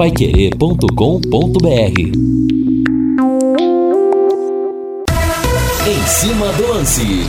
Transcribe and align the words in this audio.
paiquerê.com.br 0.00 1.68
Em 5.86 6.06
cima 6.06 6.50
do 6.54 6.68
lance. 6.68 7.26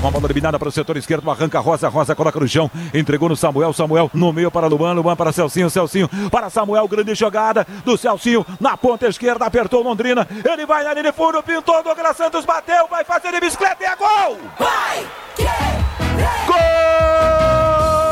Uma 0.00 0.10
bola 0.10 0.26
eliminada 0.26 0.58
para 0.58 0.68
o 0.68 0.72
setor 0.72 0.96
esquerdo, 0.96 1.30
arranca 1.30 1.60
Rosa, 1.60 1.88
Rosa 1.88 2.16
coloca 2.16 2.40
no 2.40 2.48
chão, 2.48 2.68
entregou 2.92 3.28
no 3.28 3.36
Samuel, 3.36 3.72
Samuel 3.72 4.10
no 4.12 4.32
meio 4.32 4.50
para 4.50 4.66
Luan, 4.66 4.94
Luan 4.94 5.14
para 5.14 5.30
Celcinho, 5.30 5.70
Celcinho 5.70 6.08
para 6.28 6.50
Samuel, 6.50 6.88
grande 6.88 7.14
jogada 7.14 7.64
do 7.84 7.96
Celcinho 7.96 8.44
na 8.58 8.76
ponta 8.76 9.06
esquerda, 9.06 9.46
apertou 9.46 9.84
Londrina, 9.84 10.26
ele 10.44 10.66
vai 10.66 10.82
na 10.82 10.92
linha 10.92 11.04
de 11.04 11.12
fundo, 11.12 11.40
pintou, 11.40 11.84
Douglas 11.84 12.16
Santos 12.16 12.44
bateu, 12.44 12.88
vai 12.90 13.04
fazer 13.04 13.30
de 13.30 13.38
bicicleta 13.38 13.80
e 13.80 13.86
é 13.86 13.94
gol! 13.94 14.38
Vai! 14.58 15.06
Gol! 16.48 18.05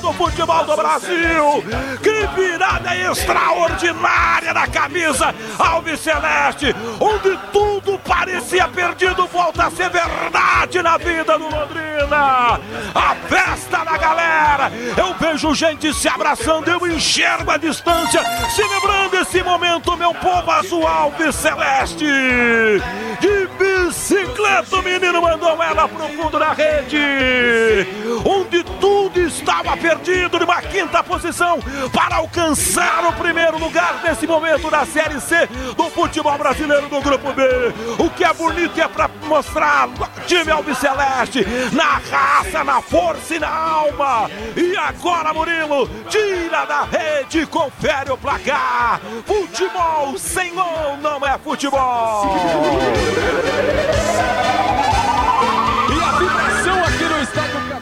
Do 0.00 0.12
futebol 0.12 0.64
do 0.64 0.76
Brasil. 0.76 1.64
Que 2.02 2.26
virada 2.34 2.96
extraordinária 2.96 4.52
da 4.52 4.66
camisa 4.66 5.34
Alves 5.58 6.00
Celeste, 6.00 6.74
onde 7.00 7.38
tudo 7.52 7.98
parecia 8.00 8.68
perdido, 8.68 9.26
volta 9.28 9.66
a 9.66 9.70
ser 9.70 9.88
verdade 9.90 10.82
na 10.82 10.98
vida 10.98 11.38
do 11.38 11.44
Londrina. 11.44 12.60
A 12.94 13.14
festa 13.28 13.84
da 13.84 13.96
galera, 13.96 14.72
eu 14.96 15.14
vejo 15.14 15.54
gente 15.54 15.94
se 15.94 16.08
abraçando, 16.08 16.68
eu 16.68 16.86
enxergo 16.86 17.50
a 17.50 17.56
distância, 17.56 18.22
celebrando 18.50 19.16
esse 19.16 19.42
momento, 19.42 19.96
meu 19.96 20.12
povo 20.14 20.50
azul 20.50 20.86
Alves 20.86 21.34
Celeste. 21.34 22.06
De 23.20 23.45
bicicleta, 23.86 24.76
o 24.76 24.82
menino 24.82 25.22
mandou 25.22 25.62
ela 25.62 25.88
pro 25.88 26.08
fundo 26.08 26.38
da 26.38 26.52
rede, 26.52 27.86
onde 28.24 28.64
tudo 28.80 29.20
estava 29.20 29.76
perdido 29.76 30.40
numa 30.40 30.60
quinta 30.60 31.02
posição 31.02 31.58
para 31.92 32.16
alcançar 32.16 33.04
o 33.06 33.12
primeiro 33.12 33.58
lugar 33.58 34.00
nesse 34.02 34.26
momento 34.26 34.70
da 34.70 34.84
Série 34.84 35.20
C 35.20 35.48
do 35.76 35.84
futebol 35.90 36.36
brasileiro 36.36 36.88
do 36.88 37.00
Grupo 37.00 37.32
B. 37.32 37.42
O 37.98 38.10
que 38.10 38.24
é 38.24 38.32
bonito 38.32 38.78
é 38.80 38.88
para 38.88 39.08
mostrar 39.24 39.88
time 40.26 40.50
Alves 40.50 40.78
Celeste 40.78 41.46
na 41.72 42.00
raça, 42.10 42.64
na 42.64 42.82
força 42.82 43.36
e 43.36 43.38
na 43.38 43.48
alma. 43.48 44.28
E 44.56 44.76
agora, 44.76 45.32
Murilo, 45.32 45.88
tira 46.08 46.64
da 46.64 46.82
rede, 46.82 47.46
confere 47.46 48.10
o 48.10 48.18
placar. 48.18 49.00
Futebol 49.24 50.18
sem 50.18 50.54
gol 50.54 50.96
não 51.00 51.24
é 51.24 51.38
futebol. 51.38 52.36
E 55.90 56.00
a 56.00 56.10
vibração 56.18 56.84
aqui 56.84 57.04
no 57.04 57.22
estádio 57.22 57.76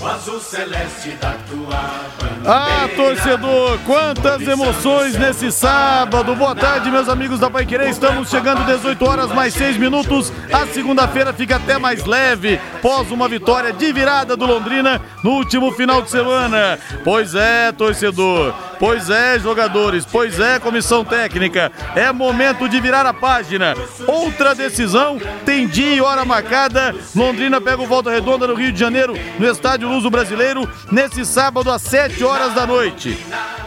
o 0.00 0.06
azul 0.06 0.40
celeste 0.40 1.10
da 1.20 1.32
tua 1.48 2.22
ah, 2.44 2.88
torcedor, 2.96 3.78
quantas 3.86 4.42
emoções 4.42 5.16
nesse 5.16 5.52
sábado. 5.52 6.34
Boa 6.34 6.56
tarde, 6.56 6.90
meus 6.90 7.08
amigos 7.08 7.38
da 7.38 7.48
Pai 7.48 7.64
Querer. 7.64 7.88
Estamos 7.88 8.28
chegando 8.28 8.66
18 8.66 9.04
horas 9.08 9.32
mais 9.32 9.54
6 9.54 9.76
minutos. 9.76 10.32
A 10.52 10.66
segunda-feira 10.66 11.32
fica 11.32 11.54
até 11.56 11.78
mais 11.78 12.04
leve, 12.04 12.60
pós 12.80 13.12
uma 13.12 13.28
vitória 13.28 13.72
de 13.72 13.92
virada 13.92 14.36
do 14.36 14.44
Londrina 14.44 15.00
no 15.22 15.30
último 15.34 15.70
final 15.70 16.02
de 16.02 16.10
semana. 16.10 16.80
Pois 17.04 17.36
é, 17.36 17.70
torcedor. 17.70 18.52
Pois 18.82 19.08
é, 19.08 19.38
jogadores. 19.38 20.04
Pois 20.04 20.40
é, 20.40 20.58
comissão 20.58 21.04
técnica. 21.04 21.70
É 21.94 22.10
momento 22.10 22.68
de 22.68 22.80
virar 22.80 23.06
a 23.06 23.14
página. 23.14 23.76
Outra 24.08 24.56
decisão 24.56 25.20
tem 25.46 25.68
dia 25.68 25.94
e 25.94 26.00
hora 26.00 26.24
marcada. 26.24 26.92
Londrina 27.14 27.60
pega 27.60 27.80
o 27.80 27.86
Volta 27.86 28.10
Redonda 28.10 28.44
no 28.48 28.54
Rio 28.54 28.72
de 28.72 28.80
Janeiro, 28.80 29.14
no 29.38 29.46
Estádio 29.48 29.88
Luso 29.88 30.10
Brasileiro, 30.10 30.68
nesse 30.90 31.24
sábado 31.24 31.70
às 31.70 31.80
7 31.82 32.24
horas 32.24 32.54
da 32.54 32.66
noite. 32.66 33.16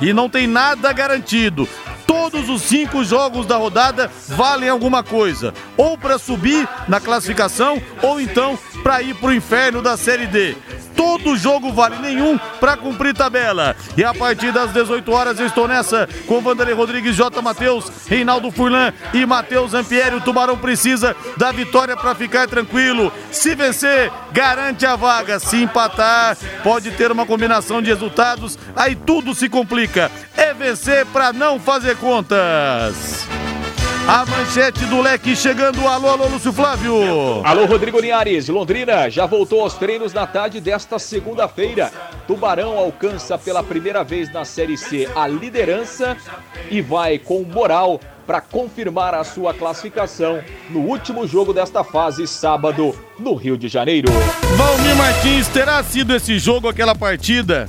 E 0.01 0.11
não 0.11 0.29
tem 0.29 0.47
nada 0.47 0.91
garantido. 0.91 1.65
Todos 2.05 2.49
os 2.49 2.63
cinco 2.63 3.01
jogos 3.01 3.45
da 3.45 3.55
rodada 3.55 4.11
valem 4.27 4.67
alguma 4.67 5.01
coisa, 5.01 5.53
ou 5.77 5.97
para 5.97 6.19
subir 6.19 6.67
na 6.87 6.99
classificação, 6.99 7.81
ou 8.01 8.19
então 8.19 8.59
para 8.83 9.01
ir 9.01 9.15
para 9.15 9.29
o 9.29 9.33
inferno 9.33 9.81
da 9.81 9.97
Série 9.97 10.27
D. 10.27 10.55
Todo 10.95 11.35
jogo 11.35 11.71
vale 11.71 11.97
nenhum 11.97 12.37
para 12.59 12.77
cumprir 12.77 13.13
tabela. 13.13 13.75
E 13.97 14.03
a 14.03 14.13
partir 14.13 14.51
das 14.51 14.71
18 14.71 15.11
horas 15.11 15.39
eu 15.39 15.45
estou 15.45 15.67
nessa 15.67 16.07
com 16.27 16.41
Vanderlei 16.41 16.75
Rodrigues, 16.75 17.15
J. 17.15 17.41
Matheus, 17.41 17.91
Reinaldo 18.07 18.51
Furlan 18.51 18.93
e 19.13 19.25
Matheus 19.25 19.73
Ampieri. 19.73 20.15
O 20.15 20.21
Tubarão 20.21 20.57
precisa 20.57 21.15
da 21.37 21.51
vitória 21.51 21.95
para 21.95 22.15
ficar 22.15 22.47
tranquilo. 22.47 23.11
Se 23.31 23.55
vencer, 23.55 24.11
garante 24.31 24.85
a 24.85 24.95
vaga. 24.95 25.39
Se 25.39 25.61
empatar, 25.61 26.37
pode 26.63 26.91
ter 26.91 27.11
uma 27.11 27.25
combinação 27.25 27.81
de 27.81 27.89
resultados. 27.89 28.57
Aí 28.75 28.95
tudo 28.95 29.33
se 29.33 29.49
complica. 29.49 30.11
É 30.35 30.53
vencer 30.53 31.05
para 31.07 31.33
não 31.33 31.59
fazer 31.59 31.97
contas. 31.97 33.27
A 34.07 34.23
manchete 34.23 34.85
do 34.85 35.01
leque 35.01 35.35
chegando. 35.35 35.87
Alô, 35.87 36.09
alô, 36.09 36.27
Lúcio 36.27 36.53
Flávio. 36.53 36.93
Alô, 37.43 37.65
Rodrigo 37.65 37.99
Linhares. 37.99 38.47
Londrina 38.47 39.09
já 39.09 39.25
voltou 39.25 39.61
aos 39.61 39.73
treinos 39.73 40.13
na 40.13 40.27
tarde 40.27 40.61
desta 40.61 40.99
segunda-feira. 40.99 41.91
Tubarão 42.27 42.77
alcança 42.77 43.35
pela 43.35 43.63
primeira 43.63 44.03
vez 44.03 44.31
na 44.31 44.45
Série 44.45 44.77
C 44.77 45.09
a 45.15 45.27
liderança 45.27 46.15
e 46.69 46.81
vai 46.81 47.17
com 47.17 47.41
moral 47.41 47.99
para 48.27 48.41
confirmar 48.41 49.15
a 49.15 49.23
sua 49.23 49.55
classificação 49.55 50.39
no 50.69 50.81
último 50.81 51.27
jogo 51.27 51.51
desta 51.51 51.83
fase, 51.83 52.27
sábado, 52.27 52.95
no 53.17 53.33
Rio 53.33 53.57
de 53.57 53.67
Janeiro. 53.67 54.11
Valmir 54.55 54.95
Martins, 54.95 55.47
terá 55.47 55.83
sido 55.83 56.15
esse 56.15 56.37
jogo 56.37 56.67
aquela 56.67 56.93
partida 56.93 57.67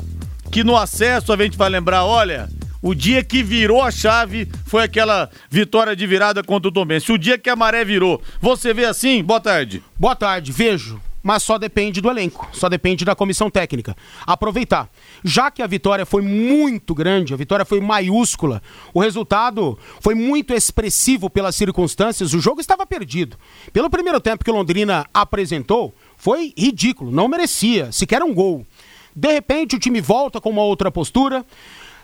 que 0.52 0.62
no 0.62 0.76
acesso 0.76 1.32
a 1.32 1.36
gente 1.36 1.56
vai 1.56 1.70
lembrar, 1.70 2.04
olha, 2.04 2.48
o 2.82 2.94
dia 2.94 3.22
que 3.24 3.42
virou 3.42 3.82
a 3.82 3.90
chave 3.90 4.48
foi 4.66 4.82
aquela 4.84 5.30
vitória 5.50 5.96
de 5.96 6.06
virada 6.06 6.42
contra 6.42 6.68
o 6.68 6.72
Tombense. 6.72 7.12
O 7.12 7.18
dia 7.18 7.38
que 7.38 7.50
a 7.50 7.56
maré 7.56 7.84
virou. 7.84 8.22
Você 8.40 8.72
vê 8.74 8.84
assim? 8.84 9.22
Boa 9.22 9.40
tarde. 9.40 9.82
Boa 9.98 10.14
tarde, 10.14 10.52
vejo. 10.52 11.00
Mas 11.26 11.42
só 11.42 11.58
depende 11.58 12.00
do 12.00 12.08
elenco, 12.08 12.48
só 12.52 12.68
depende 12.68 13.04
da 13.04 13.16
comissão 13.16 13.50
técnica. 13.50 13.96
Aproveitar. 14.24 14.88
Já 15.24 15.50
que 15.50 15.60
a 15.60 15.66
vitória 15.66 16.06
foi 16.06 16.22
muito 16.22 16.94
grande, 16.94 17.34
a 17.34 17.36
vitória 17.36 17.64
foi 17.64 17.80
maiúscula, 17.80 18.62
o 18.94 19.00
resultado 19.00 19.76
foi 20.00 20.14
muito 20.14 20.54
expressivo 20.54 21.28
pelas 21.28 21.56
circunstâncias, 21.56 22.32
o 22.32 22.38
jogo 22.38 22.60
estava 22.60 22.86
perdido. 22.86 23.36
Pelo 23.72 23.90
primeiro 23.90 24.20
tempo 24.20 24.44
que 24.44 24.50
o 24.52 24.54
Londrina 24.54 25.04
apresentou, 25.12 25.92
foi 26.16 26.54
ridículo, 26.56 27.10
não 27.10 27.26
merecia 27.26 27.90
sequer 27.90 28.22
um 28.22 28.32
gol. 28.32 28.64
De 29.12 29.32
repente 29.32 29.74
o 29.74 29.80
time 29.80 30.00
volta 30.00 30.40
com 30.40 30.50
uma 30.50 30.62
outra 30.62 30.92
postura. 30.92 31.44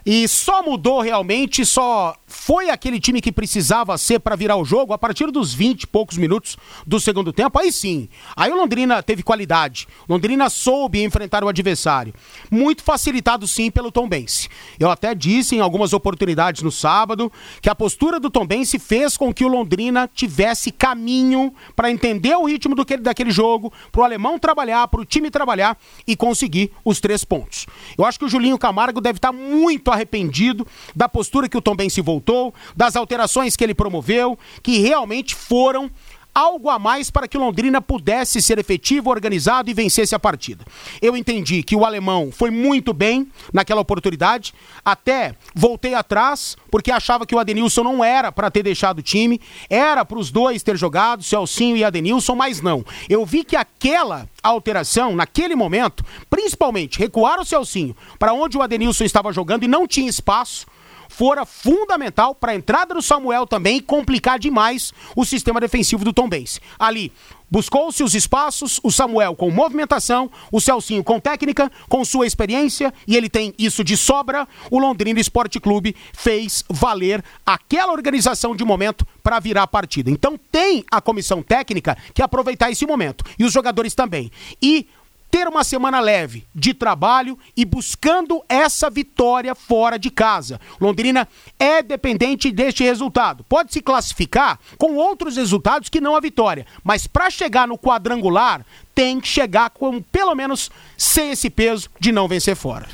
E 0.04 0.26
só 0.26 0.62
mudou 0.62 1.00
realmente, 1.00 1.64
só 1.64 2.16
foi 2.26 2.70
aquele 2.70 2.98
time 2.98 3.20
que 3.20 3.30
precisava 3.30 3.96
ser 3.96 4.18
para 4.18 4.34
virar 4.34 4.56
o 4.56 4.64
jogo 4.64 4.92
a 4.92 4.98
partir 4.98 5.30
dos 5.30 5.54
20 5.54 5.82
e 5.82 5.86
poucos 5.86 6.18
minutos 6.18 6.56
do 6.84 6.98
segundo 6.98 7.32
tempo. 7.32 7.56
Aí 7.58 7.70
sim, 7.70 8.08
aí 8.34 8.50
o 8.50 8.56
Londrina 8.56 9.00
teve 9.02 9.22
qualidade. 9.22 9.86
Londrina 10.08 10.50
soube 10.50 11.04
enfrentar 11.04 11.44
o 11.44 11.48
adversário. 11.48 12.12
Muito 12.50 12.82
facilitado 12.82 13.46
sim 13.46 13.70
pelo 13.70 13.92
Tom 13.92 14.08
Bense. 14.08 14.48
Eu 14.80 14.90
até 14.90 15.14
disse 15.14 15.54
em 15.54 15.60
algumas 15.60 15.92
oportunidades 15.92 16.62
no 16.62 16.72
sábado 16.72 17.30
que 17.60 17.70
a 17.70 17.74
postura 17.74 18.18
do 18.18 18.30
Tom 18.30 18.44
Bense 18.44 18.80
fez 18.80 19.16
com 19.16 19.32
que 19.32 19.44
o 19.44 19.48
Londrina 19.48 20.10
tivesse 20.12 20.72
caminho 20.72 21.54
para 21.76 21.90
entender 21.90 22.34
o 22.34 22.46
ritmo 22.46 22.74
do 22.74 22.84
que, 22.84 22.96
daquele 22.96 23.30
jogo, 23.30 23.72
para 23.92 24.00
o 24.00 24.04
alemão 24.04 24.36
trabalhar, 24.36 24.88
para 24.88 25.00
o 25.00 25.04
time 25.04 25.30
trabalhar 25.30 25.78
e 26.06 26.16
conseguir 26.16 26.72
os 26.84 26.98
três 26.98 27.24
pontos. 27.24 27.66
Eu 27.96 28.04
acho 28.04 28.18
que 28.18 28.24
o 28.24 28.28
Julinho 28.28 28.58
Camargo 28.58 29.00
deve 29.00 29.18
estar 29.18 29.30
muito 29.30 29.91
arrependido 29.92 30.66
da 30.94 31.08
postura 31.08 31.48
que 31.48 31.56
o 31.56 31.62
Tom 31.62 31.76
se 31.88 32.00
voltou, 32.00 32.54
das 32.76 32.96
alterações 32.96 33.56
que 33.56 33.64
ele 33.64 33.74
promoveu, 33.74 34.38
que 34.62 34.78
realmente 34.78 35.34
foram 35.34 35.90
algo 36.34 36.70
a 36.70 36.78
mais 36.78 37.10
para 37.10 37.28
que 37.28 37.38
Londrina 37.38 37.80
pudesse 37.80 38.40
ser 38.40 38.58
efetivo, 38.58 39.10
organizado 39.10 39.70
e 39.70 39.74
vencesse 39.74 40.14
a 40.14 40.18
partida. 40.18 40.64
Eu 41.00 41.16
entendi 41.16 41.62
que 41.62 41.76
o 41.76 41.84
alemão 41.84 42.30
foi 42.32 42.50
muito 42.50 42.92
bem 42.92 43.30
naquela 43.52 43.80
oportunidade, 43.80 44.54
até 44.84 45.34
voltei 45.54 45.94
atrás, 45.94 46.56
porque 46.70 46.90
achava 46.90 47.26
que 47.26 47.34
o 47.34 47.38
Adenilson 47.38 47.82
não 47.82 48.04
era 48.04 48.32
para 48.32 48.50
ter 48.50 48.62
deixado 48.62 48.98
o 48.98 49.02
time, 49.02 49.40
era 49.68 50.04
para 50.04 50.18
os 50.18 50.30
dois 50.30 50.62
ter 50.62 50.76
jogado, 50.76 51.22
Celcinho 51.22 51.76
e 51.76 51.84
Adenilson, 51.84 52.34
mas 52.34 52.60
não. 52.60 52.84
Eu 53.08 53.24
vi 53.26 53.44
que 53.44 53.56
aquela 53.56 54.28
alteração, 54.42 55.14
naquele 55.14 55.54
momento, 55.54 56.04
principalmente 56.28 56.98
recuar 56.98 57.40
o 57.40 57.44
Celcinho 57.44 57.96
para 58.18 58.32
onde 58.32 58.56
o 58.56 58.62
Adenilson 58.62 59.04
estava 59.04 59.32
jogando 59.32 59.64
e 59.64 59.68
não 59.68 59.86
tinha 59.86 60.08
espaço, 60.08 60.66
fora 61.12 61.44
fundamental 61.44 62.34
para 62.34 62.52
a 62.52 62.54
entrada 62.54 62.94
do 62.94 63.02
Samuel 63.02 63.46
também 63.46 63.76
e 63.76 63.82
complicar 63.82 64.38
demais 64.38 64.92
o 65.14 65.24
sistema 65.24 65.60
defensivo 65.60 66.04
do 66.04 66.12
Tom 66.12 66.28
Benz. 66.28 66.60
Ali, 66.78 67.12
Buscou-se 67.52 68.02
os 68.02 68.14
espaços, 68.14 68.80
o 68.82 68.90
Samuel 68.90 69.36
com 69.36 69.50
movimentação, 69.50 70.30
o 70.50 70.58
Celcinho 70.58 71.04
com 71.04 71.20
técnica, 71.20 71.70
com 71.86 72.02
sua 72.02 72.26
experiência, 72.26 72.94
e 73.06 73.14
ele 73.14 73.28
tem 73.28 73.52
isso 73.58 73.84
de 73.84 73.94
sobra. 73.94 74.48
O 74.70 74.78
Londrina 74.78 75.20
Esporte 75.20 75.60
Clube 75.60 75.94
fez 76.14 76.64
valer 76.70 77.22
aquela 77.44 77.92
organização 77.92 78.56
de 78.56 78.64
momento 78.64 79.06
para 79.22 79.38
virar 79.38 79.64
a 79.64 79.66
partida. 79.66 80.10
Então 80.10 80.40
tem 80.50 80.82
a 80.90 80.98
comissão 80.98 81.42
técnica 81.42 81.94
que 82.14 82.22
aproveitar 82.22 82.70
esse 82.70 82.86
momento. 82.86 83.22
E 83.38 83.44
os 83.44 83.52
jogadores 83.52 83.94
também. 83.94 84.32
E 84.62 84.88
ter 85.32 85.48
uma 85.48 85.64
semana 85.64 85.98
leve 85.98 86.46
de 86.54 86.74
trabalho 86.74 87.38
e 87.56 87.64
buscando 87.64 88.44
essa 88.46 88.90
vitória 88.90 89.54
fora 89.54 89.98
de 89.98 90.10
casa. 90.10 90.60
Londrina 90.78 91.26
é 91.58 91.82
dependente 91.82 92.52
deste 92.52 92.84
resultado. 92.84 93.42
Pode 93.48 93.72
se 93.72 93.80
classificar 93.80 94.60
com 94.76 94.94
outros 94.96 95.38
resultados 95.38 95.88
que 95.88 96.02
não 96.02 96.14
a 96.14 96.20
vitória, 96.20 96.66
mas 96.84 97.06
para 97.06 97.30
chegar 97.30 97.66
no 97.66 97.78
quadrangular 97.78 98.62
tem 98.94 99.18
que 99.18 99.26
chegar 99.26 99.70
com 99.70 100.02
pelo 100.02 100.34
menos 100.34 100.70
sem 100.98 101.30
esse 101.30 101.48
peso 101.48 101.88
de 101.98 102.12
não 102.12 102.28
vencer 102.28 102.54
fora. 102.54 102.86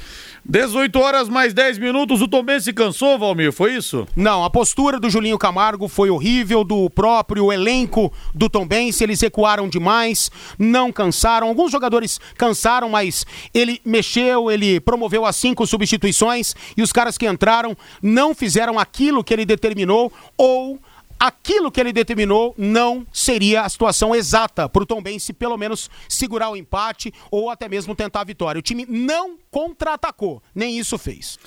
18 0.50 0.98
horas 0.98 1.28
mais 1.28 1.52
10 1.52 1.76
minutos, 1.76 2.22
o 2.22 2.26
Tombense 2.26 2.64
se 2.64 2.72
cansou, 2.72 3.18
Valmir, 3.18 3.52
foi 3.52 3.74
isso? 3.74 4.08
Não, 4.16 4.42
a 4.42 4.48
postura 4.48 4.98
do 4.98 5.10
Julinho 5.10 5.36
Camargo 5.36 5.88
foi 5.88 6.08
horrível, 6.08 6.64
do 6.64 6.88
próprio 6.88 7.52
elenco 7.52 8.10
do 8.34 8.48
Tombense, 8.48 9.04
eles 9.04 9.20
recuaram 9.20 9.68
demais, 9.68 10.30
não 10.58 10.90
cansaram, 10.90 11.48
alguns 11.48 11.70
jogadores 11.70 12.18
cansaram, 12.38 12.88
mas 12.88 13.26
ele 13.52 13.78
mexeu, 13.84 14.50
ele 14.50 14.80
promoveu 14.80 15.26
as 15.26 15.36
cinco 15.36 15.66
substituições 15.66 16.54
e 16.74 16.80
os 16.80 16.92
caras 16.92 17.18
que 17.18 17.28
entraram 17.28 17.76
não 18.02 18.34
fizeram 18.34 18.78
aquilo 18.78 19.22
que 19.22 19.34
ele 19.34 19.44
determinou 19.44 20.10
ou 20.34 20.80
aquilo 21.18 21.70
que 21.70 21.80
ele 21.80 21.92
determinou 21.92 22.54
não 22.56 23.06
seria 23.12 23.62
a 23.62 23.68
situação 23.68 24.14
exata 24.14 24.68
para 24.68 24.82
o 24.82 25.00
Bense 25.00 25.32
pelo 25.32 25.56
menos 25.56 25.90
segurar 26.08 26.50
o 26.50 26.56
empate 26.56 27.12
ou 27.30 27.50
até 27.50 27.68
mesmo 27.68 27.94
tentar 27.94 28.20
a 28.20 28.24
vitória. 28.24 28.58
O 28.58 28.62
time 28.62 28.86
não 28.88 29.38
contra-atacou, 29.50 30.42
nem 30.54 30.78
isso 30.78 30.98
fez. 30.98 31.38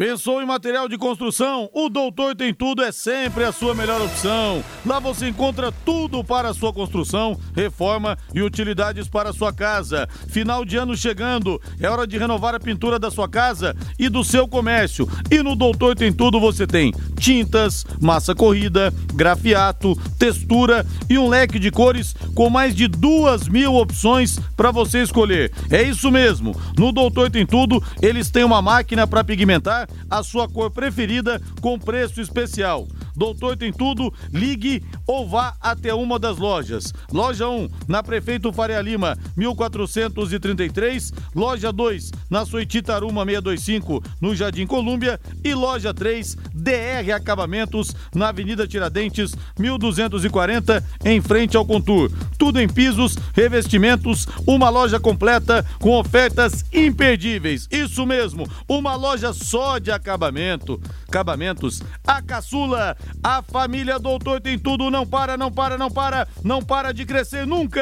Pensou 0.00 0.40
em 0.42 0.46
material 0.46 0.88
de 0.88 0.96
construção? 0.96 1.68
O 1.74 1.90
Doutor 1.90 2.34
Tem 2.34 2.54
Tudo 2.54 2.82
é 2.82 2.90
sempre 2.90 3.44
a 3.44 3.52
sua 3.52 3.74
melhor 3.74 4.00
opção. 4.00 4.64
Lá 4.86 4.98
você 4.98 5.28
encontra 5.28 5.70
tudo 5.70 6.24
para 6.24 6.48
a 6.48 6.54
sua 6.54 6.72
construção, 6.72 7.38
reforma 7.54 8.16
e 8.34 8.40
utilidades 8.40 9.08
para 9.08 9.28
a 9.28 9.32
sua 9.34 9.52
casa. 9.52 10.08
Final 10.28 10.64
de 10.64 10.78
ano 10.78 10.96
chegando, 10.96 11.60
é 11.78 11.86
hora 11.86 12.06
de 12.06 12.16
renovar 12.16 12.54
a 12.54 12.58
pintura 12.58 12.98
da 12.98 13.10
sua 13.10 13.28
casa 13.28 13.76
e 13.98 14.08
do 14.08 14.24
seu 14.24 14.48
comércio. 14.48 15.06
E 15.30 15.42
no 15.42 15.54
Doutor 15.54 15.94
Tem 15.94 16.10
Tudo 16.10 16.40
você 16.40 16.66
tem 16.66 16.94
tintas, 17.18 17.84
massa 18.00 18.34
corrida, 18.34 18.90
grafiato, 19.12 19.94
textura 20.18 20.86
e 21.10 21.18
um 21.18 21.28
leque 21.28 21.58
de 21.58 21.70
cores 21.70 22.16
com 22.34 22.48
mais 22.48 22.74
de 22.74 22.88
duas 22.88 23.46
mil 23.46 23.74
opções 23.74 24.38
para 24.56 24.70
você 24.70 25.02
escolher. 25.02 25.52
É 25.70 25.82
isso 25.82 26.10
mesmo. 26.10 26.58
No 26.78 26.90
Doutor 26.90 27.30
Tem 27.30 27.44
Tudo, 27.44 27.84
eles 28.00 28.30
têm 28.30 28.44
uma 28.44 28.62
máquina 28.62 29.06
para 29.06 29.22
pigmentar 29.22 29.89
a 30.08 30.22
sua 30.22 30.48
cor 30.48 30.70
preferida 30.70 31.40
com 31.60 31.78
preço 31.78 32.20
especial. 32.20 32.86
Doutor 33.20 33.54
tem 33.54 33.70
tudo, 33.70 34.10
ligue 34.32 34.82
ou 35.06 35.28
vá 35.28 35.54
até 35.60 35.92
uma 35.92 36.18
das 36.18 36.38
lojas. 36.38 36.90
Loja 37.12 37.50
1, 37.50 37.68
na 37.86 38.02
Prefeito 38.02 38.50
Faria 38.50 38.80
Lima, 38.80 39.14
1433. 39.36 41.12
Loja 41.34 41.70
2, 41.70 42.12
na 42.30 42.46
Suíti 42.46 42.80
Taruma 42.80 43.22
625, 43.26 44.02
no 44.22 44.34
Jardim 44.34 44.66
Colúmbia. 44.66 45.20
E 45.44 45.52
loja 45.52 45.92
3, 45.92 46.34
DR 46.54 47.12
Acabamentos, 47.14 47.94
na 48.14 48.30
Avenida 48.30 48.66
Tiradentes, 48.66 49.34
1240, 49.58 50.82
em 51.04 51.20
frente 51.20 51.58
ao 51.58 51.66
Contur. 51.66 52.10
Tudo 52.38 52.58
em 52.58 52.66
pisos, 52.66 53.18
revestimentos, 53.34 54.26
uma 54.46 54.70
loja 54.70 54.98
completa 54.98 55.62
com 55.78 55.90
ofertas 55.90 56.64
imperdíveis. 56.72 57.68
Isso 57.70 58.06
mesmo, 58.06 58.48
uma 58.66 58.94
loja 58.96 59.34
só 59.34 59.78
de 59.78 59.90
acabamento. 59.90 60.80
Acabamentos, 61.06 61.82
a 62.06 62.22
caçula 62.22 62.96
a 63.22 63.42
família 63.42 63.98
Doutor 63.98 64.40
tem 64.40 64.58
tudo, 64.58 64.90
não 64.90 65.06
para, 65.06 65.36
não 65.36 65.50
para, 65.50 65.76
não 65.76 65.90
para, 65.90 66.28
não 66.42 66.62
para 66.62 66.92
de 66.92 67.04
crescer 67.04 67.46
nunca! 67.46 67.80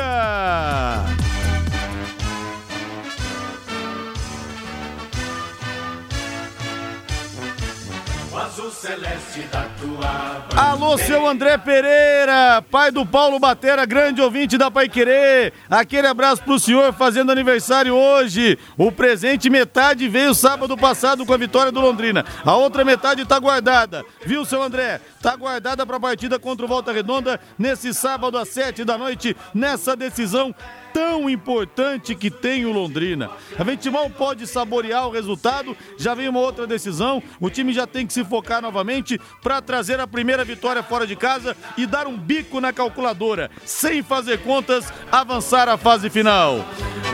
Alô, 10.57 10.97
seu 10.97 11.27
André 11.27 11.59
Pereira, 11.59 12.63
pai 12.71 12.93
do 12.93 13.05
Paulo 13.05 13.39
Batera, 13.41 13.85
grande 13.85 14.21
ouvinte 14.21 14.57
da 14.57 14.71
Pai 14.71 14.89
Querer. 14.89 15.53
Aquele 15.69 16.07
abraço 16.07 16.43
pro 16.45 16.59
senhor 16.59 16.93
fazendo 16.93 17.33
aniversário 17.33 17.95
hoje. 17.95 18.57
O 18.77 18.93
presente 18.93 19.51
metade 19.51 20.09
veio 20.09 20.35
sábado 20.35 20.77
passado 20.77 21.27
com 21.27 21.35
a 21.35 21.37
vitória 21.37 21.73
do 21.73 21.81
Londrina. 21.81 22.25
A 22.45 22.55
outra 22.55 22.85
metade 22.85 23.25
tá 23.25 23.41
guardada. 23.41 24.05
Viu, 24.25 24.45
seu 24.45 24.63
André? 24.63 25.01
Tá 25.21 25.35
guardada 25.35 25.85
para 25.85 25.97
a 25.97 26.01
partida 26.01 26.39
contra 26.39 26.65
o 26.65 26.69
Volta 26.69 26.93
Redonda 26.93 27.41
nesse 27.59 27.93
sábado 27.93 28.39
às 28.39 28.51
sete 28.51 28.85
da 28.85 28.97
noite, 28.97 29.37
nessa 29.53 29.97
decisão 29.97 30.55
tão 30.99 31.31
importante 31.31 32.13
que 32.13 32.29
tem 32.29 32.67
o 32.67 32.73
Londrina. 32.73 33.31
A 33.57 33.63
gente 33.63 33.89
mal 33.89 34.11
pode 34.11 34.49
saborear 34.49 35.07
o 35.07 35.13
resultado, 35.13 35.77
já 35.97 36.13
vem 36.13 36.29
uma 36.29 36.41
outra 36.41 36.67
decisão, 36.67 37.23
o 37.39 37.49
time 37.49 37.73
já 37.73 37.87
tem 37.87 38.05
que 38.05 38.13
se 38.13 38.25
focar 38.25 38.61
novamente 38.61 39.17
para 39.41 39.63
trazer 39.63 40.01
a 40.01 40.09
primeira 40.09 40.45
vitória 40.45 40.83
fora 40.83 41.07
de 41.07 41.15
casa 41.15 41.57
e 41.77 41.87
dar 41.87 42.09
um 42.09 42.19
bico 42.19 42.61
na 42.61 42.73
calculadora, 42.73 43.49
sem 43.65 44.03
fazer 44.03 44.41
contas, 44.41 44.93
avançar 45.13 45.69
a 45.69 45.77
fase 45.77 46.11
final. 46.11 46.65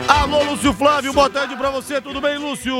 Alô, 0.07 0.43
Lúcio 0.43 0.73
Flávio, 0.73 1.13
boa 1.13 1.29
tarde 1.29 1.55
para 1.55 1.69
você, 1.69 2.01
tudo 2.01 2.19
bem, 2.19 2.39
Lúcio? 2.39 2.73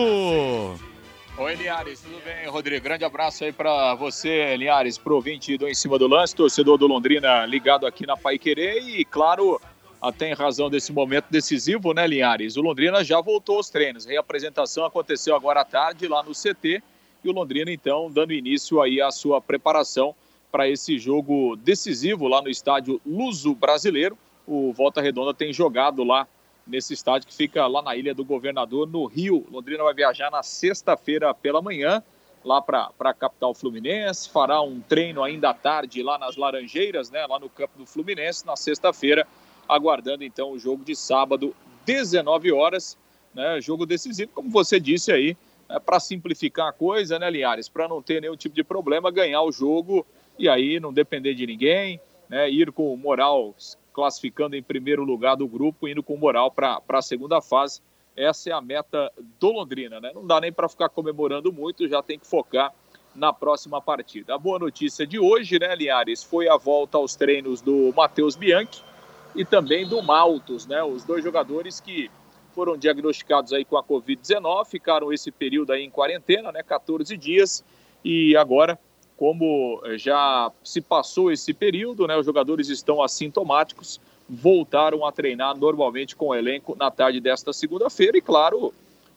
Oi, 1.37 1.53
Linhares, 1.53 1.99
tudo 1.99 2.19
bem, 2.25 2.47
Rodrigo? 2.47 2.83
Grande 2.83 3.05
abraço 3.05 3.43
aí 3.43 3.51
para 3.51 3.93
você, 3.93 4.57
Linhares, 4.57 4.97
pro 4.97 5.15
ouvinte 5.15 5.55
do 5.55 5.67
Em 5.67 5.75
Cima 5.75 5.99
do 5.99 6.07
Lance, 6.07 6.35
torcedor 6.35 6.79
do 6.79 6.87
Londrina 6.87 7.45
ligado 7.45 7.85
aqui 7.85 8.07
na 8.07 8.17
Pai 8.17 8.39
Querer 8.39 8.81
e, 8.81 9.05
claro, 9.05 9.61
até 10.01 10.29
em 10.29 10.33
razão 10.33 10.69
desse 10.69 10.91
momento 10.91 11.25
decisivo, 11.29 11.93
né, 11.93 12.05
Linhares? 12.05 12.57
O 12.57 12.61
Londrina 12.61 13.03
já 13.03 13.19
voltou 13.21 13.57
aos 13.57 13.69
treinos. 13.69 14.05
Reapresentação 14.05 14.85
aconteceu 14.85 15.35
agora 15.35 15.61
à 15.61 15.65
tarde 15.65 16.07
lá 16.07 16.23
no 16.23 16.31
CT 16.31 16.81
e 17.23 17.29
o 17.29 17.31
Londrina, 17.31 17.71
então, 17.71 18.11
dando 18.11 18.33
início 18.33 18.81
aí 18.81 19.01
à 19.01 19.11
sua 19.11 19.41
preparação 19.41 20.15
para 20.51 20.69
esse 20.69 20.97
jogo 20.97 21.55
decisivo 21.55 22.27
lá 22.27 22.41
no 22.41 22.49
estádio 22.49 23.01
Luso 23.05 23.53
Brasileiro. 23.55 24.17
O 24.47 24.71
Volta 24.71 25.01
Redonda 25.01 25.33
tem 25.33 25.51
jogado 25.51 26.03
lá 26.03 26.27
nesse 26.65 26.93
estádio 26.93 27.27
que 27.27 27.33
fica 27.33 27.65
lá 27.67 27.81
na 27.81 27.95
Ilha 27.95 28.13
do 28.13 28.23
Governador, 28.23 28.87
no 28.87 29.05
Rio. 29.05 29.45
Londrina 29.51 29.83
vai 29.83 29.93
viajar 29.93 30.31
na 30.31 30.43
sexta-feira 30.43 31.33
pela 31.33 31.61
manhã, 31.61 32.01
lá 32.43 32.61
para 32.61 32.91
a 32.99 33.13
capital 33.13 33.53
fluminense, 33.53 34.29
fará 34.29 34.61
um 34.61 34.79
treino 34.79 35.23
ainda 35.23 35.49
à 35.49 35.53
tarde 35.53 36.03
lá 36.03 36.17
nas 36.17 36.37
Laranjeiras, 36.37 37.09
né, 37.09 37.25
lá 37.25 37.39
no 37.39 37.49
campo 37.49 37.77
do 37.77 37.85
Fluminense, 37.85 38.45
na 38.45 38.55
sexta-feira, 38.55 39.27
aguardando 39.67 40.23
então 40.23 40.51
o 40.51 40.59
jogo 40.59 40.83
de 40.83 40.95
sábado, 40.95 41.55
19 41.85 42.51
horas, 42.51 42.97
né, 43.33 43.59
jogo 43.61 43.85
decisivo, 43.85 44.31
como 44.33 44.49
você 44.49 44.79
disse 44.79 45.11
aí, 45.11 45.37
é 45.69 45.79
para 45.79 45.99
simplificar 45.99 46.67
a 46.67 46.73
coisa, 46.73 47.19
né, 47.19 47.29
Linhares, 47.29 47.67
para 47.67 47.87
não 47.87 48.01
ter 48.01 48.21
nenhum 48.21 48.35
tipo 48.35 48.55
de 48.55 48.63
problema, 48.63 49.11
ganhar 49.11 49.41
o 49.41 49.51
jogo 49.51 50.05
e 50.37 50.47
aí 50.47 50.79
não 50.79 50.93
depender 50.93 51.33
de 51.33 51.45
ninguém, 51.45 51.99
né, 52.29 52.49
ir 52.49 52.71
com 52.71 52.95
moral 52.95 53.55
classificando 53.93 54.55
em 54.55 54.61
primeiro 54.61 55.03
lugar 55.03 55.35
do 55.35 55.47
grupo, 55.47 55.87
indo 55.87 56.03
com 56.03 56.17
moral 56.17 56.51
para 56.51 56.81
a 56.89 57.01
segunda 57.01 57.41
fase. 57.41 57.81
Essa 58.15 58.49
é 58.49 58.53
a 58.53 58.61
meta 58.61 59.11
do 59.39 59.51
Londrina, 59.51 60.01
né? 60.01 60.11
Não 60.13 60.25
dá 60.25 60.39
nem 60.41 60.51
para 60.51 60.67
ficar 60.67 60.89
comemorando 60.89 61.51
muito, 61.51 61.87
já 61.87 62.01
tem 62.01 62.19
que 62.19 62.27
focar 62.27 62.73
na 63.15 63.31
próxima 63.31 63.81
partida. 63.81 64.35
A 64.35 64.37
boa 64.37 64.59
notícia 64.59 65.07
de 65.07 65.17
hoje, 65.17 65.57
né, 65.57 65.73
Linhares, 65.75 66.23
foi 66.23 66.49
a 66.49 66.57
volta 66.57 66.97
aos 66.97 67.15
treinos 67.15 67.61
do 67.61 67.93
Matheus 67.95 68.35
Bianchi 68.35 68.83
e 69.35 69.43
também 69.43 69.87
do 69.87 70.01
Maltos, 70.01 70.65
né? 70.65 70.83
Os 70.83 71.03
dois 71.03 71.23
jogadores 71.23 71.79
que 71.79 72.09
foram 72.53 72.77
diagnosticados 72.77 73.51
aí 73.51 73.65
com 73.65 73.77
a 73.77 73.83
Covid-19, 73.83 74.65
ficaram 74.65 75.11
esse 75.11 75.29
período 75.29 75.73
aí 75.73 75.83
em 75.83 75.89
quarentena, 75.89 76.53
né, 76.53 76.63
14 76.63 77.17
dias, 77.17 77.63
e 78.03 78.35
agora 78.37 78.79
como 79.17 79.81
eh, 79.85 79.97
já 79.97 80.51
se 80.63 80.81
passou 80.81 81.31
esse 81.31 81.53
período, 81.53 82.07
né, 82.07 82.17
os 82.17 82.25
jogadores 82.25 82.69
estão 82.69 83.01
assintomáticos, 83.01 83.99
voltaram 84.27 85.05
a 85.05 85.11
treinar 85.11 85.55
normalmente 85.55 86.15
com 86.15 86.27
o 86.27 86.35
elenco 86.35 86.75
na 86.75 86.89
tarde 86.89 87.19
desta 87.19 87.53
segunda-feira. 87.53 88.17
E, 88.17 88.21
claro, 88.21 88.73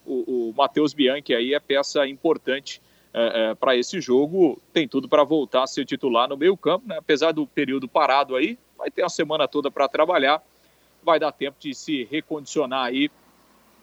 o, 0.06 0.50
o 0.50 0.54
Matheus 0.56 0.92
Bianchi 0.92 1.34
aí 1.34 1.54
é 1.54 1.60
peça 1.60 2.06
importante 2.06 2.80
é, 3.12 3.50
é, 3.50 3.54
para 3.54 3.76
esse 3.76 4.00
jogo, 4.00 4.60
tem 4.72 4.86
tudo 4.86 5.08
para 5.08 5.24
voltar 5.24 5.62
a 5.62 5.66
ser 5.66 5.84
titular 5.84 6.28
no 6.28 6.36
meio 6.36 6.56
campo, 6.56 6.86
né, 6.86 6.96
apesar 6.98 7.32
do 7.32 7.46
período 7.46 7.88
parado 7.88 8.36
aí, 8.36 8.58
vai 8.78 8.90
ter 8.90 9.04
a 9.04 9.08
semana 9.08 9.48
toda 9.48 9.70
para 9.70 9.88
trabalhar, 9.88 10.40
vai 11.02 11.18
dar 11.18 11.32
tempo 11.32 11.56
de 11.58 11.74
se 11.74 12.04
recondicionar 12.04 12.84
aí 12.84 13.10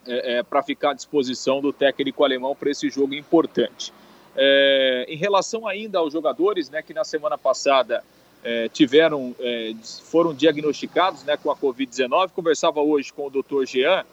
é, 0.07 0.41
para 0.41 0.63
ficar 0.63 0.91
à 0.91 0.93
disposição 0.93 1.61
do 1.61 1.73
técnico 1.73 2.23
alemão 2.23 2.55
para 2.55 2.69
esse 2.71 2.89
jogo 2.89 3.13
importante. 3.13 3.93
É, 4.35 5.05
em 5.07 5.17
relação 5.17 5.67
ainda 5.67 5.99
aos 5.99 6.13
jogadores, 6.13 6.69
né, 6.69 6.81
que 6.81 6.93
na 6.93 7.03
semana 7.03 7.37
passada 7.37 8.03
é, 8.43 8.69
tiveram, 8.69 9.35
é, 9.39 9.73
foram 10.03 10.33
diagnosticados 10.33 11.23
né, 11.23 11.37
com 11.37 11.49
a 11.49 11.55
Covid-19. 11.55 12.31
Conversava 12.31 12.81
hoje 12.81 13.11
com 13.11 13.27
o 13.27 13.29
Dr. 13.29 13.65
Jean, 13.65 14.05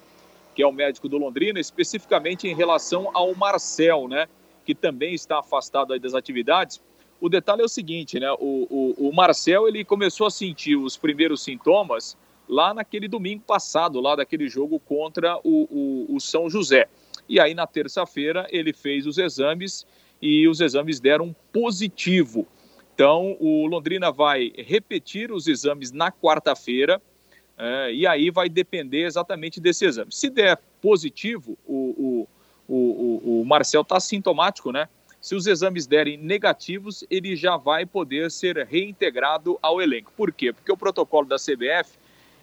que 0.55 0.63
é 0.63 0.67
o 0.67 0.73
médico 0.73 1.09
do 1.09 1.19
Londrina, 1.19 1.59
especificamente 1.59 2.47
em 2.47 2.55
relação 2.55 3.11
ao 3.15 3.35
Marcel, 3.35 4.09
né, 4.09 4.29
que 4.65 4.75
também 4.75 5.15
está 5.15 5.39
afastado 5.39 5.99
das 5.99 6.15
atividades. 6.15 6.81
O 7.23 7.29
detalhe 7.29 7.63
é 7.63 7.65
o 7.65 7.69
seguinte, 7.69 8.19
né, 8.19 8.29
o, 8.33 8.67
o, 8.69 9.09
o 9.09 9.15
Marcel 9.15 9.69
ele 9.69 9.85
começou 9.85 10.27
a 10.27 10.31
sentir 10.31 10.75
os 10.75 10.97
primeiros 10.97 11.41
sintomas 11.41 12.17
lá 12.49 12.75
naquele 12.75 13.07
domingo 13.07 13.45
passado, 13.47 14.01
lá 14.01 14.17
daquele 14.17 14.49
jogo 14.49 14.81
contra 14.81 15.39
o, 15.45 15.69
o, 16.11 16.17
o 16.17 16.21
São 16.21 16.51
José. 16.51 16.89
E 17.29 17.39
aí 17.39 17.55
na 17.55 17.65
terça-feira 17.65 18.49
ele 18.51 18.73
fez 18.73 19.07
os 19.07 19.19
exames 19.19 19.87
e 20.21 20.49
os 20.49 20.61
exames 20.61 20.99
deram 20.99 21.33
positivo. 21.53 22.45
Então, 22.93 23.37
o 23.39 23.69
Londrina 23.69 24.11
vai 24.11 24.53
repetir 24.57 25.31
os 25.31 25.47
exames 25.47 25.93
na 25.93 26.11
quarta-feira 26.11 27.01
é, 27.57 27.95
e 27.95 28.05
aí 28.05 28.33
vai 28.33 28.49
depender 28.49 29.05
exatamente 29.05 29.61
desse 29.61 29.85
exame. 29.85 30.11
Se 30.11 30.29
der 30.29 30.61
positivo, 30.81 31.57
o, 31.65 32.27
o, 32.69 32.75
o, 32.75 33.41
o 33.43 33.45
Marcel 33.45 33.83
está 33.83 34.01
sintomático, 34.01 34.73
né? 34.73 34.89
Se 35.23 35.37
os 35.37 35.47
exames 35.47 35.87
derem 35.87 36.19
negativos, 36.19 37.05
ele 37.09 37.37
já 37.37 37.57
vai 37.57 37.87
poder 37.87 38.29
ser 38.29 38.57
reintegrado 38.67 39.57
ao 39.63 39.81
elenco. 39.81 40.13
Por 40.17 40.33
quê? 40.33 40.53
Porque 40.53 40.73
o 40.73 40.77
protocolo 40.77 41.29
da 41.29 41.37
CBF 41.37 41.97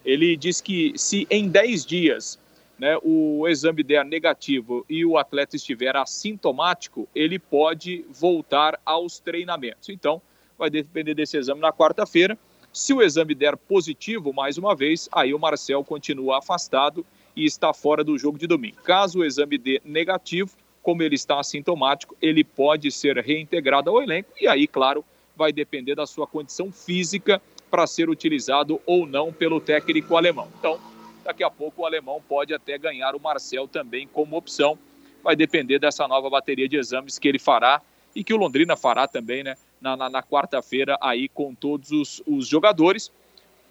ele 0.06 0.38
diz 0.38 0.62
que 0.62 0.94
se 0.96 1.28
em 1.30 1.50
10 1.50 1.86
dias 1.86 2.40
né, 2.80 2.98
o 3.04 3.46
exame 3.50 3.84
der 3.84 4.06
negativo 4.06 4.86
e 4.90 5.06
o 5.06 5.18
atleta 5.18 5.58
estiver 5.58 5.96
assintomático, 5.98 7.08
ele 7.14 7.38
pode 7.38 8.06
voltar 8.10 8.80
aos 8.86 9.20
treinamentos. 9.20 9.90
Então, 9.90 10.22
vai 10.58 10.70
depender 10.70 11.14
desse 11.14 11.38
exame 11.38 11.60
na 11.60 11.74
quarta-feira. 11.74 12.38
Se 12.72 12.94
o 12.94 13.02
exame 13.02 13.36
der 13.36 13.58
positivo, 13.58 14.32
mais 14.32 14.58
uma 14.58 14.74
vez, 14.74 15.10
aí 15.12 15.34
o 15.34 15.40
Marcel 15.40 15.84
continua 15.84 16.38
afastado 16.38 17.06
e 17.36 17.44
está 17.44 17.74
fora 17.74 18.06
do 18.06 18.18
jogo 18.18 18.38
de 18.38 18.48
domingo. 18.48 18.78
Caso 18.84 19.20
o 19.20 19.26
exame 19.26 19.58
dê 19.58 19.82
negativo, 19.84 20.56
como 20.82 21.04
ele 21.04 21.16
está 21.16 21.40
assintomático, 21.40 22.16
ele 22.22 22.44
pode 22.44 22.92
ser 22.92 23.18
reintegrado 23.18 23.90
ao 23.90 24.02
elenco 24.02 24.32
e 24.40 24.48
aí, 24.48 24.68
claro, 24.68 25.04
vai 25.36 25.52
depender 25.52 25.96
da 25.96 26.06
sua 26.06 26.28
condição 26.28 26.72
física 26.72 27.42
para 27.70 27.86
ser 27.86 28.10
utilizado 28.10 28.82
ou 28.86 29.06
não 29.06 29.32
pelo 29.32 29.60
técnico 29.62 30.18
alemão. 30.18 30.48
Então, 30.58 30.80
daqui 31.24 31.44
a 31.44 31.50
pouco 31.50 31.82
o 31.82 31.86
alemão 31.86 32.22
pode 32.28 32.54
até 32.54 32.78
ganhar 32.78 33.16
o 33.16 33.20
Marcel 33.20 33.68
também 33.68 34.08
como 34.08 34.36
opção. 34.36 34.78
Vai 35.24 35.36
depender 35.36 35.80
dessa 35.80 36.08
nova 36.08 36.30
bateria 36.30 36.68
de 36.68 36.78
exames 36.78 37.20
que 37.20 37.28
ele 37.28 37.40
fará 37.40 37.82
e 38.16 38.24
que 38.24 38.34
o 38.34 38.38
Londrina 38.38 38.76
fará 38.76 39.08
também, 39.08 39.44
né? 39.44 39.56
na, 39.82 39.96
na, 39.96 40.10
na 40.10 40.24
quarta-feira 40.24 40.98
aí 41.02 41.30
com 41.30 41.54
todos 41.54 41.92
os, 41.92 42.22
os 42.28 42.48
jogadores. 42.48 43.12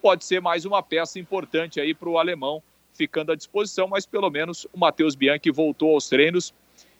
Pode 0.01 0.25
ser 0.25 0.41
mais 0.41 0.65
uma 0.65 0.81
peça 0.81 1.19
importante 1.19 1.79
aí 1.79 1.93
para 1.93 2.09
o 2.09 2.17
alemão 2.17 2.61
ficando 2.93 3.31
à 3.31 3.35
disposição, 3.35 3.87
mas 3.87 4.05
pelo 4.05 4.29
menos 4.29 4.67
o 4.73 4.77
Matheus 4.77 5.15
Bianchi 5.15 5.51
voltou 5.51 5.93
aos 5.93 6.09
treinos 6.09 6.53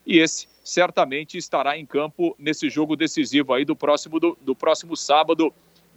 e 0.06 0.18
esse 0.18 0.48
certamente 0.62 1.36
estará 1.36 1.76
em 1.76 1.84
campo 1.84 2.34
nesse 2.38 2.68
jogo 2.68 2.96
decisivo 2.96 3.52
aí 3.52 3.64
do 3.64 3.74
próximo, 3.74 4.20
do, 4.20 4.36
do 4.40 4.54
próximo 4.54 4.96
sábado, 4.96 5.52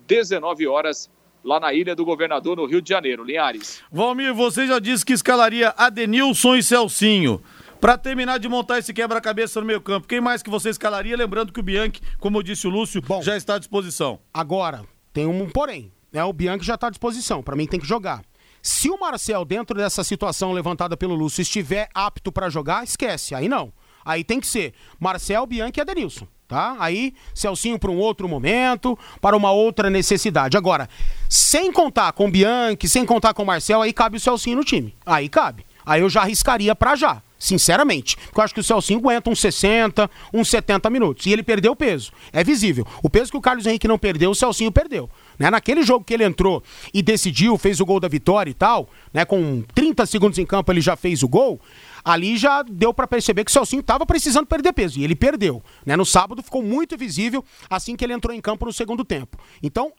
19 0.08 0.68
horas, 0.68 1.10
lá 1.44 1.60
na 1.60 1.74
Ilha 1.74 1.96
do 1.96 2.06
Governador, 2.06 2.58
no 2.58 2.66
Rio 2.66 2.82
de 2.82 2.90
Janeiro. 2.90 3.24
Linhares. 3.24 3.84
Valmir, 3.92 4.34
você 4.34 4.66
já 4.66 4.80
disse 4.80 5.06
que 5.06 5.14
escalaria 5.14 5.74
Adenilson 5.78 6.56
e 6.56 6.64
Celcinho. 6.64 7.42
Para 7.80 7.98
terminar 7.98 8.40
de 8.40 8.48
montar 8.48 8.80
esse 8.80 8.94
quebra-cabeça 8.94 9.60
no 9.60 9.68
meio 9.68 9.82
campo, 9.82 10.08
quem 10.08 10.22
mais 10.22 10.42
que 10.42 10.50
você 10.50 10.70
escalaria? 10.70 11.18
Lembrando 11.18 11.52
que 11.52 11.60
o 11.60 11.64
Bianchi, 11.64 12.02
como 12.18 12.38
eu 12.38 12.44
disse 12.44 12.66
o 12.66 12.70
Lúcio, 12.70 13.02
Bom, 13.02 13.22
já 13.22 13.36
está 13.36 13.56
à 13.56 13.60
disposição. 13.60 14.20
Agora, 14.34 14.86
tem 15.12 15.26
um 15.26 15.50
porém. 15.50 15.92
Né? 16.12 16.24
O 16.24 16.32
Bianchi 16.32 16.66
já 16.66 16.76
está 16.76 16.88
à 16.88 16.90
disposição. 16.90 17.44
Para 17.44 17.58
mim 17.58 17.68
tem 17.68 17.80
que 17.80 17.86
jogar. 17.86 18.24
Se 18.62 18.90
o 18.90 18.98
Marcel, 18.98 19.44
dentro 19.44 19.78
dessa 19.78 20.02
situação 20.02 20.54
levantada 20.54 20.96
pelo 20.96 21.14
Lúcio, 21.14 21.42
estiver 21.42 21.90
apto 21.94 22.32
para 22.32 22.50
jogar, 22.50 22.86
esquece. 22.86 23.36
Aí 23.36 23.50
não. 23.50 23.74
Aí 24.06 24.24
tem 24.24 24.40
que 24.40 24.48
ser 24.48 24.74
Marcel, 25.00 25.46
Bianchi 25.46 25.80
e 25.80 25.82
Adenilson. 25.82 26.28
Tá? 26.48 26.76
Aí, 26.80 27.14
Celcinho 27.34 27.80
para 27.80 27.90
um 27.90 27.98
outro 27.98 28.28
momento, 28.28 28.98
para 29.20 29.36
uma 29.36 29.52
outra 29.52 29.90
necessidade. 29.90 30.56
Agora, 30.56 30.88
sem 31.30 31.72
contar 31.72 32.12
com 32.12 32.30
Bianchi, 32.30 32.88
sem 32.88 33.06
contar 33.06 33.34
com 33.34 33.44
Marcel, 33.44 33.82
aí 33.82 33.92
cabe 33.92 34.18
o 34.18 34.20
Celcinho 34.20 34.58
no 34.58 34.64
time. 34.64 34.96
Aí 35.06 35.30
cabe. 35.30 35.66
Aí 35.86 36.02
eu 36.02 36.10
já 36.10 36.22
arriscaria 36.22 36.76
para 36.76 36.96
já 36.96 37.22
sinceramente. 37.44 38.16
Porque 38.16 38.40
eu 38.40 38.44
acho 38.44 38.54
que 38.54 38.62
o 38.62 38.64
Celcinho 38.64 39.00
aguenta 39.00 39.30
uns 39.30 39.40
60, 39.42 40.10
uns 40.34 40.48
70 40.48 40.90
minutos. 40.90 41.26
E 41.26 41.34
ele 41.34 41.44
perdeu 41.44 41.76
peso. 41.76 42.12
É 42.32 42.42
visível. 42.42 42.88
O 43.04 43.10
peso 43.10 43.32
que 43.32 43.38
o 43.38 43.42
Carlos 43.42 43.66
Henrique 43.66 43.88
não 43.88 44.00
perdeu, 44.00 44.32
o 44.32 44.36
Celcinho 44.36 44.72
perdeu. 44.72 45.10
Né? 45.38 45.52
Naquele 45.52 45.84
jogo 45.84 46.06
que 46.06 46.14
ele 46.14 46.24
entrou 46.24 46.64
e 46.94 47.02
decidiu, 47.02 47.58
fez 47.58 47.82
o 47.82 47.86
gol 47.86 48.00
da 48.00 48.08
vitória 48.08 48.50
e 48.50 48.54
tal, 48.54 48.90
né? 49.14 49.26
com 49.26 49.62
30 49.76 50.06
segundos 50.06 50.40
em 50.40 50.46
campo 50.46 50.72
ele 50.72 50.80
já 50.80 50.96
fez 50.96 51.22
o 51.22 51.28
gol. 51.28 51.60
Ali 52.04 52.38
já 52.38 52.62
deu 52.64 52.94
para 52.94 53.08
perceber 53.08 53.44
que 53.44 53.52
o 53.52 53.54
Celcinho 53.54 53.82
estava 53.82 54.06
precisando 54.06 54.46
perder 54.46 54.74
peso 54.74 55.00
e 55.00 55.04
ele 55.04 55.16
perdeu. 55.16 55.64
Né? 55.86 55.96
No 55.96 56.06
sábado 56.06 56.44
ficou 56.44 56.62
muito 56.62 56.98
visível 56.98 57.44
assim 57.70 57.96
que 57.96 58.04
ele 58.04 58.14
entrou 58.14 58.36
em 58.36 58.42
campo 58.42 58.66
no 58.66 58.74
segundo 58.74 59.06
tempo. 59.06 59.38
Então 59.62 59.94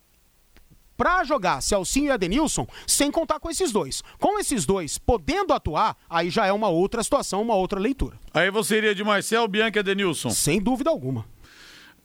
para 0.96 1.24
jogar 1.24 1.60
Celcinho 1.60 2.06
e 2.06 2.10
Adenilson, 2.10 2.66
sem 2.86 3.10
contar 3.10 3.40
com 3.40 3.50
esses 3.50 3.72
dois. 3.72 4.02
Com 4.18 4.38
esses 4.38 4.64
dois 4.64 4.96
podendo 4.96 5.52
atuar, 5.52 5.96
aí 6.08 6.30
já 6.30 6.46
é 6.46 6.52
uma 6.52 6.68
outra 6.68 7.02
situação, 7.02 7.42
uma 7.42 7.54
outra 7.54 7.80
leitura. 7.80 8.18
Aí 8.32 8.50
você 8.50 8.78
iria 8.78 8.94
de 8.94 9.02
Marcel, 9.02 9.48
Bianca 9.48 9.78
e 9.78 9.80
Adenilson? 9.80 10.30
Sem 10.30 10.60
dúvida 10.60 10.90
alguma. 10.90 11.26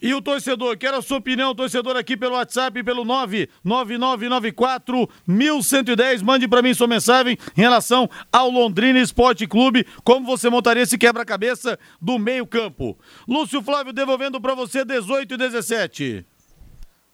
E 0.01 0.13
o 0.13 0.21
torcedor, 0.21 0.77
quero 0.77 0.95
a 0.95 1.01
sua 1.01 1.17
opinião, 1.17 1.53
torcedor, 1.53 1.97
aqui 1.97 2.15
pelo 2.15 2.35
WhatsApp, 2.35 2.81
pelo 2.83 3.03
99994 3.03 5.09
1110. 5.27 6.21
Mande 6.21 6.47
para 6.47 6.61
mim 6.61 6.73
sua 6.73 6.87
mensagem 6.87 7.37
em 7.57 7.61
relação 7.61 8.09
ao 8.31 8.49
Londrina 8.49 8.99
Esporte 8.99 9.45
Clube. 9.45 9.85
Como 10.05 10.25
você 10.25 10.49
montaria 10.49 10.83
esse 10.83 10.97
quebra-cabeça 10.97 11.77
do 12.01 12.17
meio-campo? 12.17 12.97
Lúcio 13.27 13.61
Flávio 13.61 13.91
devolvendo 13.91 14.39
para 14.39 14.55
você 14.55 14.85
18 14.85 15.33
e 15.33 15.37
17. 15.37 16.25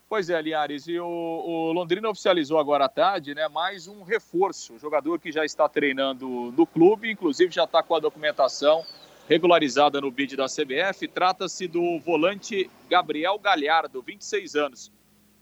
Pois 0.08 0.30
é, 0.30 0.40
Linhares, 0.40 0.88
e 0.88 1.00
o, 1.00 1.08
o, 1.08 1.72
Londrina 1.72 2.08
oficializou 2.08 2.60
agora 2.60 2.86
à 2.86 2.90
tarde 2.90 3.34
né, 3.34 3.48
mais 3.48 3.88
um 3.88 4.04
reforço, 4.04 4.74
um 4.74 4.80
jogador 4.80 5.20
que 5.20 5.32
já 5.32 5.44
está 5.44 5.68
treinando 5.68 6.54
no 6.56 6.68
clube, 6.68 7.12
inclusive 7.12 7.52
já 7.52 7.64
está 7.64 7.82
com 7.82 7.96
a 7.96 8.00
documentação 8.00 8.86
regularizada 9.28 10.00
no 10.00 10.12
bid 10.12 10.36
da 10.36 10.46
CBF. 10.46 11.08
Trata-se 11.08 11.68
do 11.68 12.00
volante 12.00 12.70
Gabriel 12.90 13.38
Galhardo, 13.40 14.02
26 14.02 14.56
anos. 14.56 14.92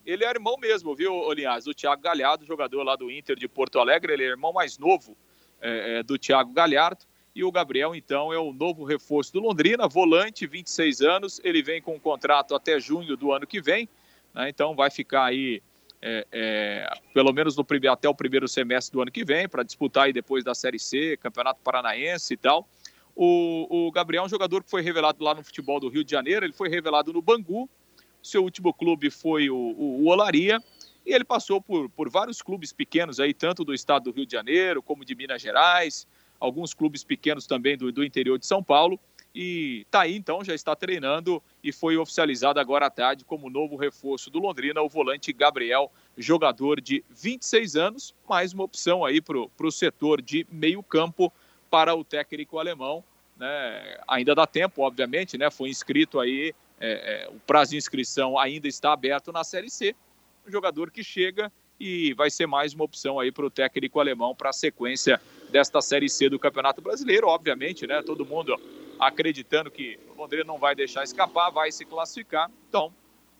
Ele 0.06 0.26
é 0.26 0.30
irmão 0.30 0.58
mesmo, 0.58 0.96
viu, 0.96 1.32
Linhares, 1.32 1.66
do 1.66 1.74
Thiago 1.74 2.02
Galhardo, 2.02 2.46
jogador 2.46 2.84
lá 2.84 2.96
do 2.96 3.10
Inter 3.10 3.38
de 3.38 3.48
Porto 3.48 3.80
Alegre. 3.80 4.14
Ele 4.14 4.24
é 4.24 4.28
irmão 4.28 4.52
mais 4.52 4.78
novo 4.78 5.16
é, 5.62 6.00
é, 6.00 6.04
do 6.04 6.18
Thiago 6.18 6.52
Galhardo. 6.52 7.06
E 7.36 7.44
o 7.44 7.52
Gabriel, 7.52 7.96
então, 7.96 8.32
é 8.32 8.38
o 8.38 8.54
novo 8.54 8.84
reforço 8.84 9.34
do 9.34 9.40
Londrina, 9.40 9.88
volante, 9.88 10.46
26 10.46 11.02
anos. 11.02 11.42
Ele 11.44 11.64
vem 11.64 11.82
com 11.82 11.96
um 11.96 12.00
contrato 12.00 12.54
até 12.54 12.80
junho 12.80 13.18
do 13.18 13.32
ano 13.32 13.48
que 13.48 13.62
vem. 13.62 13.90
Né? 14.34 14.50
Então 14.50 14.76
vai 14.76 14.92
ficar 14.92 15.26
aí 15.26 15.62
é, 16.02 16.28
é, 16.32 16.94
pelo 17.14 17.32
menos 17.32 17.56
no, 17.56 17.66
até 17.90 18.10
o 18.10 18.14
primeiro 18.14 18.48
semestre 18.48 18.92
do 18.92 19.02
ano 19.02 19.10
que 19.10 19.24
vem, 19.24 19.48
para 19.48 19.64
disputar 19.64 20.06
aí 20.06 20.14
depois 20.14 20.44
da 20.44 20.54
Série 20.54 20.78
C, 20.78 21.18
Campeonato 21.18 21.62
Paranaense 21.64 22.34
e 22.34 22.38
tal. 22.38 22.68
O, 23.16 23.88
o, 23.88 23.92
Gabriel 23.92 24.24
é 24.24 24.26
um 24.26 24.30
jogador 24.30 24.64
que 24.64 24.70
foi 24.70 24.82
revelado 24.82 25.24
lá 25.24 25.36
no 25.36 25.44
futebol 25.44 25.80
do 25.80 25.88
Rio 25.88 26.04
de 26.04 26.12
Janeiro, 26.12 26.46
ele 26.46 26.54
foi 26.54 26.68
revelado 26.68 27.14
no 27.14 27.22
Bangu, 27.22 27.70
seu 28.22 28.44
último 28.44 28.74
clube 28.74 29.10
foi 29.10 29.50
o, 29.50 29.56
o, 29.56 30.04
o 30.04 30.08
Olaria, 30.08 30.60
e 31.06 31.14
ele 31.14 31.24
passou 31.24 31.62
por, 31.62 31.90
por 31.90 32.10
vários 32.10 32.42
clubes 32.42 32.74
pequenos 32.74 33.20
aí, 33.20 33.34
tanto 33.34 33.64
do 33.64 33.74
estado 33.74 34.06
do 34.06 34.12
Rio 34.12 34.26
de 34.26 34.32
Janeiro, 34.32 34.82
como 34.82 35.06
de 35.06 35.14
Minas 35.14 35.42
Gerais, 35.42 36.08
alguns 36.40 36.74
clubes 36.74 37.04
pequenos 37.04 37.46
também 37.46 37.78
do, 37.78 37.92
do 37.92 38.04
interior 38.04 38.40
de 38.40 38.46
São 38.46 38.64
Paulo, 38.64 39.00
e 39.36 39.86
tá 39.90 40.02
aí 40.02 40.16
então, 40.16 40.44
já 40.44 40.54
está 40.54 40.76
treinando 40.76 41.42
e 41.64 41.72
foi 41.72 41.98
oficializado 41.98 42.60
agora 42.60 42.86
à 42.86 42.90
tarde 42.90 43.26
como 43.26 43.50
novo 43.50 43.76
reforço 43.76 44.30
do 44.30 44.40
Londrina, 44.40 44.82
o 44.82 44.90
volante 44.90 45.34
Gabriel, 45.34 45.92
jogador 46.16 46.80
de 46.80 47.04
26 47.10 47.76
anos, 47.76 48.16
mais 48.30 48.54
uma 48.54 48.64
opção 48.64 49.04
aí 49.04 49.20
para 49.20 49.38
o 49.40 49.72
setor 49.72 50.22
de 50.22 50.46
meio 50.52 50.84
campo 50.84 51.34
para 51.74 51.96
o 51.96 52.04
técnico 52.04 52.60
alemão. 52.60 53.04
Né? 53.36 53.98
Ainda 54.08 54.36
dá 54.36 54.46
tempo, 54.46 54.84
obviamente, 54.84 55.40
né? 55.40 55.50
foi 55.50 55.70
inscrito 55.70 56.20
aí, 56.20 56.54
é, 56.80 57.26
é, 57.26 57.30
o 57.30 57.40
prazo 57.40 57.72
de 57.72 57.78
inscrição 57.78 58.38
ainda 58.38 58.68
está 58.68 58.94
aberto 58.94 59.32
na 59.32 59.44
Série 59.44 59.72
C, 59.72 59.96
um 60.48 60.52
jogador 60.52 60.92
que 60.92 61.04
chega 61.04 61.52
e 61.80 62.14
vai 62.14 62.30
ser 62.30 62.46
mais 62.46 62.76
uma 62.76 62.84
opção 62.84 63.20
aí 63.20 63.32
para 63.32 63.44
o 63.44 63.50
técnico 63.50 64.00
alemão 64.00 64.36
para 64.36 64.52
a 64.52 64.54
sequência 64.54 65.20
desta 65.50 65.82
Série 65.82 66.08
C 66.10 66.30
do 66.30 66.38
Campeonato 66.38 66.80
Brasileiro, 66.80 67.28
obviamente, 67.28 67.88
né? 67.88 68.04
Todo 68.04 68.24
mundo 68.24 68.56
acreditando 69.00 69.72
que 69.72 70.00
o 70.10 70.22
Londrina 70.22 70.44
não 70.44 70.60
vai 70.60 70.76
deixar 70.76 71.04
escapar, 71.04 71.50
vai 71.50 71.72
se 71.72 71.86
classificar. 71.86 72.52
Então, 72.70 72.94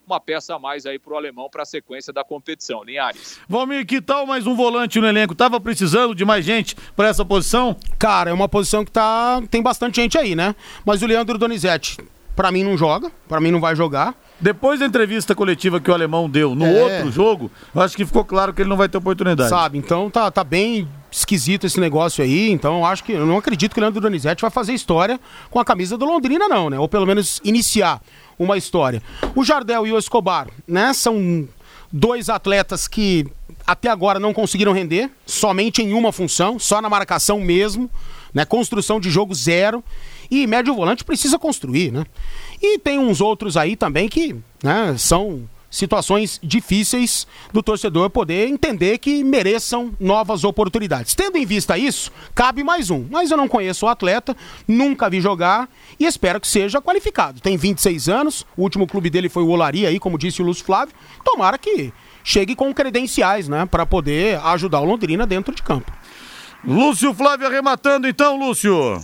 uma 0.06 0.20
peça 0.20 0.54
a 0.54 0.58
mais 0.58 0.86
aí 0.86 0.98
para 0.98 1.12
o 1.12 1.16
alemão 1.16 1.48
para 1.50 1.62
a 1.62 1.66
sequência 1.66 2.12
da 2.12 2.24
competição. 2.24 2.82
Linhares. 2.82 3.38
Valmir, 3.48 3.86
que 3.86 4.00
tal 4.00 4.26
mais 4.26 4.46
um 4.46 4.54
volante 4.54 5.00
no 5.00 5.06
elenco? 5.06 5.34
Tava 5.34 5.60
precisando 5.60 6.14
de 6.14 6.24
mais 6.24 6.44
gente 6.44 6.76
para 6.96 7.08
essa 7.08 7.24
posição? 7.24 7.76
Cara, 7.98 8.30
é 8.30 8.32
uma 8.32 8.48
posição 8.48 8.84
que 8.84 8.90
tá 8.90 9.42
tem 9.50 9.62
bastante 9.62 9.96
gente 9.96 10.18
aí, 10.18 10.34
né? 10.34 10.54
Mas 10.84 11.02
o 11.02 11.06
Leandro 11.06 11.38
Donizete, 11.38 11.98
para 12.36 12.50
mim 12.50 12.64
não 12.64 12.76
joga, 12.76 13.10
para 13.28 13.40
mim 13.40 13.50
não 13.50 13.60
vai 13.60 13.74
jogar. 13.74 14.14
Depois 14.40 14.80
da 14.80 14.86
entrevista 14.86 15.34
coletiva 15.34 15.80
que 15.80 15.90
o 15.90 15.94
alemão 15.94 16.28
deu 16.28 16.54
no 16.54 16.66
É. 16.66 16.82
outro 16.82 17.12
jogo, 17.12 17.50
eu 17.74 17.80
acho 17.80 17.96
que 17.96 18.04
ficou 18.04 18.24
claro 18.24 18.52
que 18.52 18.62
ele 18.62 18.68
não 18.68 18.76
vai 18.76 18.88
ter 18.88 18.98
oportunidade. 18.98 19.48
Sabe? 19.48 19.78
Então 19.78 20.10
tá, 20.10 20.30
tá 20.30 20.42
bem 20.42 20.88
esquisito 21.10 21.66
esse 21.66 21.78
negócio 21.78 22.22
aí. 22.22 22.50
Então 22.50 22.78
eu 22.78 22.84
acho 22.84 23.04
que. 23.04 23.12
Eu 23.12 23.24
não 23.26 23.38
acredito 23.38 23.72
que 23.72 23.78
o 23.78 23.82
Leandro 23.82 24.00
Donizete 24.00 24.42
vai 24.42 24.50
fazer 24.50 24.72
história 24.74 25.18
com 25.50 25.60
a 25.60 25.64
camisa 25.64 25.96
do 25.96 26.04
Londrina, 26.04 26.48
não, 26.48 26.68
né? 26.68 26.78
Ou 26.78 26.88
pelo 26.88 27.06
menos 27.06 27.40
iniciar 27.44 28.00
uma 28.38 28.56
história. 28.58 29.00
O 29.34 29.44
Jardel 29.44 29.86
e 29.86 29.92
o 29.92 29.98
Escobar, 29.98 30.48
né? 30.66 30.92
São 30.92 31.48
dois 31.92 32.28
atletas 32.28 32.88
que 32.88 33.26
até 33.66 33.88
agora 33.88 34.18
não 34.18 34.34
conseguiram 34.34 34.72
render, 34.72 35.08
somente 35.24 35.80
em 35.80 35.92
uma 35.94 36.12
função, 36.12 36.58
só 36.58 36.82
na 36.82 36.90
marcação 36.90 37.40
mesmo, 37.40 37.88
né? 38.34 38.44
Construção 38.44 38.98
de 38.98 39.08
jogo 39.08 39.34
zero. 39.34 39.82
E 40.30 40.46
médio 40.46 40.74
volante 40.74 41.04
precisa 41.04 41.38
construir, 41.38 41.92
né? 41.92 42.04
E 42.62 42.78
tem 42.78 42.98
uns 42.98 43.20
outros 43.20 43.56
aí 43.56 43.76
também 43.76 44.08
que 44.08 44.34
né, 44.62 44.94
são 44.98 45.48
situações 45.74 46.38
difíceis 46.42 47.26
do 47.52 47.62
torcedor 47.62 48.08
poder 48.08 48.48
entender 48.48 48.98
que 48.98 49.24
mereçam 49.24 49.92
novas 49.98 50.44
oportunidades. 50.44 51.14
Tendo 51.14 51.36
em 51.36 51.44
vista 51.44 51.76
isso, 51.76 52.12
cabe 52.34 52.62
mais 52.62 52.90
um. 52.90 53.04
Mas 53.10 53.30
eu 53.30 53.36
não 53.36 53.48
conheço 53.48 53.86
o 53.86 53.88
atleta, 53.88 54.36
nunca 54.68 55.10
vi 55.10 55.20
jogar 55.20 55.68
e 55.98 56.06
espero 56.06 56.40
que 56.40 56.46
seja 56.46 56.80
qualificado. 56.80 57.40
Tem 57.40 57.56
26 57.56 58.08
anos, 58.08 58.46
o 58.56 58.62
último 58.62 58.86
clube 58.86 59.10
dele 59.10 59.28
foi 59.28 59.42
o 59.42 59.48
Olaria 59.48 59.88
aí, 59.88 59.98
como 59.98 60.16
disse 60.16 60.40
o 60.40 60.44
Lúcio 60.44 60.64
Flávio. 60.64 60.94
Tomara 61.24 61.58
que 61.58 61.92
chegue 62.22 62.54
com 62.54 62.72
credenciais, 62.72 63.48
né, 63.48 63.66
para 63.66 63.84
poder 63.84 64.38
ajudar 64.44 64.80
o 64.80 64.84
Londrina 64.84 65.26
dentro 65.26 65.54
de 65.54 65.62
campo. 65.62 65.92
Lúcio 66.66 67.12
Flávio 67.12 67.46
arrematando 67.46 68.08
então, 68.08 68.38
Lúcio. 68.38 69.02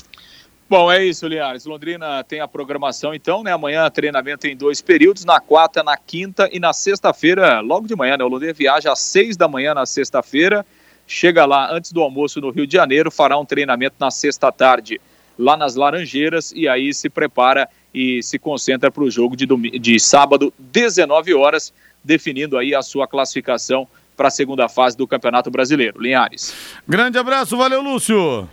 Bom, 0.71 0.89
é 0.91 1.05
isso, 1.05 1.27
Linhares. 1.27 1.65
Londrina 1.65 2.23
tem 2.23 2.39
a 2.39 2.47
programação, 2.47 3.13
então, 3.13 3.43
né? 3.43 3.51
Amanhã 3.53 3.91
treinamento 3.91 4.47
em 4.47 4.57
dois 4.57 4.81
períodos, 4.81 5.25
na 5.25 5.41
quarta, 5.41 5.83
na 5.83 5.97
quinta 5.97 6.49
e 6.53 6.61
na 6.61 6.73
sexta-feira, 6.73 7.59
logo 7.59 7.89
de 7.89 7.97
manhã, 7.97 8.17
né? 8.17 8.23
O 8.23 8.29
Londrina 8.29 8.53
viaja 8.53 8.93
às 8.93 9.01
seis 9.01 9.37
da 9.37 9.49
manhã 9.49 9.75
na 9.75 9.85
sexta-feira, 9.85 10.65
chega 11.09 11.45
lá 11.45 11.75
antes 11.75 11.91
do 11.91 12.01
almoço 12.01 12.41
no 12.41 12.51
Rio 12.51 12.69
de 12.69 12.75
Janeiro, 12.75 13.11
fará 13.11 13.37
um 13.37 13.45
treinamento 13.45 13.97
na 13.99 14.13
sexta-tarde 14.13 15.01
lá 15.37 15.57
nas 15.57 15.75
Laranjeiras 15.75 16.53
e 16.55 16.69
aí 16.69 16.95
se 16.95 17.11
prepara 17.11 17.69
e 17.93 18.23
se 18.23 18.39
concentra 18.39 18.93
para 18.93 19.03
o 19.03 19.11
jogo 19.11 19.35
de, 19.37 19.47
domi- 19.47 19.77
de 19.77 19.99
sábado, 19.99 20.55
19 20.57 21.35
horas, 21.35 21.73
definindo 22.05 22.57
aí 22.57 22.77
a 22.77 22.83
sua 22.83 23.09
classificação 23.09 23.89
para 24.17 24.29
a 24.29 24.31
segunda 24.31 24.69
fase 24.69 24.97
do 24.97 25.05
Campeonato 25.09 25.51
Brasileiro. 25.51 26.01
Linhares. 26.01 26.55
Grande 26.87 27.19
abraço, 27.19 27.57
valeu, 27.57 27.83
Lúcio. 27.83 28.49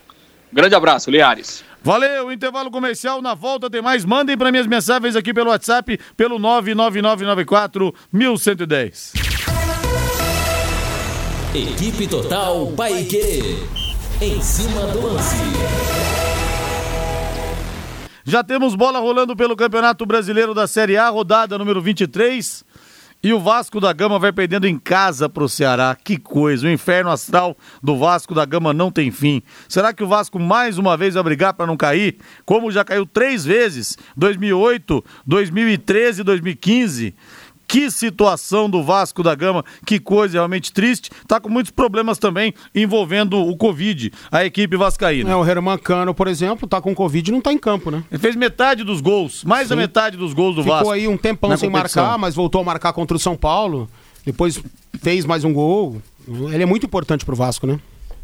Grande 0.51 0.75
abraço, 0.75 1.11
Linhares. 1.11 1.63
Valeu, 1.83 2.31
intervalo 2.31 2.71
comercial, 2.71 3.21
na 3.21 3.33
volta 3.33 3.69
tem 3.69 3.81
mais. 3.81 4.03
Mandem 4.03 4.37
para 4.37 4.51
minhas 4.51 4.67
mensagens 4.67 5.15
aqui 5.15 5.33
pelo 5.33 5.49
WhatsApp, 5.49 5.99
pelo 6.15 6.39
99994 6.39 7.93
1110. 8.11 9.13
Equipe 11.53 12.07
Total 12.07 12.67
Paique. 12.75 13.65
Em 14.21 14.41
cima 14.41 14.81
do 14.87 15.13
lance. 15.13 15.35
Já 18.23 18.43
temos 18.43 18.75
bola 18.75 18.99
rolando 18.99 19.35
pelo 19.37 19.55
Campeonato 19.55 20.05
Brasileiro 20.05 20.53
da 20.53 20.67
Série 20.67 20.97
A, 20.97 21.07
rodada 21.07 21.57
número 21.57 21.81
23. 21.81 22.65
E 23.23 23.33
o 23.33 23.39
Vasco 23.39 23.81
da 23.81 23.91
Gama 23.91 24.19
vai 24.19 24.31
perdendo 24.31 24.67
em 24.67 24.77
casa 24.77 25.27
pro 25.27 25.49
Ceará. 25.49 25.97
Que 26.01 26.17
coisa, 26.17 26.67
o 26.67 26.69
inferno 26.69 27.09
astral 27.09 27.57
do 27.81 27.97
Vasco 27.97 28.35
da 28.35 28.45
Gama 28.45 28.73
não 28.73 28.91
tem 28.91 29.09
fim. 29.09 29.41
Será 29.67 29.91
que 29.91 30.03
o 30.03 30.07
Vasco 30.07 30.39
mais 30.39 30.77
uma 30.77 30.95
vez 30.95 31.15
vai 31.15 31.23
brigar 31.23 31.53
para 31.55 31.65
não 31.65 31.75
cair? 31.75 32.17
Como 32.45 32.71
já 32.71 32.85
caiu 32.85 33.07
três 33.07 33.43
vezes, 33.43 33.97
2008, 34.15 35.03
2013 35.25 36.21
e 36.21 36.23
2015. 36.23 37.15
Que 37.67 37.91
situação 37.91 38.69
do 38.69 38.81
Vasco 38.81 39.21
da 39.21 39.35
Gama, 39.35 39.63
que 39.85 39.99
coisa 39.99 40.37
realmente 40.37 40.71
triste. 40.71 41.09
Tá 41.27 41.39
com 41.39 41.49
muitos 41.49 41.71
problemas 41.71 42.17
também 42.17 42.53
envolvendo 42.73 43.37
o 43.37 43.57
Covid, 43.57 44.11
a 44.31 44.45
equipe 44.45 44.77
vascaína. 44.77 45.29
É, 45.31 45.35
o 45.35 45.45
Herman 45.45 45.77
Cano, 45.77 46.13
por 46.13 46.27
exemplo, 46.27 46.67
tá 46.67 46.79
com 46.79 46.95
Covid 46.95 47.29
e 47.29 47.33
não 47.33 47.41
tá 47.41 47.51
em 47.51 47.57
campo, 47.57 47.91
né? 47.91 48.03
Ele 48.09 48.19
fez 48.19 48.35
metade 48.35 48.83
dos 48.83 49.01
gols, 49.01 49.43
mais 49.43 49.67
da 49.69 49.75
Sim. 49.75 49.81
metade 49.81 50.15
dos 50.15 50.33
gols 50.33 50.55
do 50.55 50.63
Ficou 50.63 50.77
Vasco. 50.77 50.91
aí 50.91 51.07
um 51.07 51.17
tempão 51.17 51.55
sem 51.57 51.69
competição. 51.69 52.03
marcar, 52.03 52.17
mas 52.17 52.35
voltou 52.35 52.61
a 52.61 52.63
marcar 52.63 52.93
contra 52.93 53.17
o 53.17 53.19
São 53.19 53.35
Paulo. 53.35 53.89
Depois 54.25 54.61
fez 55.01 55.25
mais 55.25 55.43
um 55.43 55.51
gol. 55.51 56.01
Ele 56.27 56.63
é 56.63 56.65
muito 56.65 56.85
importante 56.85 57.25
pro 57.25 57.35
Vasco, 57.35 57.67
né? 57.67 57.79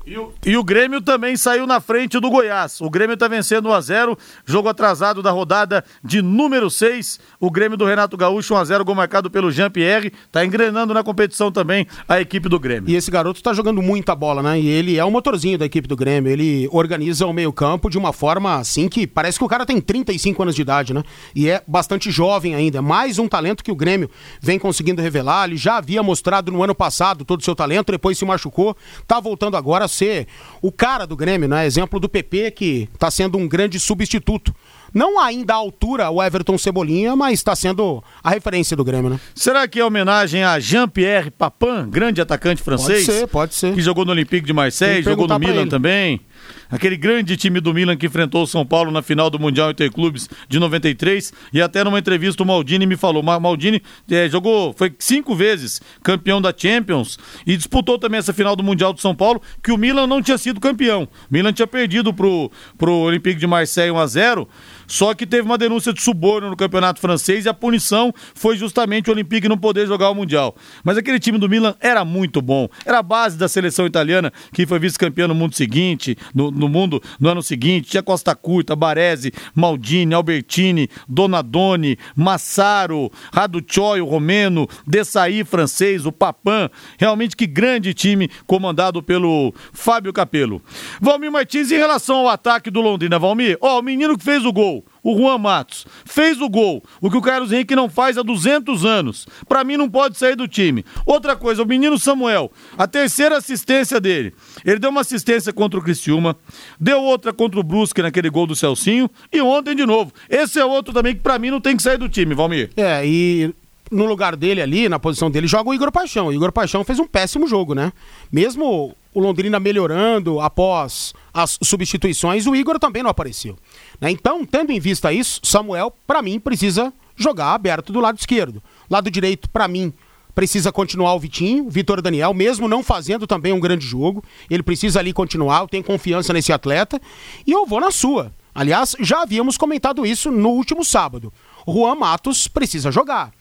E 0.05 0.57
o, 0.57 0.63
Grêmio 0.63 1.01
também 1.01 1.37
saiu 1.37 1.65
na 1.65 1.79
frente 1.79 2.19
do 2.19 2.29
Goiás. 2.29 2.81
O 2.81 2.89
Grêmio 2.89 3.13
está 3.13 3.29
vencendo 3.29 3.69
1x0. 3.69 4.17
Jogo 4.45 4.67
atrasado 4.67 5.21
da 5.21 5.31
rodada 5.31 5.83
de 6.03 6.21
número 6.21 6.69
6. 6.69 7.21
O 7.39 7.49
Grêmio 7.49 7.77
do 7.77 7.85
Renato 7.85 8.17
Gaúcho, 8.17 8.53
1x0, 8.53 8.83
gol 8.83 8.95
marcado 8.95 9.31
pelo 9.31 9.49
Jean-Pierre. 9.49 10.11
Está 10.25 10.43
engrenando 10.43 10.93
na 10.93 11.03
competição 11.03 11.53
também 11.53 11.87
a 12.07 12.19
equipe 12.19 12.49
do 12.49 12.59
Grêmio. 12.59 12.89
E 12.89 12.95
esse 12.97 13.09
garoto 13.09 13.41
tá 13.41 13.53
jogando 13.53 13.81
muita 13.81 14.13
bola, 14.13 14.43
né? 14.43 14.59
E 14.59 14.67
ele 14.67 14.97
é 14.97 15.05
o 15.05 15.09
motorzinho 15.09 15.57
da 15.57 15.65
equipe 15.65 15.87
do 15.87 15.95
Grêmio. 15.95 16.29
Ele 16.29 16.67
organiza 16.73 17.25
o 17.25 17.31
meio-campo 17.31 17.89
de 17.89 17.97
uma 17.97 18.11
forma 18.11 18.55
assim 18.55 18.89
que 18.89 19.07
parece 19.07 19.37
que 19.37 19.45
o 19.45 19.47
cara 19.47 19.65
tem 19.65 19.79
35 19.79 20.43
anos 20.43 20.55
de 20.55 20.61
idade, 20.61 20.93
né? 20.93 21.01
E 21.33 21.47
é 21.47 21.63
bastante 21.65 22.11
jovem 22.11 22.55
ainda. 22.55 22.81
Mais 22.81 23.19
um 23.19 23.27
talento 23.29 23.63
que 23.63 23.71
o 23.71 23.75
Grêmio 23.75 24.09
vem 24.41 24.59
conseguindo 24.59 25.01
revelar. 25.01 25.47
Ele 25.47 25.55
já 25.55 25.77
havia 25.77 26.03
mostrado 26.03 26.51
no 26.51 26.61
ano 26.61 26.75
passado 26.75 27.23
todo 27.23 27.39
o 27.39 27.43
seu 27.43 27.55
talento, 27.55 27.93
depois 27.93 28.17
se 28.17 28.25
machucou. 28.25 28.75
Tá 29.07 29.21
voltando 29.21 29.55
agora 29.55 29.87
ser 29.93 30.27
o 30.61 30.71
cara 30.71 31.05
do 31.05 31.15
Grêmio, 31.15 31.47
né? 31.47 31.65
Exemplo 31.65 31.99
do 31.99 32.09
PP, 32.09 32.51
que 32.51 32.89
tá 32.99 33.09
sendo 33.09 33.37
um 33.37 33.47
grande 33.47 33.79
substituto. 33.79 34.53
Não 34.93 35.19
ainda 35.19 35.53
à 35.53 35.57
altura 35.57 36.09
o 36.11 36.21
Everton 36.21 36.57
Cebolinha, 36.57 37.15
mas 37.15 37.33
está 37.33 37.55
sendo 37.55 38.03
a 38.23 38.29
referência 38.29 38.77
do 38.77 38.83
Grêmio, 38.83 39.09
né? 39.09 39.19
Será 39.33 39.67
que 39.67 39.79
é 39.79 39.85
homenagem 39.85 40.43
a 40.43 40.59
Jean-Pierre 40.59 41.31
Papin, 41.31 41.89
grande 41.89 42.21
atacante 42.21 42.61
francês? 42.61 43.05
Pode 43.05 43.17
ser, 43.19 43.27
pode 43.27 43.55
ser. 43.55 43.73
Que 43.73 43.81
jogou 43.81 44.05
no 44.05 44.11
Olympique 44.11 44.45
de 44.45 44.53
Marseille, 44.53 45.01
jogou 45.01 45.27
no 45.27 45.39
Milan 45.39 45.67
também. 45.67 46.21
Aquele 46.69 46.97
grande 46.97 47.37
time 47.37 47.59
do 47.59 47.73
Milan 47.73 47.95
que 47.95 48.05
enfrentou 48.07 48.43
o 48.43 48.47
São 48.47 48.65
Paulo 48.65 48.91
na 48.91 49.01
final 49.01 49.29
do 49.29 49.37
Mundial 49.39 49.71
Interclubes 49.71 50.29
de 50.47 50.59
93. 50.59 51.31
E 51.53 51.61
até 51.61 51.83
numa 51.83 51.99
entrevista 51.99 52.41
o 52.43 52.45
Maldini 52.45 52.85
me 52.85 52.95
falou. 52.95 53.21
Ma- 53.21 53.39
Maldini 53.39 53.81
eh, 54.09 54.27
jogou, 54.29 54.73
foi 54.73 54.93
cinco 54.99 55.35
vezes 55.35 55.81
campeão 56.01 56.41
da 56.41 56.53
Champions 56.55 57.19
e 57.45 57.55
disputou 57.55 57.97
também 57.99 58.17
essa 58.19 58.33
final 58.33 58.55
do 58.55 58.63
Mundial 58.63 58.93
do 58.93 58.99
São 59.01 59.13
Paulo, 59.13 59.41
que 59.61 59.71
o 59.71 59.77
Milan 59.77 60.07
não 60.07 60.21
tinha 60.21 60.37
sido 60.37 60.59
campeão. 60.59 61.03
O 61.03 61.07
Milan 61.29 61.53
tinha 61.53 61.67
perdido 61.67 62.13
pro, 62.13 62.51
pro 62.77 62.91
Olympique 62.93 63.39
de 63.39 63.47
Marseille 63.47 63.91
1 63.91 63.97
a 63.99 64.07
0 64.07 64.49
só 64.87 65.13
que 65.13 65.25
teve 65.25 65.43
uma 65.43 65.57
denúncia 65.57 65.93
de 65.93 66.01
suborno 66.01 66.49
no 66.49 66.55
campeonato 66.55 66.99
francês 66.99 67.45
e 67.45 67.49
a 67.49 67.53
punição 67.53 68.13
foi 68.33 68.57
justamente 68.57 69.09
o 69.09 69.13
Olympique 69.13 69.47
não 69.47 69.57
poder 69.57 69.87
jogar 69.87 70.09
o 70.09 70.15
Mundial. 70.15 70.55
Mas 70.83 70.97
aquele 70.97 71.19
time 71.19 71.37
do 71.37 71.49
Milan 71.49 71.75
era 71.79 72.03
muito 72.05 72.41
bom. 72.41 72.67
Era 72.85 72.99
a 72.99 73.03
base 73.03 73.37
da 73.37 73.47
seleção 73.47 73.85
italiana, 73.85 74.31
que 74.53 74.65
foi 74.65 74.79
vice-campeã 74.79 75.27
no 75.27 75.35
mundo 75.35 75.55
seguinte, 75.55 76.17
no, 76.33 76.51
no 76.51 76.67
mundo 76.67 77.01
no 77.19 77.29
ano 77.29 77.41
seguinte. 77.43 77.89
Tinha 77.89 78.03
Costa 78.03 78.35
Curta, 78.35 78.75
Baresi, 78.75 79.31
Maldini, 79.53 80.13
Albertini, 80.13 80.89
Donadoni, 81.07 81.97
Massaro, 82.15 83.11
Raduccioi, 83.33 84.01
o 84.01 84.05
romeno, 84.05 84.67
Dessaí, 84.85 85.43
francês, 85.43 86.05
o 86.05 86.11
Papan. 86.11 86.69
Realmente 86.97 87.35
que 87.35 87.45
grande 87.45 87.93
time 87.93 88.29
comandado 88.45 89.01
pelo 89.03 89.53
Fábio 89.71 90.13
Capello. 90.13 90.61
Valmir 91.01 91.31
Martins, 91.31 91.71
em 91.71 91.77
relação 91.77 92.17
ao 92.17 92.29
ataque 92.29 92.71
do 92.71 92.81
Londrina, 92.81 93.19
Valmir, 93.19 93.57
ó, 93.61 93.79
o 93.79 93.83
menino 93.83 94.17
que 94.17 94.23
fez 94.23 94.45
o 94.45 94.53
gol, 94.53 94.72
o 95.03 95.17
Juan 95.17 95.37
Matos, 95.37 95.85
fez 96.05 96.39
o 96.39 96.49
gol, 96.49 96.81
o 97.01 97.11
que 97.11 97.17
o 97.17 97.21
Carlos 97.21 97.51
Henrique 97.51 97.75
não 97.75 97.89
faz 97.89 98.17
há 98.17 98.23
200 98.23 98.85
anos. 98.85 99.27
Pra 99.47 99.63
mim 99.63 99.75
não 99.75 99.89
pode 99.89 100.17
sair 100.17 100.35
do 100.35 100.47
time. 100.47 100.85
Outra 101.05 101.35
coisa, 101.35 101.61
o 101.61 101.65
menino 101.65 101.99
Samuel, 101.99 102.51
a 102.77 102.87
terceira 102.87 103.37
assistência 103.37 103.99
dele. 103.99 104.33
Ele 104.63 104.79
deu 104.79 104.89
uma 104.89 105.01
assistência 105.01 105.51
contra 105.51 105.79
o 105.79 105.83
Criciúma, 105.83 106.35
deu 106.79 107.01
outra 107.01 107.33
contra 107.33 107.59
o 107.59 107.63
Brusque 107.63 108.01
naquele 108.01 108.29
gol 108.29 108.47
do 108.47 108.55
Celcinho 108.55 109.09
e 109.31 109.41
ontem 109.41 109.75
de 109.75 109.85
novo. 109.85 110.13
Esse 110.29 110.59
é 110.59 110.65
outro 110.65 110.93
também 110.93 111.13
que 111.13 111.21
pra 111.21 111.37
mim 111.37 111.51
não 111.51 111.59
tem 111.59 111.75
que 111.75 111.83
sair 111.83 111.97
do 111.97 112.07
time, 112.07 112.33
Valmir. 112.33 112.69
É, 112.77 113.05
e 113.05 113.53
no 113.93 114.05
lugar 114.05 114.35
dele 114.35 114.61
ali, 114.61 114.89
na 114.89 114.99
posição 114.99 115.29
dele, 115.29 115.47
joga 115.47 115.69
o 115.69 115.73
Igor 115.73 115.91
Paixão. 115.91 116.27
O 116.27 116.33
Igor 116.33 116.51
Paixão 116.51 116.83
fez 116.83 116.99
um 116.99 117.07
péssimo 117.07 117.47
jogo, 117.47 117.73
né? 117.73 117.93
Mesmo 118.31 118.95
o 119.13 119.19
Londrina 119.19 119.59
melhorando 119.59 120.39
após 120.39 121.13
as 121.33 121.59
substituições, 121.61 122.47
o 122.47 122.55
Igor 122.55 122.79
também 122.79 123.03
não 123.03 123.09
apareceu. 123.09 123.57
né? 124.01 124.09
Então, 124.09 124.45
tendo 124.45 124.71
em 124.71 124.79
vista 124.79 125.13
isso, 125.13 125.39
Samuel, 125.43 125.93
pra 126.07 126.21
mim, 126.21 126.39
precisa 126.39 126.91
jogar 127.15 127.53
aberto 127.53 127.93
do 127.93 127.99
lado 127.99 128.17
esquerdo. 128.17 128.61
Lado 128.89 129.11
direito, 129.11 129.49
pra 129.49 129.67
mim, 129.67 129.93
precisa 130.33 130.71
continuar 130.71 131.13
o 131.13 131.19
Vitinho, 131.19 131.67
o 131.67 131.69
Vitor 131.69 132.01
Daniel, 132.01 132.33
mesmo 132.33 132.67
não 132.67 132.83
fazendo 132.83 133.27
também 133.27 133.53
um 133.53 133.59
grande 133.59 133.85
jogo. 133.85 134.23
Ele 134.49 134.63
precisa 134.63 134.99
ali 134.99 135.13
continuar, 135.13 135.61
eu 135.61 135.67
tenho 135.67 135.83
confiança 135.83 136.33
nesse 136.33 136.51
atleta. 136.51 136.99
E 137.45 137.51
eu 137.51 137.65
vou 137.65 137.79
na 137.79 137.91
sua. 137.91 138.33
Aliás, 138.55 138.95
já 138.99 139.21
havíamos 139.21 139.57
comentado 139.57 140.05
isso 140.05 140.31
no 140.31 140.49
último 140.49 140.83
sábado. 140.83 141.31
Juan 141.67 141.95
Matos 141.95 142.47
precisa 142.47 142.91
jogar. 142.91 143.31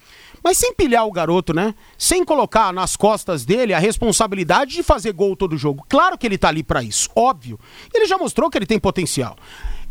Mas 0.42 0.58
sem 0.58 0.74
pilhar 0.74 1.06
o 1.06 1.12
garoto, 1.12 1.54
né? 1.54 1.74
Sem 1.96 2.24
colocar 2.24 2.72
nas 2.72 2.96
costas 2.96 3.44
dele 3.44 3.72
a 3.72 3.78
responsabilidade 3.78 4.74
de 4.74 4.82
fazer 4.82 5.12
gol 5.12 5.36
todo 5.36 5.56
jogo. 5.56 5.84
Claro 5.88 6.18
que 6.18 6.26
ele 6.26 6.38
tá 6.38 6.48
ali 6.48 6.62
pra 6.62 6.82
isso, 6.82 7.08
óbvio. 7.14 7.58
Ele 7.94 8.06
já 8.06 8.18
mostrou 8.18 8.50
que 8.50 8.58
ele 8.58 8.66
tem 8.66 8.78
potencial. 8.78 9.36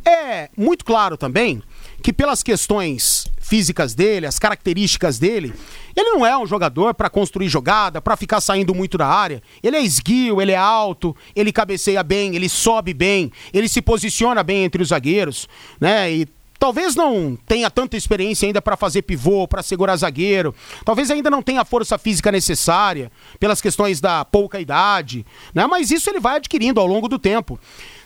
É 0.03 0.49
muito 0.57 0.83
claro 0.83 1.15
também 1.15 1.61
que 2.01 2.11
pelas 2.11 2.41
questões 2.41 3.27
físicas 3.39 3.93
dele, 3.93 4.25
as 4.25 4.39
características 4.39 5.19
dele, 5.19 5.53
ele 5.95 6.09
não 6.11 6.25
é 6.25 6.35
um 6.35 6.47
jogador 6.47 6.93
para 6.95 7.09
construir 7.09 7.47
jogada, 7.47 8.01
para 8.01 8.17
ficar 8.17 8.41
saindo 8.41 8.73
muito 8.73 8.97
da 8.97 9.07
área. 9.07 9.43
Ele 9.61 9.77
é 9.77 9.81
esguio, 9.81 10.41
ele 10.41 10.51
é 10.51 10.57
alto, 10.57 11.15
ele 11.35 11.51
cabeceia 11.51 12.01
bem, 12.01 12.35
ele 12.35 12.49
sobe 12.49 12.93
bem, 12.93 13.31
ele 13.53 13.69
se 13.69 13.81
posiciona 13.81 14.41
bem 14.41 14.63
entre 14.63 14.81
os 14.81 14.89
zagueiros, 14.89 15.47
né? 15.79 16.11
E 16.11 16.27
Talvez 16.61 16.95
não 16.95 17.35
tenha 17.47 17.71
tanta 17.71 17.97
experiência 17.97 18.45
ainda 18.45 18.61
para 18.61 18.77
fazer 18.77 19.01
pivô, 19.01 19.47
para 19.47 19.63
segurar 19.63 19.95
zagueiro. 19.95 20.53
Talvez 20.85 21.09
ainda 21.09 21.27
não 21.27 21.41
tenha 21.41 21.61
a 21.61 21.65
força 21.65 21.97
física 21.97 22.31
necessária 22.31 23.11
pelas 23.39 23.59
questões 23.59 23.99
da 23.99 24.23
pouca 24.23 24.61
idade, 24.61 25.25
né? 25.55 25.65
Mas 25.65 25.89
isso 25.89 26.07
ele 26.07 26.19
vai 26.19 26.35
adquirindo 26.35 26.79
ao 26.79 26.85
longo 26.85 27.07
do 27.07 27.17
tempo. 27.17 27.59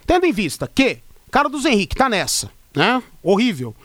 Tendo 0.07 0.25
em 0.25 0.31
vista 0.31 0.71
que 0.73 0.99
Carlos 1.29 1.65
Henrique 1.65 1.97
tá 1.97 2.07
nessa, 2.07 2.49
né? 2.73 3.03
Horrível. 3.21 3.75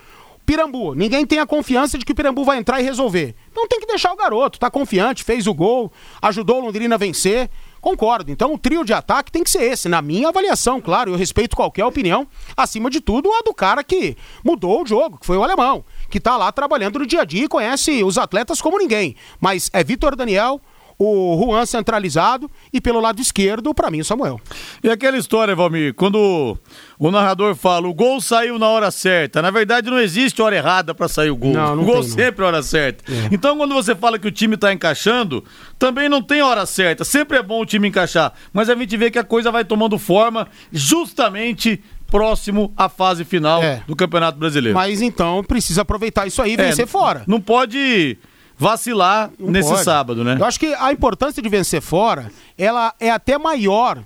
Pirambu, 0.47 0.95
ninguém 0.95 1.27
tem 1.27 1.41
a 1.41 1.47
confiança 1.47 1.99
de 1.99 2.05
que 2.05 2.13
o 2.13 2.15
Pirambu 2.15 2.45
vai 2.45 2.59
entrar 2.59 2.81
e 2.81 2.85
resolver. 2.85 3.35
Então 3.51 3.67
tem 3.67 3.81
que 3.81 3.87
deixar 3.87 4.13
o 4.13 4.17
garoto, 4.17 4.61
tá 4.61 4.71
confiante, 4.71 5.25
fez 5.25 5.49
o 5.49 5.55
gol, 5.55 5.93
ajudou 6.23 6.59
o 6.59 6.67
Londrina 6.67 6.95
a 6.95 6.99
vencer. 6.99 7.51
Concordo. 7.81 8.31
Então 8.31 8.53
o 8.53 8.59
trio 8.59 8.85
de 8.85 8.93
ataque 8.93 9.33
tem 9.33 9.43
que 9.43 9.51
ser 9.51 9.63
esse, 9.63 9.89
na 9.89 10.03
minha 10.03 10.29
avaliação, 10.29 10.81
claro. 10.81 11.13
Eu 11.13 11.17
respeito 11.17 11.57
qualquer 11.57 11.85
opinião. 11.85 12.27
Acima 12.57 12.91
de 12.91 13.01
tudo, 13.01 13.33
a 13.33 13.43
do 13.43 13.55
cara 13.55 13.83
que 13.83 14.17
mudou 14.45 14.83
o 14.83 14.87
jogo, 14.87 15.19
que 15.19 15.27
foi 15.27 15.37
o 15.37 15.43
alemão, 15.43 15.85
que 16.11 16.19
está 16.19 16.37
lá 16.37 16.53
trabalhando 16.53 16.99
no 16.99 17.07
dia 17.07 17.23
a 17.23 17.25
dia 17.25 17.45
e 17.45 17.49
conhece 17.49 18.05
os 18.05 18.19
atletas 18.19 18.61
como 18.61 18.79
ninguém. 18.79 19.17
Mas 19.41 19.71
é 19.73 19.83
Vitor 19.83 20.15
Daniel, 20.15 20.61
o 21.03 21.35
Juan 21.43 21.65
centralizado 21.65 22.51
e 22.71 22.79
pelo 22.79 23.01
lado 23.01 23.23
esquerdo, 23.23 23.73
para 23.75 23.91
mim, 23.91 24.01
o 24.01 24.05
Samuel. 24.05 24.39
E 24.85 24.91
aquela 24.91 25.17
história, 25.17 25.57
Valmir, 25.57 25.95
quando 25.95 26.59
o 26.99 27.11
narrador 27.11 27.55
fala 27.55 27.89
o 27.89 27.95
gol 27.95 28.21
saiu 28.21 28.59
na 28.59 28.69
hora 28.69 28.91
certa, 28.91 29.41
na 29.41 29.51
verdade 29.51 29.89
não 29.91 29.99
existe 29.99 30.43
hora 30.43 30.55
errada 30.57 30.95
para 30.95 31.09
sair 31.09 31.31
o 31.31 31.37
gol. 31.37 31.55
Não, 31.55 31.75
não 31.77 31.83
o 31.85 31.87
gol 31.87 32.01
tem, 32.03 32.11
sempre 32.11 32.45
é 32.45 32.47
hora 32.49 32.63
certa. 32.63 33.11
É. 33.11 33.29
Então 33.33 33.57
quando 33.57 33.73
você 33.75 33.95
fala 33.95 34.19
que 34.19 34.29
o 34.29 34.31
time 34.31 34.59
tá 34.59 34.71
encaixando, 34.75 35.43
também 35.79 36.07
não 36.07 36.21
tem 36.23 36.43
hora 36.43 36.67
certa. 36.67 37.03
Sempre 37.03 37.39
é 37.39 37.43
bom 37.43 37.63
o 37.63 37.67
time 37.67 37.89
encaixar, 37.89 38.35
mas 38.53 38.69
a 38.69 38.75
gente 38.75 38.95
vê 38.99 39.11
que 39.11 39.19
a 39.19 39.25
coisa 39.25 39.51
vai 39.51 39.65
tomando 39.65 39.99
forma 39.99 40.49
justamente 40.71 41.83
próximo 42.09 42.73
à 42.77 42.89
fase 42.89 43.25
final 43.25 43.63
É. 43.63 43.83
do 43.87 43.95
Campeonato 43.97 44.39
Brasileiro. 44.39 44.77
Mas 44.77 45.01
então 45.01 45.43
precisa 45.45 45.83
aproveitar 45.83 46.27
isso 46.27 46.43
aí 46.43 46.51
e 46.51 46.55
É, 46.55 46.57
vencer 46.57 46.87
fora. 46.87 47.23
Não 47.27 47.41
pode 47.41 48.19
vacilar 48.61 49.31
Não 49.39 49.51
nesse 49.51 49.71
pode. 49.71 49.83
sábado, 49.85 50.23
né? 50.23 50.37
Eu 50.39 50.45
acho 50.45 50.61
que 50.61 50.75
a 50.75 50.93
importância 50.93 51.43
de 51.43 51.49
vencer 51.49 51.81
fora, 51.81 52.31
ela 52.59 52.95
é 53.01 53.11
até 53.11 53.39
maior, 53.39 54.03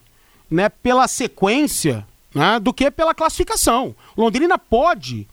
né, 0.50 0.68
pela 0.68 1.08
sequência, 1.08 2.06
né, 2.34 2.58
do 2.60 2.72
que 2.72 2.90
pela 2.90 3.14
classificação. 3.14 3.94
Londrina 4.16 4.56
pode 4.58 5.26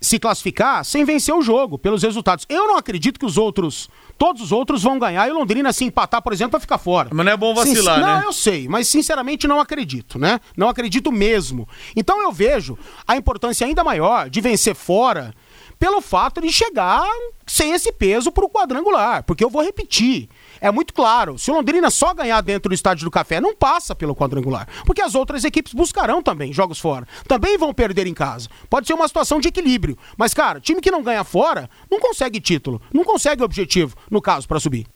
se 0.00 0.18
classificar 0.18 0.84
sem 0.84 1.04
vencer 1.04 1.34
o 1.34 1.42
jogo, 1.42 1.76
pelos 1.76 2.02
resultados. 2.04 2.46
Eu 2.48 2.68
não 2.68 2.76
acredito 2.76 3.18
que 3.18 3.26
os 3.26 3.36
outros, 3.36 3.88
todos 4.16 4.40
os 4.42 4.52
outros 4.52 4.80
vão 4.82 4.96
ganhar 4.96 5.26
e 5.26 5.30
o 5.32 5.34
Londrina 5.34 5.72
se 5.72 5.84
empatar, 5.84 6.22
por 6.22 6.32
exemplo, 6.32 6.52
vai 6.52 6.60
ficar 6.60 6.78
fora. 6.78 7.08
Mas 7.12 7.26
não 7.26 7.32
é 7.32 7.36
bom 7.36 7.52
vacilar, 7.52 7.96
Sin- 7.98 8.04
né? 8.04 8.14
Não, 8.14 8.22
eu 8.22 8.32
sei, 8.32 8.68
mas 8.68 8.86
sinceramente 8.86 9.48
não 9.48 9.58
acredito, 9.60 10.16
né? 10.16 10.40
Não 10.56 10.68
acredito 10.68 11.10
mesmo. 11.10 11.68
Então 11.96 12.22
eu 12.22 12.30
vejo 12.30 12.78
a 13.08 13.16
importância 13.16 13.66
ainda 13.66 13.82
maior 13.82 14.30
de 14.30 14.40
vencer 14.40 14.74
fora 14.76 15.34
pelo 15.78 16.00
fato 16.00 16.40
de 16.40 16.52
chegar 16.52 17.06
sem 17.46 17.72
esse 17.72 17.92
peso 17.92 18.30
pro 18.30 18.48
quadrangular, 18.48 19.22
porque 19.22 19.44
eu 19.44 19.50
vou 19.50 19.62
repetir. 19.62 20.28
É 20.60 20.70
muito 20.70 20.92
claro, 20.92 21.38
se 21.38 21.50
o 21.50 21.54
Londrina 21.54 21.90
só 21.90 22.12
ganhar 22.12 22.40
dentro 22.40 22.68
do 22.68 22.74
estádio 22.74 23.04
do 23.04 23.10
Café, 23.10 23.40
não 23.40 23.54
passa 23.54 23.94
pelo 23.94 24.14
quadrangular, 24.14 24.68
porque 24.84 25.00
as 25.00 25.14
outras 25.14 25.44
equipes 25.44 25.72
buscarão 25.72 26.22
também 26.22 26.52
jogos 26.52 26.78
fora. 26.78 27.06
Também 27.26 27.56
vão 27.56 27.72
perder 27.72 28.06
em 28.06 28.14
casa. 28.14 28.48
Pode 28.68 28.86
ser 28.86 28.94
uma 28.94 29.08
situação 29.08 29.40
de 29.40 29.48
equilíbrio, 29.48 29.96
mas 30.16 30.34
cara, 30.34 30.60
time 30.60 30.80
que 30.80 30.90
não 30.90 31.02
ganha 31.02 31.24
fora 31.24 31.70
não 31.90 32.00
consegue 32.00 32.40
título, 32.40 32.82
não 32.92 33.04
consegue 33.04 33.42
objetivo, 33.42 33.96
no 34.10 34.20
caso 34.20 34.48
para 34.48 34.60
subir. 34.60 34.86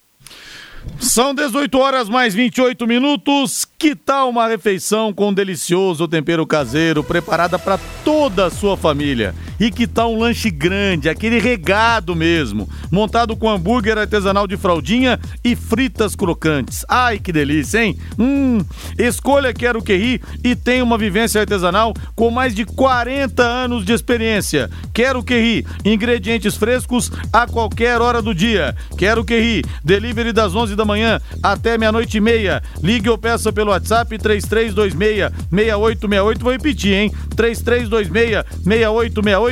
São 0.99 1.35
18 1.35 1.79
horas 1.79 2.09
mais 2.09 2.35
28 2.35 2.87
minutos. 2.87 3.66
Que 3.79 3.95
tal 3.95 4.29
uma 4.29 4.47
refeição 4.47 5.12
com 5.12 5.33
delicioso 5.33 6.09
tempero 6.09 6.47
caseiro 6.47 7.03
preparada 7.03 7.59
para 7.59 7.79
toda 8.05 8.47
a 8.47 8.51
sua 8.51 8.77
família? 8.77 9.35
E 9.62 9.70
que 9.70 9.87
tal 9.87 10.12
um 10.12 10.18
lanche 10.18 10.51
grande, 10.51 11.09
aquele 11.09 11.38
regado 11.38 12.16
mesmo, 12.16 12.68
montado 12.90 13.37
com 13.37 13.48
hambúrguer 13.48 13.96
artesanal 13.96 14.44
de 14.44 14.57
fraldinha 14.57 15.20
e 15.44 15.55
fritas 15.55 16.16
crocantes. 16.16 16.85
Ai, 16.88 17.20
que 17.20 17.33
delícia, 17.33 17.85
hein? 17.85 17.96
Hum, 18.18 18.59
escolha 18.98 19.55
Quero 19.55 19.81
Que 19.81 20.20
e 20.42 20.57
tem 20.57 20.83
uma 20.83 20.98
vivência 20.98 21.40
artesanal 21.40 21.94
com 22.16 22.29
mais 22.29 22.57
de 22.57 22.64
40 22.64 23.40
anos 23.40 23.85
de 23.85 23.92
experiência. 23.92 24.68
Quero 24.92 25.22
Que 25.22 25.64
ingredientes 25.85 26.57
frescos 26.57 27.12
a 27.33 27.46
qualquer 27.46 28.01
hora 28.01 28.20
do 28.20 28.35
dia. 28.35 28.75
Quero 28.98 29.25
Que 29.25 29.62
delivery 29.85 30.33
das 30.33 30.57
11 30.57 30.75
da 30.75 30.85
manhã 30.85 31.20
até 31.40 31.79
meia-noite 31.79 32.16
e 32.16 32.20
meia. 32.20 32.61
Ligue 32.83 33.09
ou 33.09 33.16
peça 33.16 33.53
pelo 33.53 33.70
WhatsApp 33.70 34.18
3326-6868. 34.18 36.40
Vou 36.40 36.51
repetir, 36.51 36.94
hein? 36.94 37.12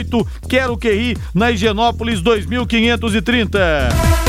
3326-6868. 0.05 0.27
Quero 0.49 0.77
Que 0.77 0.91
Ri, 0.91 1.19
na 1.35 1.51
Higienópolis 1.51 2.21
2530. 2.23 4.20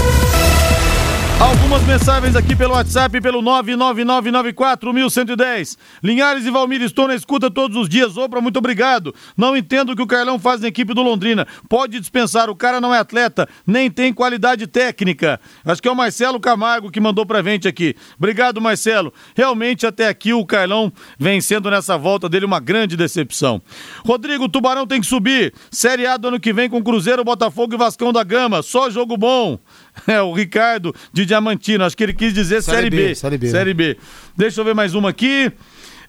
Algumas 1.41 1.81
mensagens 1.87 2.35
aqui 2.35 2.55
pelo 2.55 2.75
WhatsApp, 2.75 3.19
pelo 3.19 3.41
99994-1110. 3.41 5.75
Linhares 6.03 6.45
e 6.45 6.51
Valmir, 6.51 6.83
estou 6.83 7.07
na 7.07 7.15
escuta 7.15 7.49
todos 7.49 7.75
os 7.75 7.89
dias. 7.89 8.15
Opa, 8.15 8.39
muito 8.39 8.57
obrigado. 8.57 9.11
Não 9.35 9.57
entendo 9.57 9.91
o 9.91 9.95
que 9.95 10.03
o 10.03 10.07
Carlão 10.07 10.37
faz 10.37 10.61
na 10.61 10.67
equipe 10.67 10.93
do 10.93 11.01
Londrina. 11.01 11.47
Pode 11.67 11.99
dispensar, 11.99 12.47
o 12.47 12.55
cara 12.55 12.79
não 12.79 12.93
é 12.93 12.99
atleta, 12.99 13.49
nem 13.65 13.89
tem 13.89 14.13
qualidade 14.13 14.67
técnica. 14.67 15.41
Acho 15.65 15.81
que 15.81 15.87
é 15.87 15.91
o 15.91 15.95
Marcelo 15.95 16.39
Camargo 16.39 16.91
que 16.91 16.99
mandou 16.99 17.25
pra 17.25 17.41
gente 17.41 17.67
aqui. 17.67 17.95
Obrigado, 18.19 18.61
Marcelo. 18.61 19.11
Realmente, 19.35 19.87
até 19.87 20.07
aqui, 20.07 20.33
o 20.33 20.45
Carlão 20.45 20.93
vem 21.17 21.41
sendo 21.41 21.71
nessa 21.71 21.97
volta 21.97 22.29
dele 22.29 22.45
uma 22.45 22.59
grande 22.59 22.95
decepção. 22.95 23.59
Rodrigo, 24.05 24.43
o 24.43 24.49
Tubarão 24.49 24.85
tem 24.85 25.01
que 25.01 25.07
subir. 25.07 25.55
Série 25.71 26.05
A 26.05 26.17
do 26.17 26.27
ano 26.27 26.39
que 26.39 26.53
vem 26.53 26.69
com 26.69 26.83
Cruzeiro, 26.83 27.23
Botafogo 27.23 27.73
e 27.73 27.77
Vascão 27.77 28.13
da 28.13 28.23
Gama. 28.23 28.61
Só 28.61 28.91
jogo 28.91 29.17
bom. 29.17 29.57
É, 30.07 30.21
o 30.21 30.33
Ricardo 30.33 30.95
de 31.13 31.25
Diamantino. 31.25 31.83
Acho 31.83 31.95
que 31.95 32.03
ele 32.03 32.13
quis 32.13 32.33
dizer 32.33 32.63
Série, 32.63 32.89
B. 32.89 33.09
B, 33.09 33.15
Série 33.15 33.37
B. 33.37 33.49
Série 33.49 33.73
B. 33.73 33.97
Deixa 34.35 34.61
eu 34.61 34.65
ver 34.65 34.73
mais 34.73 34.95
uma 34.95 35.09
aqui. 35.09 35.51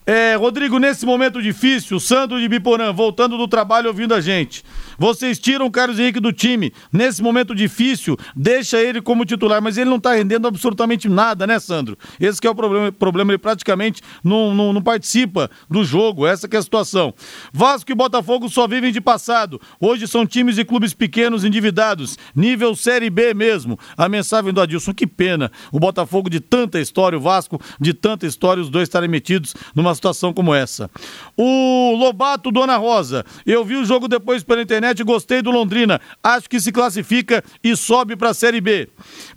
É, 0.04 0.34
Rodrigo, 0.34 0.80
nesse 0.80 1.06
momento 1.06 1.40
difícil, 1.40 2.00
Sandro 2.00 2.40
de 2.40 2.48
Biporã, 2.48 2.92
voltando 2.92 3.38
do 3.38 3.46
trabalho 3.46 3.86
ouvindo 3.86 4.12
a 4.12 4.20
gente. 4.20 4.64
Vocês 4.98 5.38
tiram 5.38 5.66
o 5.66 5.70
Carlos 5.70 5.96
Henrique 5.96 6.18
do 6.18 6.32
time. 6.32 6.72
Nesse 6.92 7.22
momento 7.22 7.54
difícil, 7.54 8.16
deixa 8.34 8.80
ele 8.80 9.00
como 9.00 9.24
titular, 9.24 9.62
mas 9.62 9.78
ele 9.78 9.88
não 9.88 10.00
tá 10.00 10.12
rendendo 10.12 10.48
absolutamente 10.48 11.08
nada, 11.08 11.46
né, 11.46 11.60
Sandro? 11.60 11.96
Esse 12.18 12.44
é 12.44 12.50
o 12.50 12.54
problema, 12.54 12.90
problema 12.90 13.30
ele 13.30 13.38
praticamente 13.38 14.02
não, 14.24 14.52
não, 14.52 14.72
não 14.72 14.82
participa 14.82 15.48
do 15.70 15.84
jogo, 15.84 16.26
essa 16.26 16.48
é 16.50 16.56
a 16.56 16.62
situação. 16.62 17.14
Vasco 17.52 17.92
e 17.92 17.94
Botafogo 17.94 18.48
só 18.48 18.66
vivem 18.66 18.90
de 18.90 19.00
passado. 19.00 19.60
Hoje 19.80 20.08
são 20.08 20.26
times 20.26 20.58
e 20.58 20.64
clubes 20.64 20.92
pequenos 20.92 21.44
endividados, 21.44 22.18
nível 22.34 22.74
Série 22.74 23.08
B 23.08 23.34
mesmo. 23.34 23.78
A 23.96 24.08
mensagem 24.08 24.52
do 24.52 24.60
Adilson, 24.60 24.92
que 24.92 25.06
pena. 25.06 25.52
O 25.70 25.78
Botafogo 25.78 26.28
de 26.28 26.40
tanta 26.40 26.80
história, 26.80 27.16
o 27.16 27.20
Vasco 27.20 27.60
de 27.80 27.94
tanta 27.94 28.26
história, 28.26 28.60
os 28.60 28.68
dois 28.68 28.88
estarem 28.88 29.08
metidos 29.08 29.54
numa 29.76 29.91
situação 29.94 30.32
como 30.32 30.54
essa. 30.54 30.90
O 31.36 31.94
Lobato 31.96 32.50
Dona 32.50 32.76
Rosa, 32.76 33.24
eu 33.46 33.64
vi 33.64 33.76
o 33.76 33.84
jogo 33.84 34.08
depois 34.08 34.42
pela 34.42 34.62
internet 34.62 35.00
e 35.00 35.04
gostei 35.04 35.42
do 35.42 35.50
Londrina. 35.50 36.00
Acho 36.22 36.48
que 36.48 36.60
se 36.60 36.72
classifica 36.72 37.42
e 37.62 37.76
sobe 37.76 38.16
para 38.16 38.30
a 38.30 38.34
Série 38.34 38.60
B. 38.60 38.88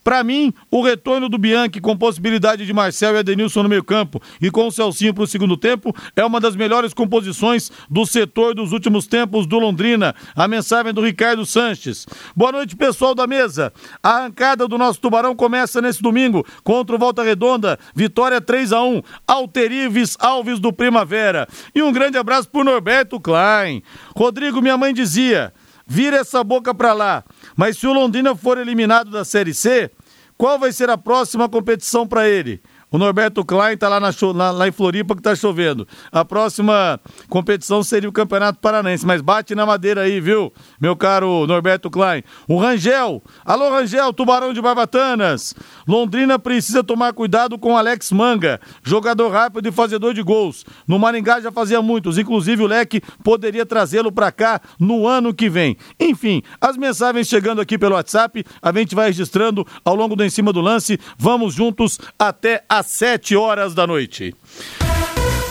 Para 0.04 0.24
mim, 0.24 0.54
o 0.70 0.82
retorno 0.82 1.28
do 1.28 1.38
Bianchi 1.38 1.82
com 1.82 1.98
possibilidade 1.98 2.66
de 2.66 2.74
Marcel 2.74 3.16
e 3.16 3.18
Adenilson 3.18 3.64
no 3.64 3.70
meio-campo 3.70 4.22
e 4.42 4.52
com 4.52 4.68
o 4.68 4.72
Celcinho 4.72 5.14
para 5.14 5.24
o 5.24 5.28
segundo 5.28 5.58
tempo 5.58 5.96
é 6.16 6.24
uma 6.24 6.40
das 6.40 6.56
melhores 6.56 6.94
composições 6.94 7.72
do 7.90 8.06
setor 8.06 8.54
dos 8.54 8.72
últimos 8.72 9.08
tempos 9.08 9.48
do 9.48 9.58
Londrina. 9.58 10.16
A 10.36 10.48
mensagem 10.48 10.94
do 10.94 11.02
Ricardo 11.02 11.46
Sanches. 11.46 12.06
Boa 12.36 12.52
noite, 12.52 12.76
pessoal 12.76 13.16
da 13.16 13.26
mesa. 13.26 13.74
A 14.04 14.10
arrancada 14.18 14.68
do 14.68 14.78
nosso 14.78 15.00
Tubarão 15.00 15.36
começa 15.36 15.82
nesse 15.82 16.02
domingo 16.02 16.46
contra 16.64 16.96
o 16.96 17.00
Volta 17.00 17.24
Redonda. 17.24 17.80
Vitória 17.96 18.40
3 18.40 18.74
a 18.74 18.84
1 18.84 19.02
Alterives 19.28 20.16
Alves 20.20 20.45
do 20.60 20.72
Primavera. 20.72 21.48
E 21.74 21.82
um 21.82 21.92
grande 21.92 22.18
abraço 22.18 22.50
pro 22.50 22.64
Norberto 22.64 23.20
Klein. 23.20 23.82
Rodrigo, 24.16 24.62
minha 24.62 24.78
mãe 24.78 24.94
dizia: 24.94 25.54
vira 25.86 26.18
essa 26.18 26.44
boca 26.44 26.74
pra 26.74 26.94
lá. 26.94 27.24
Mas 27.56 27.78
se 27.78 27.88
o 27.88 27.94
Londrina 27.94 28.36
for 28.36 28.58
eliminado 28.58 29.12
da 29.12 29.26
Série 29.26 29.54
C, 29.54 29.92
qual 30.38 30.60
vai 30.60 30.72
ser 30.72 30.90
a 30.90 30.98
próxima 30.98 31.48
competição 31.48 32.08
para 32.08 32.28
ele? 32.28 32.62
O 32.96 32.98
Norberto 32.98 33.44
Klein 33.44 33.76
tá 33.76 33.90
lá, 33.90 34.00
na, 34.00 34.52
lá, 34.52 34.68
em 34.70 34.72
Floripa 34.72 35.18
que 35.18 35.22
tá 35.22 35.36
chovendo. 35.36 35.86
A 36.14 36.24
próxima 36.24 36.98
competição 37.28 37.84
seria 37.84 38.08
o 38.08 38.12
Campeonato 38.14 38.60
Paranense, 38.60 39.06
mas 39.06 39.20
bate 39.20 39.54
na 39.54 39.66
madeira 39.66 40.04
aí, 40.04 40.22
viu, 40.22 40.54
meu 40.80 40.96
caro 40.96 41.46
Norberto 41.46 41.92
Klein. 41.92 42.24
O 42.48 42.58
Rangel, 42.58 43.22
alô 43.44 43.70
Rangel, 43.70 44.14
Tubarão 44.14 44.54
de 44.54 44.62
Barbatanas. 44.62 45.54
Londrina 45.86 46.40
precisa 46.40 46.86
tomar 46.86 47.12
cuidado 47.12 47.60
com 47.60 47.76
Alex 47.76 48.14
Manga, 48.14 48.62
jogador 48.82 49.30
rápido 49.30 49.68
e 49.68 49.74
fazedor 49.74 50.14
de 50.14 50.24
gols. 50.24 50.64
No 50.88 50.98
Maringá 50.98 51.42
já 51.42 51.52
fazia 51.52 51.82
muitos, 51.82 52.18
inclusive 52.18 52.64
o 52.64 52.68
Leque 52.68 53.02
poderia 53.22 53.66
trazê-lo 53.66 54.10
para 54.10 54.32
cá 54.32 54.62
no 54.80 55.06
ano 55.06 55.34
que 55.34 55.50
vem. 55.50 55.76
Enfim, 56.00 56.42
as 56.62 56.78
mensagens 56.78 57.28
chegando 57.28 57.60
aqui 57.60 57.78
pelo 57.78 57.96
WhatsApp, 57.96 58.46
a 58.62 58.72
gente 58.72 58.96
vai 58.96 59.08
registrando 59.08 59.68
ao 59.84 59.96
longo 59.96 60.16
do 60.16 60.24
Em 60.24 60.30
Cima 60.30 60.54
do 60.54 60.62
Lance. 60.62 60.98
Vamos 61.18 61.54
juntos 61.54 62.00
até 62.18 62.64
às 62.86 62.92
7 62.92 63.36
horas 63.36 63.74
da 63.74 63.88
noite. 63.88 64.34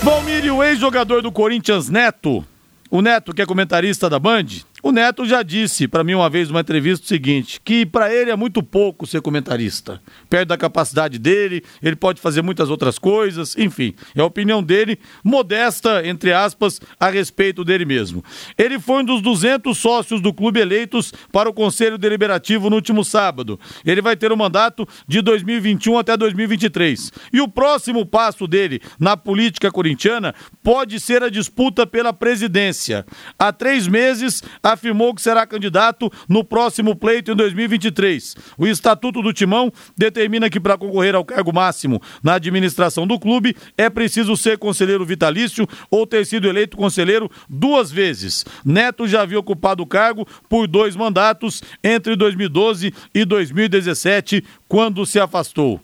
Valmir, 0.02 0.54
o 0.54 0.62
ex-jogador 0.62 1.20
do 1.20 1.32
Corinthians 1.32 1.88
Neto, 1.88 2.44
o 2.88 3.02
Neto 3.02 3.34
que 3.34 3.42
é 3.42 3.46
comentarista 3.46 4.08
da 4.08 4.20
Band, 4.20 4.46
o 4.84 4.92
Neto 4.92 5.24
já 5.24 5.42
disse 5.42 5.88
para 5.88 6.04
mim 6.04 6.12
uma 6.12 6.28
vez 6.28 6.48
numa 6.48 6.60
entrevista 6.60 7.06
o 7.06 7.08
seguinte, 7.08 7.58
que 7.64 7.86
para 7.86 8.14
ele 8.14 8.30
é 8.30 8.36
muito 8.36 8.62
pouco 8.62 9.06
ser 9.06 9.22
comentarista. 9.22 9.98
Perto 10.28 10.48
da 10.50 10.58
capacidade 10.58 11.18
dele, 11.18 11.64
ele 11.82 11.96
pode 11.96 12.20
fazer 12.20 12.42
muitas 12.42 12.68
outras 12.68 12.98
coisas, 12.98 13.56
enfim. 13.56 13.94
É 14.14 14.20
a 14.20 14.26
opinião 14.26 14.62
dele, 14.62 14.98
modesta, 15.24 16.06
entre 16.06 16.34
aspas, 16.34 16.82
a 17.00 17.08
respeito 17.08 17.64
dele 17.64 17.86
mesmo. 17.86 18.22
Ele 18.58 18.78
foi 18.78 19.00
um 19.00 19.04
dos 19.06 19.22
200 19.22 19.74
sócios 19.74 20.20
do 20.20 20.34
clube 20.34 20.60
eleitos 20.60 21.14
para 21.32 21.48
o 21.48 21.54
Conselho 21.54 21.96
Deliberativo 21.96 22.68
no 22.68 22.76
último 22.76 23.02
sábado. 23.02 23.58
Ele 23.86 24.02
vai 24.02 24.16
ter 24.16 24.30
o 24.32 24.34
um 24.34 24.38
mandato 24.38 24.86
de 25.08 25.22
2021 25.22 25.96
até 25.96 26.14
2023. 26.14 27.10
E 27.32 27.40
o 27.40 27.48
próximo 27.48 28.04
passo 28.04 28.46
dele 28.46 28.82
na 29.00 29.16
política 29.16 29.70
corintiana 29.72 30.34
pode 30.62 31.00
ser 31.00 31.22
a 31.22 31.30
disputa 31.30 31.86
pela 31.86 32.12
presidência. 32.12 33.06
Há 33.38 33.50
três 33.50 33.88
meses, 33.88 34.42
a 34.62 34.73
afirmou 34.74 35.14
que 35.14 35.22
será 35.22 35.46
candidato 35.46 36.12
no 36.28 36.44
próximo 36.44 36.94
pleito 36.94 37.32
em 37.32 37.34
2023. 37.36 38.36
O 38.58 38.66
Estatuto 38.66 39.22
do 39.22 39.32
Timão 39.32 39.72
determina 39.96 40.50
que 40.50 40.60
para 40.60 40.76
concorrer 40.76 41.14
ao 41.14 41.24
cargo 41.24 41.52
máximo 41.52 42.00
na 42.22 42.34
administração 42.34 43.06
do 43.06 43.18
clube 43.18 43.56
é 43.78 43.88
preciso 43.88 44.36
ser 44.36 44.58
conselheiro 44.58 45.04
vitalício 45.04 45.66
ou 45.90 46.06
ter 46.06 46.26
sido 46.26 46.46
eleito 46.46 46.76
conselheiro 46.76 47.30
duas 47.48 47.90
vezes. 47.90 48.44
Neto 48.64 49.08
já 49.08 49.22
havia 49.22 49.38
ocupado 49.38 49.82
o 49.82 49.86
cargo 49.86 50.26
por 50.48 50.66
dois 50.66 50.94
mandatos 50.94 51.62
entre 51.82 52.16
2012 52.16 52.92
e 53.14 53.24
2017, 53.24 54.44
quando 54.68 55.06
se 55.06 55.18
afastou. 55.18 55.80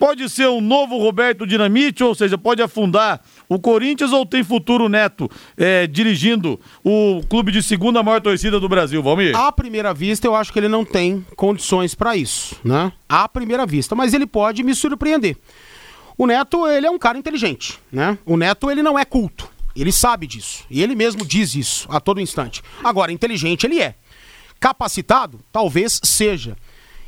Pode 0.00 0.30
ser 0.30 0.48
um 0.48 0.62
novo 0.62 0.96
Roberto 0.96 1.46
Dinamite, 1.46 2.02
ou 2.02 2.14
seja, 2.14 2.38
pode 2.38 2.62
afundar 2.62 3.20
o 3.50 3.58
Corinthians 3.58 4.12
ou 4.12 4.24
tem 4.24 4.44
futuro 4.44 4.88
Neto 4.88 5.28
é, 5.56 5.84
dirigindo 5.88 6.58
o 6.84 7.20
clube 7.28 7.50
de 7.50 7.60
segunda 7.60 8.00
maior 8.00 8.20
torcida 8.20 8.60
do 8.60 8.68
Brasil, 8.68 9.02
Valmir? 9.02 9.36
À 9.36 9.50
primeira 9.50 9.92
vista, 9.92 10.24
eu 10.24 10.36
acho 10.36 10.52
que 10.52 10.60
ele 10.60 10.68
não 10.68 10.84
tem 10.84 11.26
condições 11.34 11.92
para 11.92 12.16
isso, 12.16 12.54
né? 12.64 12.92
À 13.08 13.28
primeira 13.28 13.66
vista, 13.66 13.96
mas 13.96 14.14
ele 14.14 14.24
pode 14.24 14.62
me 14.62 14.72
surpreender. 14.72 15.36
O 16.16 16.26
Neto, 16.26 16.64
ele 16.68 16.86
é 16.86 16.90
um 16.90 16.98
cara 16.98 17.18
inteligente, 17.18 17.76
né? 17.90 18.16
O 18.24 18.36
Neto, 18.36 18.70
ele 18.70 18.84
não 18.84 18.96
é 18.96 19.04
culto. 19.04 19.50
Ele 19.74 19.90
sabe 19.90 20.28
disso. 20.28 20.64
E 20.70 20.80
ele 20.80 20.94
mesmo 20.94 21.24
diz 21.24 21.54
isso 21.56 21.88
a 21.90 21.98
todo 21.98 22.20
instante. 22.20 22.62
Agora, 22.84 23.10
inteligente 23.10 23.66
ele 23.66 23.80
é. 23.80 23.96
Capacitado? 24.60 25.40
Talvez 25.50 26.00
seja. 26.04 26.56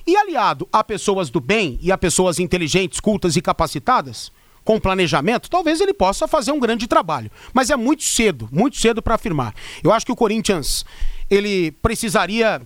E 0.04 0.16
aliado 0.16 0.68
a 0.72 0.82
pessoas 0.82 1.30
do 1.30 1.40
bem 1.40 1.78
e 1.80 1.92
a 1.92 1.98
pessoas 1.98 2.40
inteligentes, 2.40 2.98
cultas 2.98 3.36
e 3.36 3.40
capacitadas, 3.40 4.32
com 4.64 4.78
planejamento, 4.78 5.50
talvez 5.50 5.80
ele 5.80 5.92
possa 5.92 6.28
fazer 6.28 6.52
um 6.52 6.60
grande 6.60 6.86
trabalho. 6.86 7.30
Mas 7.52 7.70
é 7.70 7.76
muito 7.76 8.04
cedo, 8.04 8.48
muito 8.52 8.76
cedo 8.76 9.02
para 9.02 9.14
afirmar. 9.14 9.54
Eu 9.82 9.92
acho 9.92 10.06
que 10.06 10.12
o 10.12 10.16
Corinthians 10.16 10.84
ele 11.28 11.72
precisaria 11.72 12.62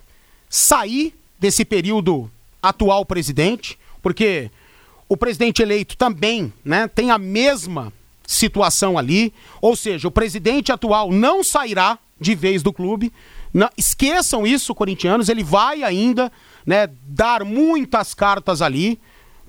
sair 0.49 1.15
desse 1.39 1.65
período 1.65 2.31
atual 2.63 3.05
presidente, 3.05 3.79
porque 4.03 4.51
o 5.09 5.17
presidente 5.17 5.63
eleito 5.63 5.97
também, 5.97 6.53
né, 6.65 6.89
tem 6.89 7.11
a 7.11 7.19
mesma 7.19 7.93
situação 8.27 8.99
ali, 8.99 9.33
ou 9.61 9.77
seja, 9.77 10.09
o 10.09 10.11
presidente 10.11 10.73
atual 10.73 11.13
não 11.13 11.45
sairá 11.45 11.99
de 12.21 12.35
vez 12.35 12.63
do 12.63 12.73
clube. 12.73 13.13
Não, 13.55 13.71
esqueçam 13.77 14.47
isso, 14.47 14.75
corintianos, 14.75 15.29
ele 15.29 15.45
vai 15.45 15.83
ainda 15.83 16.31
né, 16.65 16.89
dar 17.07 17.45
muitas 17.45 18.15
cartas 18.15 18.61
ali, 18.61 18.99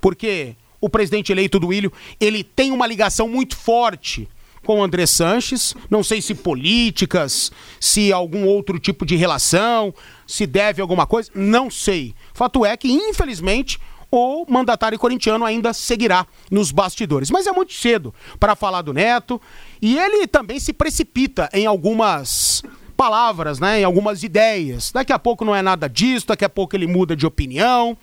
porque 0.00 0.54
o 0.80 0.88
presidente 0.88 1.32
eleito 1.32 1.58
do 1.58 1.72
Ilho, 1.72 1.92
ele 2.20 2.42
tem 2.44 2.72
uma 2.72 2.86
ligação 2.86 3.28
muito 3.28 3.56
forte 3.56 4.28
com 4.64 4.80
o 4.80 4.82
André 4.82 5.06
Sanches, 5.06 5.74
não 5.88 6.02
sei 6.02 6.20
se 6.20 6.34
políticas, 6.34 7.50
se 7.80 8.12
algum 8.12 8.44
outro 8.44 8.78
tipo 8.78 9.06
de 9.06 9.16
relação, 9.16 9.94
se 10.26 10.46
deve 10.46 10.82
alguma 10.82 11.06
coisa, 11.06 11.30
não 11.34 11.70
sei. 11.70 12.14
Fato 12.34 12.66
é 12.66 12.76
que, 12.76 12.90
infelizmente, 12.90 13.78
o 14.10 14.44
mandatário 14.48 14.98
corintiano 14.98 15.44
ainda 15.44 15.72
seguirá 15.72 16.26
nos 16.50 16.70
bastidores. 16.70 17.30
Mas 17.30 17.46
é 17.46 17.52
muito 17.52 17.72
cedo 17.72 18.14
para 18.38 18.56
falar 18.56 18.82
do 18.82 18.92
Neto 18.92 19.40
e 19.80 19.98
ele 19.98 20.26
também 20.26 20.58
se 20.58 20.72
precipita 20.72 21.48
em 21.52 21.66
algumas 21.66 22.62
palavras, 22.96 23.60
né, 23.60 23.80
em 23.80 23.84
algumas 23.84 24.22
ideias. 24.22 24.90
Daqui 24.90 25.12
a 25.12 25.18
pouco 25.18 25.44
não 25.44 25.54
é 25.54 25.62
nada 25.62 25.88
disso, 25.88 26.26
daqui 26.26 26.44
a 26.44 26.48
pouco 26.48 26.74
ele 26.74 26.86
muda 26.86 27.14
de 27.14 27.26
opinião. 27.26 27.96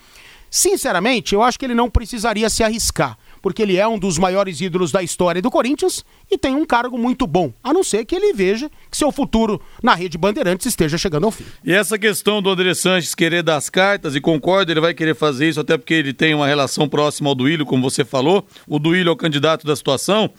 Sinceramente, 0.55 1.35
eu 1.35 1.43
acho 1.43 1.59
que 1.59 1.65
ele 1.65 1.75
não 1.75 1.89
precisaria 1.89 2.49
se 2.49 2.63
arriscar, 2.63 3.17
porque 3.41 3.61
ele 3.61 3.75
é 3.75 3.85
um 3.85 3.99
dos 3.99 4.17
maiores 4.17 4.61
ídolos 4.61 4.89
da 4.89 5.03
história 5.03 5.41
do 5.41 5.51
Corinthians 5.51 6.05
e 6.31 6.37
tem 6.37 6.55
um 6.55 6.65
cargo 6.65 6.97
muito 6.97 7.27
bom, 7.27 7.51
a 7.61 7.73
não 7.73 7.83
ser 7.83 8.05
que 8.05 8.15
ele 8.15 8.31
veja 8.31 8.71
que 8.89 8.95
seu 8.95 9.11
futuro 9.11 9.61
na 9.83 9.93
rede 9.93 10.17
Bandeirantes 10.17 10.65
esteja 10.65 10.97
chegando 10.97 11.25
ao 11.25 11.31
fim. 11.31 11.43
E 11.61 11.73
essa 11.73 11.99
questão 11.99 12.41
do 12.41 12.49
André 12.49 12.73
Sanches 12.73 13.13
querer 13.13 13.43
dar 13.43 13.57
as 13.57 13.69
cartas, 13.69 14.15
e 14.15 14.21
concordo, 14.21 14.71
ele 14.71 14.79
vai 14.79 14.93
querer 14.93 15.13
fazer 15.13 15.49
isso 15.49 15.59
até 15.59 15.77
porque 15.77 15.93
ele 15.93 16.13
tem 16.13 16.33
uma 16.33 16.47
relação 16.47 16.87
próxima 16.87 17.27
ao 17.27 17.35
Duílio, 17.35 17.65
como 17.65 17.83
você 17.83 18.05
falou, 18.05 18.47
o 18.65 18.79
Duílio 18.79 19.09
é 19.09 19.11
o 19.11 19.17
candidato 19.17 19.67
da 19.67 19.75
situação. 19.75 20.29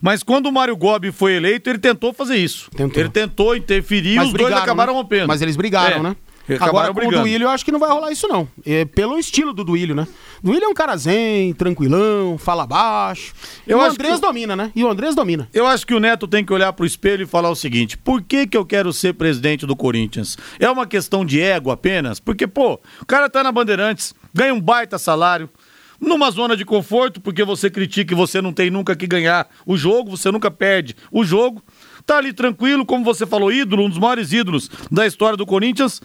Mas 0.00 0.22
quando 0.22 0.46
o 0.46 0.52
Mário 0.52 0.78
Gobi 0.78 1.12
foi 1.12 1.34
eleito, 1.34 1.68
ele 1.68 1.78
tentou 1.78 2.14
fazer 2.14 2.36
isso. 2.36 2.70
Tentou. 2.70 3.02
Ele 3.02 3.10
tentou 3.10 3.54
interferir 3.54 4.14
e 4.14 4.20
os 4.20 4.32
brigaram, 4.32 4.54
dois 4.54 4.62
acabaram 4.62 4.94
né? 4.94 4.98
rompendo. 4.98 5.28
Mas 5.28 5.42
eles 5.42 5.56
brigaram, 5.56 5.98
é. 5.98 6.02
né? 6.04 6.16
Agora, 6.60 6.88
com 6.88 6.94
brigando. 6.94 7.18
o 7.18 7.20
Duílio, 7.20 7.46
eu 7.46 7.50
acho 7.50 7.64
que 7.64 7.72
não 7.72 7.78
vai 7.78 7.90
rolar 7.90 8.10
isso, 8.10 8.26
não. 8.26 8.48
É 8.64 8.84
pelo 8.84 9.18
estilo 9.18 9.52
do 9.52 9.64
Duílio, 9.64 9.94
né? 9.94 10.06
Duílio 10.42 10.64
é 10.64 10.68
um 10.68 10.74
cara 10.74 10.96
zen, 10.96 11.52
tranquilão, 11.52 12.38
fala 12.38 12.66
baixo. 12.66 13.34
Eu 13.66 13.78
e 13.78 13.80
o 13.80 13.84
Andrés 13.84 14.14
que... 14.14 14.20
domina, 14.20 14.56
né? 14.56 14.72
E 14.74 14.82
o 14.82 14.88
Andrés 14.88 15.14
domina. 15.14 15.48
Eu 15.52 15.66
acho 15.66 15.86
que 15.86 15.94
o 15.94 16.00
Neto 16.00 16.26
tem 16.26 16.44
que 16.44 16.52
olhar 16.52 16.72
pro 16.72 16.86
espelho 16.86 17.24
e 17.24 17.26
falar 17.26 17.50
o 17.50 17.56
seguinte: 17.56 17.98
por 17.98 18.22
que, 18.22 18.46
que 18.46 18.56
eu 18.56 18.64
quero 18.64 18.92
ser 18.92 19.14
presidente 19.14 19.66
do 19.66 19.76
Corinthians? 19.76 20.38
É 20.58 20.70
uma 20.70 20.86
questão 20.86 21.24
de 21.24 21.40
ego 21.40 21.70
apenas? 21.70 22.20
Porque, 22.20 22.46
pô, 22.46 22.80
o 23.00 23.06
cara 23.06 23.28
tá 23.28 23.42
na 23.42 23.52
Bandeirantes, 23.52 24.14
ganha 24.32 24.54
um 24.54 24.60
baita 24.60 24.98
salário 24.98 25.50
numa 26.00 26.30
zona 26.30 26.56
de 26.56 26.64
conforto, 26.64 27.20
porque 27.20 27.44
você 27.44 27.68
critica 27.68 28.14
e 28.14 28.16
você 28.16 28.40
não 28.40 28.52
tem 28.52 28.70
nunca 28.70 28.94
que 28.94 29.06
ganhar 29.06 29.48
o 29.66 29.76
jogo, 29.76 30.16
você 30.16 30.30
nunca 30.30 30.50
perde 30.50 30.94
o 31.10 31.24
jogo. 31.24 31.62
Tá 32.06 32.18
ali 32.18 32.32
tranquilo, 32.32 32.86
como 32.86 33.04
você 33.04 33.26
falou, 33.26 33.52
ídolo, 33.52 33.84
um 33.84 33.88
dos 33.88 33.98
maiores 33.98 34.32
ídolos 34.32 34.70
da 34.90 35.06
história 35.06 35.36
do 35.36 35.44
Corinthians 35.44 36.00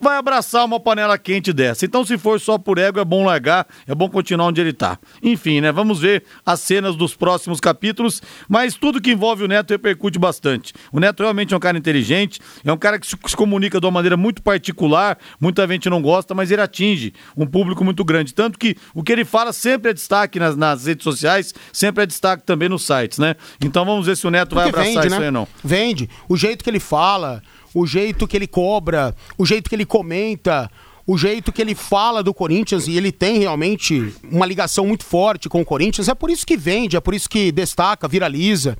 vai 0.00 0.16
abraçar 0.16 0.64
uma 0.64 0.78
panela 0.78 1.18
quente 1.18 1.52
dessa. 1.52 1.84
Então, 1.84 2.04
se 2.04 2.16
for 2.16 2.40
só 2.40 2.58
por 2.58 2.78
ego, 2.78 3.00
é 3.00 3.04
bom 3.04 3.24
largar, 3.24 3.66
é 3.86 3.94
bom 3.94 4.08
continuar 4.08 4.46
onde 4.46 4.60
ele 4.60 4.70
está. 4.70 4.98
Enfim, 5.22 5.60
né? 5.60 5.72
Vamos 5.72 6.00
ver 6.00 6.24
as 6.44 6.60
cenas 6.60 6.96
dos 6.96 7.14
próximos 7.14 7.60
capítulos, 7.60 8.22
mas 8.48 8.74
tudo 8.74 9.00
que 9.00 9.10
envolve 9.10 9.44
o 9.44 9.48
Neto 9.48 9.70
repercute 9.70 10.18
bastante. 10.18 10.72
O 10.92 11.00
Neto 11.00 11.22
realmente 11.22 11.52
é 11.52 11.56
um 11.56 11.60
cara 11.60 11.76
inteligente, 11.76 12.40
é 12.64 12.72
um 12.72 12.76
cara 12.76 12.98
que 12.98 13.06
se 13.06 13.16
comunica 13.36 13.80
de 13.80 13.86
uma 13.86 13.92
maneira 13.92 14.16
muito 14.16 14.42
particular, 14.42 15.18
muita 15.40 15.66
gente 15.66 15.90
não 15.90 16.00
gosta, 16.00 16.34
mas 16.34 16.50
ele 16.50 16.62
atinge 16.62 17.12
um 17.36 17.46
público 17.46 17.84
muito 17.84 18.04
grande. 18.04 18.32
Tanto 18.34 18.58
que 18.58 18.76
o 18.94 19.02
que 19.02 19.12
ele 19.12 19.24
fala 19.24 19.52
sempre 19.52 19.90
é 19.90 19.94
destaque 19.94 20.38
nas, 20.38 20.56
nas 20.56 20.86
redes 20.86 21.04
sociais, 21.04 21.54
sempre 21.72 22.04
é 22.04 22.06
destaque 22.06 22.44
também 22.44 22.68
nos 22.68 22.86
sites, 22.86 23.18
né? 23.18 23.34
Então 23.64 23.84
vamos 23.84 24.06
ver 24.06 24.16
se 24.16 24.26
o 24.26 24.30
Neto 24.30 24.50
Porque 24.54 24.60
vai 24.60 24.68
abraçar 24.68 25.02
vende, 25.02 25.06
isso 25.06 25.16
né? 25.16 25.22
aí 25.22 25.26
ou 25.26 25.32
não. 25.32 25.48
Vende. 25.62 26.08
O 26.28 26.36
jeito 26.36 26.62
que 26.62 26.70
ele 26.70 26.80
fala, 26.80 27.42
o 27.74 27.86
jeito 27.86 28.26
que 28.26 28.36
ele 28.36 28.46
cobra, 28.46 29.14
o 29.36 29.44
jeito 29.44 29.68
que 29.68 29.76
ele 29.76 29.84
comenta, 29.84 30.70
o 31.06 31.16
jeito 31.16 31.50
que 31.50 31.62
ele 31.62 31.74
fala 31.74 32.22
do 32.22 32.34
Corinthians 32.34 32.86
e 32.86 32.94
ele 32.94 33.10
tem 33.10 33.38
realmente 33.38 34.12
uma 34.30 34.44
ligação 34.44 34.86
muito 34.86 35.06
forte 35.06 35.48
com 35.48 35.62
o 35.62 35.64
Corinthians. 35.64 36.06
É 36.06 36.14
por 36.14 36.28
isso 36.28 36.46
que 36.46 36.54
vende, 36.54 36.98
é 36.98 37.00
por 37.00 37.14
isso 37.14 37.30
que 37.30 37.50
destaca, 37.50 38.06
viraliza. 38.06 38.76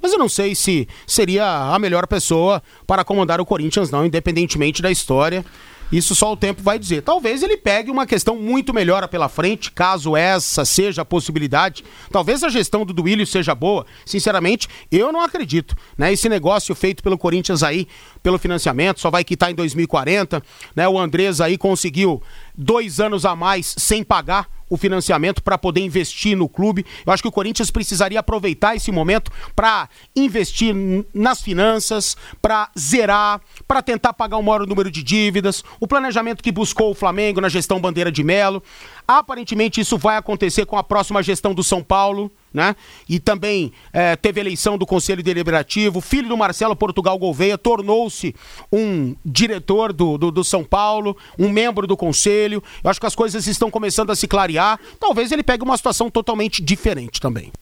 Mas 0.00 0.12
eu 0.12 0.18
não 0.18 0.28
sei 0.28 0.54
se 0.54 0.86
seria 1.04 1.44
a 1.44 1.78
melhor 1.80 2.06
pessoa 2.06 2.62
para 2.86 3.04
comandar 3.04 3.40
o 3.40 3.44
Corinthians, 3.44 3.90
não, 3.90 4.06
independentemente 4.06 4.80
da 4.80 4.92
história. 4.92 5.44
Isso 5.92 6.14
só 6.14 6.32
o 6.32 6.36
tempo 6.36 6.62
vai 6.62 6.78
dizer. 6.78 7.02
Talvez 7.02 7.42
ele 7.42 7.58
pegue 7.58 7.90
uma 7.90 8.06
questão 8.06 8.34
muito 8.34 8.72
melhor 8.72 9.06
pela 9.08 9.28
frente, 9.28 9.70
caso 9.70 10.16
essa 10.16 10.64
seja 10.64 11.02
a 11.02 11.04
possibilidade. 11.04 11.84
Talvez 12.10 12.42
a 12.42 12.48
gestão 12.48 12.86
do 12.86 12.94
Duílio 12.94 13.26
seja 13.26 13.54
boa. 13.54 13.84
Sinceramente, 14.06 14.68
eu 14.90 15.12
não 15.12 15.20
acredito. 15.20 15.76
Né? 15.98 16.10
Esse 16.10 16.30
negócio 16.30 16.74
feito 16.74 17.02
pelo 17.02 17.18
Corinthians 17.18 17.62
aí, 17.62 17.86
pelo 18.22 18.38
financiamento, 18.38 19.00
só 19.00 19.10
vai 19.10 19.24
quitar 19.24 19.50
em 19.50 19.54
2040. 19.54 20.42
Né? 20.74 20.88
O 20.88 20.98
Andrés 20.98 21.40
aí 21.40 21.58
conseguiu 21.58 22.22
dois 22.56 23.00
anos 23.00 23.24
a 23.24 23.34
mais 23.34 23.74
sem 23.78 24.04
pagar 24.04 24.48
o 24.72 24.76
financiamento 24.78 25.42
para 25.42 25.58
poder 25.58 25.82
investir 25.82 26.34
no 26.34 26.48
clube. 26.48 26.86
Eu 27.04 27.12
acho 27.12 27.22
que 27.22 27.28
o 27.28 27.32
Corinthians 27.32 27.70
precisaria 27.70 28.18
aproveitar 28.18 28.74
esse 28.74 28.90
momento 28.90 29.30
para 29.54 29.86
investir 30.16 30.74
nas 31.12 31.42
finanças, 31.42 32.16
para 32.40 32.70
zerar, 32.78 33.42
para 33.68 33.82
tentar 33.82 34.14
pagar 34.14 34.38
o 34.38 34.42
maior 34.42 34.66
número 34.66 34.90
de 34.90 35.02
dívidas, 35.02 35.62
o 35.78 35.86
planejamento 35.86 36.42
que 36.42 36.50
buscou 36.50 36.90
o 36.90 36.94
Flamengo 36.94 37.38
na 37.38 37.50
gestão 37.50 37.78
Bandeira 37.78 38.10
de 38.10 38.24
Melo. 38.24 38.62
Aparentemente 39.06 39.78
isso 39.78 39.98
vai 39.98 40.16
acontecer 40.16 40.64
com 40.64 40.78
a 40.78 40.82
próxima 40.82 41.22
gestão 41.22 41.52
do 41.52 41.62
São 41.62 41.82
Paulo 41.82 42.32
né? 42.52 42.76
E 43.08 43.18
também 43.18 43.72
é, 43.92 44.16
teve 44.16 44.40
eleição 44.40 44.76
do 44.76 44.86
Conselho 44.86 45.22
Deliberativo. 45.22 46.00
Filho 46.00 46.28
do 46.28 46.36
Marcelo 46.36 46.76
Portugal 46.76 47.18
Gouveia 47.18 47.56
tornou-se 47.56 48.34
um 48.72 49.14
diretor 49.24 49.92
do, 49.92 50.18
do, 50.18 50.30
do, 50.30 50.44
São 50.44 50.64
Paulo, 50.64 51.16
um 51.38 51.48
membro 51.48 51.86
do 51.86 51.96
Conselho. 51.96 52.62
Eu 52.82 52.90
acho 52.90 53.00
que 53.00 53.06
as 53.06 53.14
coisas 53.14 53.46
estão 53.46 53.70
começando 53.70 54.10
a 54.10 54.16
se 54.16 54.26
clarear. 54.26 54.78
Talvez 54.98 55.32
ele 55.32 55.42
pegue 55.42 55.64
uma 55.64 55.76
situação 55.76 56.10
totalmente 56.10 56.62
diferente 56.62 57.20
também. 57.20 57.52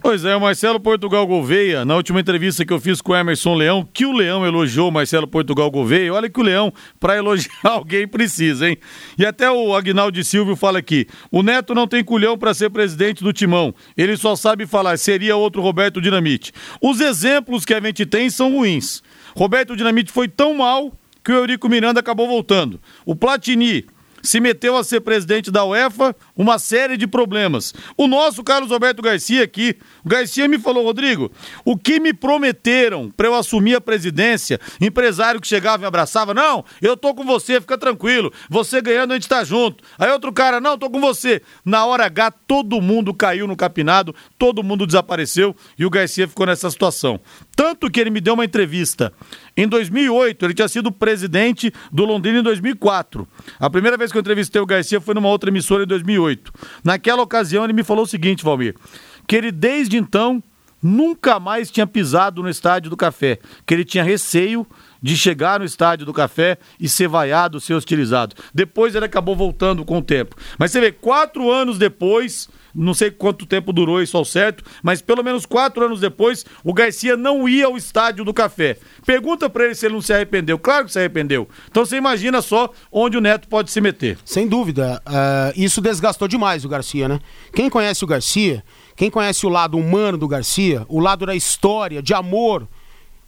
Pois 0.00 0.24
é, 0.24 0.34
o 0.34 0.40
Marcelo 0.40 0.78
Portugal 0.78 1.26
Gouveia, 1.26 1.84
na 1.84 1.96
última 1.96 2.20
entrevista 2.20 2.64
que 2.64 2.72
eu 2.72 2.80
fiz 2.80 3.00
com 3.00 3.12
o 3.12 3.16
Emerson 3.16 3.54
Leão, 3.54 3.86
que 3.92 4.06
o 4.06 4.12
Leão 4.12 4.46
elogiou 4.46 4.88
o 4.88 4.92
Marcelo 4.92 5.26
Portugal 5.26 5.70
Gouveia, 5.70 6.14
olha 6.14 6.30
que 6.30 6.40
o 6.40 6.42
Leão, 6.42 6.72
para 6.98 7.16
elogiar 7.16 7.52
alguém, 7.64 8.06
precisa, 8.06 8.68
hein? 8.68 8.78
E 9.18 9.26
até 9.26 9.50
o 9.50 9.74
Agnaldo 9.74 10.22
Silvio 10.24 10.56
fala 10.56 10.78
aqui: 10.78 11.06
o 11.30 11.42
Neto 11.42 11.74
não 11.74 11.86
tem 11.86 12.02
culhão 12.02 12.38
para 12.38 12.54
ser 12.54 12.70
presidente 12.70 13.22
do 13.22 13.32
timão, 13.32 13.74
ele 13.96 14.16
só 14.16 14.36
sabe 14.36 14.66
falar, 14.66 14.96
seria 14.96 15.36
outro 15.36 15.60
Roberto 15.60 16.00
Dinamite. 16.00 16.52
Os 16.80 17.00
exemplos 17.00 17.64
que 17.64 17.74
a 17.74 17.80
gente 17.80 18.06
tem 18.06 18.30
são 18.30 18.52
ruins. 18.52 19.02
Roberto 19.36 19.76
Dinamite 19.76 20.12
foi 20.12 20.28
tão 20.28 20.54
mal 20.54 20.92
que 21.22 21.32
o 21.32 21.36
Eurico 21.36 21.68
Miranda 21.68 22.00
acabou 22.00 22.26
voltando. 22.26 22.80
O 23.04 23.14
Platini 23.14 23.84
se 24.22 24.40
meteu 24.40 24.76
a 24.76 24.84
ser 24.84 25.00
presidente 25.00 25.50
da 25.50 25.64
UEFA, 25.64 26.14
uma 26.36 26.58
série 26.58 26.96
de 26.96 27.06
problemas. 27.06 27.74
O 27.96 28.06
nosso 28.06 28.42
Carlos 28.42 28.72
Alberto 28.72 29.02
Garcia 29.02 29.44
aqui, 29.44 29.76
o 30.04 30.08
Garcia 30.08 30.48
me 30.48 30.58
falou, 30.58 30.84
Rodrigo, 30.84 31.30
o 31.64 31.76
que 31.76 32.00
me 32.00 32.12
prometeram 32.12 33.10
para 33.10 33.26
eu 33.26 33.34
assumir 33.34 33.76
a 33.76 33.80
presidência, 33.80 34.60
empresário 34.80 35.40
que 35.40 35.46
chegava 35.46 35.84
e 35.84 35.86
abraçava, 35.86 36.34
não, 36.34 36.64
eu 36.80 36.96
tô 36.96 37.14
com 37.14 37.24
você, 37.24 37.60
fica 37.60 37.78
tranquilo, 37.78 38.32
você 38.48 38.80
ganhando 38.80 39.12
a 39.12 39.14
gente 39.14 39.28
tá 39.28 39.44
junto. 39.44 39.82
Aí 39.98 40.10
outro 40.10 40.32
cara, 40.32 40.60
não, 40.60 40.78
tô 40.78 40.90
com 40.90 41.00
você. 41.00 41.42
Na 41.64 41.84
hora 41.86 42.06
H, 42.06 42.30
todo 42.46 42.80
mundo 42.80 43.14
caiu 43.14 43.46
no 43.46 43.56
capinado, 43.56 44.14
todo 44.38 44.62
mundo 44.62 44.86
desapareceu 44.86 45.54
e 45.78 45.84
o 45.84 45.90
Garcia 45.90 46.28
ficou 46.28 46.46
nessa 46.46 46.70
situação. 46.70 47.20
Tanto 47.58 47.90
que 47.90 47.98
ele 47.98 48.08
me 48.10 48.20
deu 48.20 48.34
uma 48.34 48.44
entrevista 48.44 49.12
em 49.56 49.66
2008, 49.66 50.46
ele 50.46 50.54
tinha 50.54 50.68
sido 50.68 50.92
presidente 50.92 51.72
do 51.90 52.04
Londrina 52.04 52.38
em 52.38 52.42
2004. 52.44 53.26
A 53.58 53.68
primeira 53.68 53.96
vez 53.96 54.12
que 54.12 54.16
eu 54.16 54.20
entrevistei 54.20 54.62
o 54.62 54.64
Garcia 54.64 55.00
foi 55.00 55.12
numa 55.12 55.28
outra 55.28 55.50
emissora 55.50 55.82
em 55.82 55.86
2008. 55.88 56.52
Naquela 56.84 57.20
ocasião, 57.20 57.64
ele 57.64 57.72
me 57.72 57.82
falou 57.82 58.04
o 58.04 58.06
seguinte, 58.06 58.44
Valmir, 58.44 58.76
que 59.26 59.34
ele 59.34 59.50
desde 59.50 59.96
então 59.96 60.40
nunca 60.80 61.40
mais 61.40 61.68
tinha 61.68 61.84
pisado 61.84 62.44
no 62.44 62.48
estádio 62.48 62.90
do 62.90 62.96
Café, 62.96 63.40
que 63.66 63.74
ele 63.74 63.84
tinha 63.84 64.04
receio 64.04 64.64
de 65.02 65.16
chegar 65.16 65.58
no 65.58 65.64
estádio 65.64 66.06
do 66.06 66.12
Café 66.12 66.58
e 66.78 66.88
ser 66.88 67.08
vaiado, 67.08 67.58
ser 67.58 67.74
hostilizado. 67.74 68.36
Depois 68.54 68.94
ele 68.94 69.06
acabou 69.06 69.34
voltando 69.34 69.84
com 69.84 69.98
o 69.98 70.02
tempo. 70.02 70.36
Mas 70.56 70.70
você 70.70 70.80
vê, 70.80 70.92
quatro 70.92 71.50
anos 71.50 71.76
depois, 71.76 72.48
não 72.74 72.94
sei 72.94 73.10
quanto 73.10 73.46
tempo 73.46 73.72
durou 73.72 74.02
isso 74.02 74.16
ao 74.16 74.24
certo, 74.24 74.64
mas 74.82 75.00
pelo 75.00 75.22
menos 75.22 75.46
quatro 75.46 75.84
anos 75.84 76.00
depois, 76.00 76.44
o 76.62 76.72
Garcia 76.72 77.16
não 77.16 77.48
ia 77.48 77.66
ao 77.66 77.76
estádio 77.76 78.24
do 78.24 78.34
Café. 78.34 78.76
Pergunta 79.04 79.48
para 79.48 79.64
ele 79.64 79.74
se 79.74 79.86
ele 79.86 79.94
não 79.94 80.02
se 80.02 80.12
arrependeu. 80.12 80.58
Claro 80.58 80.86
que 80.86 80.92
se 80.92 80.98
arrependeu. 80.98 81.48
Então 81.70 81.84
você 81.84 81.96
imagina 81.96 82.42
só 82.42 82.70
onde 82.92 83.16
o 83.16 83.20
Neto 83.20 83.48
pode 83.48 83.70
se 83.70 83.80
meter. 83.80 84.18
Sem 84.24 84.46
dúvida. 84.46 85.02
Uh, 85.06 85.52
isso 85.56 85.80
desgastou 85.80 86.28
demais 86.28 86.64
o 86.64 86.68
Garcia, 86.68 87.08
né? 87.08 87.20
Quem 87.52 87.70
conhece 87.70 88.04
o 88.04 88.06
Garcia, 88.06 88.62
quem 88.96 89.10
conhece 89.10 89.46
o 89.46 89.48
lado 89.48 89.78
humano 89.78 90.18
do 90.18 90.28
Garcia, 90.28 90.84
o 90.88 91.00
lado 91.00 91.26
da 91.26 91.34
história, 91.34 92.02
de 92.02 92.14
amor 92.14 92.68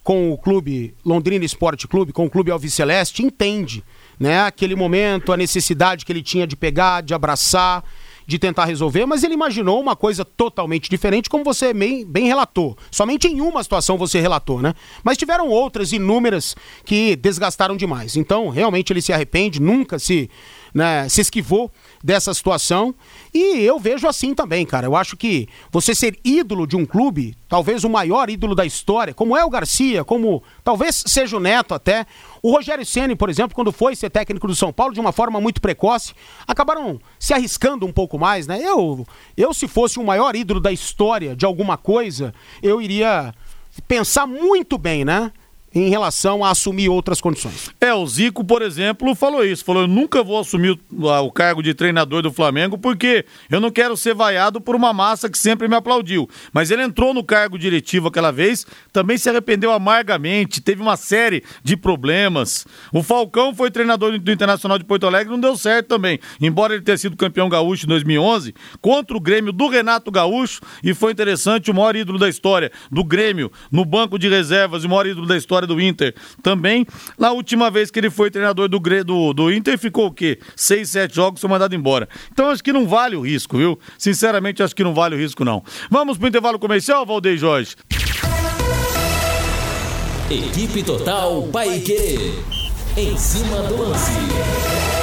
com 0.03 0.31
o 0.31 0.37
clube 0.37 0.95
Londrina 1.05 1.45
Esporte 1.45 1.87
Clube, 1.87 2.11
com 2.11 2.25
o 2.25 2.29
clube 2.29 2.51
Alviceleste, 2.51 3.23
entende, 3.23 3.83
né? 4.19 4.41
Aquele 4.41 4.75
momento, 4.75 5.31
a 5.31 5.37
necessidade 5.37 6.05
que 6.05 6.11
ele 6.11 6.23
tinha 6.23 6.47
de 6.47 6.55
pegar, 6.55 7.01
de 7.01 7.13
abraçar 7.13 7.83
de 8.25 8.39
tentar 8.39 8.65
resolver, 8.65 9.05
mas 9.05 9.23
ele 9.23 9.33
imaginou 9.33 9.79
uma 9.79 9.95
coisa 9.95 10.23
totalmente 10.23 10.89
diferente, 10.89 11.29
como 11.29 11.43
você 11.43 11.73
bem, 11.73 12.05
bem 12.05 12.25
relatou. 12.25 12.77
Somente 12.89 13.27
em 13.27 13.41
uma 13.41 13.63
situação 13.63 13.97
você 13.97 14.19
relatou, 14.19 14.61
né? 14.61 14.73
Mas 15.03 15.17
tiveram 15.17 15.49
outras 15.49 15.91
inúmeras 15.91 16.55
que 16.85 17.15
desgastaram 17.15 17.75
demais. 17.75 18.15
Então, 18.15 18.49
realmente 18.49 18.91
ele 18.91 19.01
se 19.01 19.13
arrepende, 19.13 19.61
nunca 19.61 19.99
se, 19.99 20.29
né, 20.73 21.07
se 21.09 21.21
esquivou 21.21 21.71
dessa 22.03 22.33
situação. 22.33 22.93
E 23.33 23.59
eu 23.59 23.79
vejo 23.79 24.07
assim 24.07 24.33
também, 24.33 24.65
cara. 24.65 24.87
Eu 24.87 24.95
acho 24.95 25.15
que 25.15 25.47
você 25.71 25.95
ser 25.95 26.19
ídolo 26.23 26.67
de 26.67 26.75
um 26.75 26.85
clube, 26.85 27.35
talvez 27.47 27.83
o 27.83 27.89
maior 27.89 28.29
ídolo 28.29 28.55
da 28.55 28.65
história, 28.65 29.13
como 29.13 29.37
é 29.37 29.45
o 29.45 29.49
Garcia, 29.49 30.03
como 30.03 30.43
talvez 30.63 31.03
seja 31.05 31.37
o 31.37 31.39
Neto 31.39 31.73
até. 31.73 32.05
O 32.41 32.51
Rogério 32.51 32.85
Ceni, 32.85 33.15
por 33.15 33.29
exemplo, 33.29 33.55
quando 33.55 33.71
foi 33.71 33.95
ser 33.95 34.09
técnico 34.09 34.47
do 34.47 34.55
São 34.55 34.73
Paulo 34.73 34.93
de 34.93 34.99
uma 34.99 35.11
forma 35.11 35.39
muito 35.39 35.61
precoce, 35.61 36.13
acabaram 36.47 36.99
se 37.19 37.33
arriscando 37.33 37.85
um 37.85 37.93
pouco 37.93 38.17
mais, 38.17 38.47
né? 38.47 38.59
Eu, 38.61 39.05
eu 39.37 39.53
se 39.53 39.67
fosse 39.67 39.99
o 39.99 40.03
maior 40.03 40.35
ídolo 40.35 40.59
da 40.59 40.71
história 40.71 41.35
de 41.35 41.45
alguma 41.45 41.77
coisa, 41.77 42.33
eu 42.61 42.81
iria 42.81 43.33
pensar 43.87 44.25
muito 44.27 44.77
bem, 44.77 45.05
né? 45.05 45.31
Em 45.73 45.89
relação 45.89 46.43
a 46.43 46.51
assumir 46.51 46.89
outras 46.89 47.21
condições. 47.21 47.69
É, 47.79 47.93
o 47.93 48.05
Zico, 48.05 48.43
por 48.43 48.61
exemplo, 48.61 49.15
falou 49.15 49.45
isso. 49.45 49.63
Falou: 49.63 49.83
eu 49.83 49.87
nunca 49.87 50.23
vou 50.23 50.39
assumir 50.39 50.77
o, 50.91 51.07
o, 51.07 51.31
cargo 51.31 51.63
de 51.63 51.73
treinador 51.73 52.21
do 52.21 52.31
Flamengo 52.31 52.77
porque 52.77 53.25
eu 53.49 53.59
não 53.59 53.71
quero 53.71 53.95
ser 53.95 54.13
vaiado 54.13 54.59
por 54.59 54.75
uma 54.75 54.91
massa 54.93 55.29
que 55.29 55.37
sempre 55.37 55.67
me 55.67 55.75
aplaudiu. 55.75 56.29
Mas 56.53 56.71
ele 56.71 56.83
entrou 56.83 57.13
no 57.13 57.23
cargo 57.23 57.57
diretivo 57.57 58.09
aquela 58.09 58.31
vez, 58.31 58.65
também 58.91 59.17
se 59.17 59.29
arrependeu 59.29 59.71
amargamente, 59.71 60.61
teve 60.61 60.81
uma 60.81 60.97
série 60.97 61.43
de 61.63 61.77
problemas. 61.77 62.65
O 62.91 63.01
Falcão 63.01 63.55
foi 63.55 63.71
treinador 63.71 64.19
do 64.19 64.31
Internacional 64.31 64.77
de 64.77 64.83
Porto 64.83 65.07
Alegre, 65.07 65.31
não 65.31 65.39
deu 65.39 65.55
certo 65.55 65.87
também. 65.87 66.19
Embora 66.41 66.73
ele 66.73 66.83
tenha 66.83 66.97
sido 66.97 67.15
campeão 67.15 67.47
gaúcho 67.47 67.85
em 67.85 67.89
2011, 67.89 68.53
contra 68.81 69.15
o 69.15 69.19
Grêmio 69.19 69.51
do 69.51 69.67
Renato 69.67 70.11
Gaúcho, 70.11 70.61
e 70.83 70.93
foi 70.93 71.11
interessante, 71.11 71.71
o 71.71 71.73
maior 71.73 71.95
ídolo 71.95 72.19
da 72.19 72.27
história 72.27 72.71
do 72.91 73.03
Grêmio 73.03 73.51
no 73.71 73.85
banco 73.85 74.19
de 74.19 74.27
reservas, 74.27 74.83
o 74.83 74.89
maior 74.89 75.07
ídolo 75.07 75.27
da 75.27 75.37
história 75.37 75.60
do 75.65 75.79
Inter 75.79 76.13
também. 76.41 76.85
Na 77.17 77.31
última 77.31 77.69
vez 77.69 77.91
que 77.91 77.99
ele 77.99 78.09
foi 78.09 78.31
treinador 78.31 78.67
do, 78.67 78.79
do, 78.79 79.33
do 79.33 79.51
Inter, 79.51 79.77
ficou 79.77 80.07
o 80.07 80.11
quê? 80.11 80.39
Seis, 80.55 80.89
sete 80.89 81.15
jogos, 81.15 81.41
foi 81.41 81.49
mandado 81.49 81.75
embora. 81.75 82.07
Então 82.31 82.49
acho 82.49 82.63
que 82.63 82.73
não 82.73 82.87
vale 82.87 83.15
o 83.15 83.21
risco, 83.21 83.57
viu? 83.57 83.79
Sinceramente, 83.97 84.63
acho 84.63 84.75
que 84.75 84.83
não 84.83 84.93
vale 84.93 85.15
o 85.15 85.17
risco, 85.17 85.43
não. 85.43 85.63
Vamos 85.89 86.17
pro 86.17 86.27
intervalo 86.27 86.59
comercial, 86.59 87.05
Valdeir 87.05 87.37
Jorge? 87.37 87.75
Equipe 90.29 90.81
Total 90.83 91.43
Paique. 91.51 92.33
Em 92.95 93.17
cima 93.17 93.63
do 93.63 93.81
lance. 93.81 95.00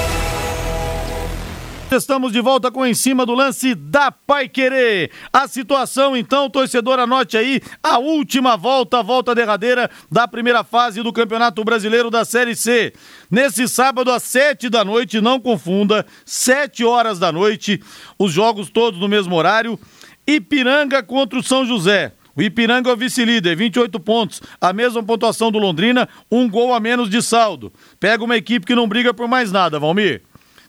Estamos 1.90 2.32
de 2.32 2.40
volta 2.42 2.70
com 2.70 2.84
em 2.84 2.92
cima 2.92 3.24
do 3.24 3.32
lance 3.32 3.74
da 3.74 4.12
Pai 4.12 4.46
Querer. 4.46 5.10
A 5.32 5.48
situação, 5.48 6.14
então, 6.14 6.50
torcedor, 6.50 6.98
anote 6.98 7.34
aí 7.34 7.62
a 7.82 7.98
última 7.98 8.58
volta, 8.58 8.98
a 8.98 9.02
volta 9.02 9.34
derradeira 9.34 9.90
da 10.10 10.28
primeira 10.28 10.62
fase 10.62 11.02
do 11.02 11.10
Campeonato 11.14 11.64
Brasileiro 11.64 12.10
da 12.10 12.26
Série 12.26 12.54
C. 12.54 12.92
Nesse 13.30 13.66
sábado, 13.66 14.10
às 14.10 14.22
sete 14.22 14.68
da 14.68 14.84
noite, 14.84 15.18
não 15.18 15.40
confunda, 15.40 16.04
sete 16.26 16.84
horas 16.84 17.18
da 17.18 17.32
noite, 17.32 17.82
os 18.18 18.32
jogos 18.32 18.68
todos 18.68 19.00
no 19.00 19.08
mesmo 19.08 19.34
horário. 19.34 19.80
Ipiranga 20.26 21.02
contra 21.02 21.38
o 21.38 21.42
São 21.42 21.64
José. 21.64 22.12
O 22.36 22.42
Ipiranga 22.42 22.90
é 22.90 22.92
o 22.92 22.96
vice-líder, 22.96 23.56
28 23.56 23.98
pontos, 23.98 24.42
a 24.60 24.74
mesma 24.74 25.02
pontuação 25.02 25.50
do 25.50 25.58
Londrina, 25.58 26.06
um 26.30 26.48
gol 26.48 26.74
a 26.74 26.78
menos 26.78 27.08
de 27.08 27.22
saldo. 27.22 27.72
Pega 27.98 28.22
uma 28.22 28.36
equipe 28.36 28.66
que 28.66 28.74
não 28.74 28.86
briga 28.86 29.14
por 29.14 29.26
mais 29.26 29.50
nada, 29.50 29.78
Valmir. 29.78 30.27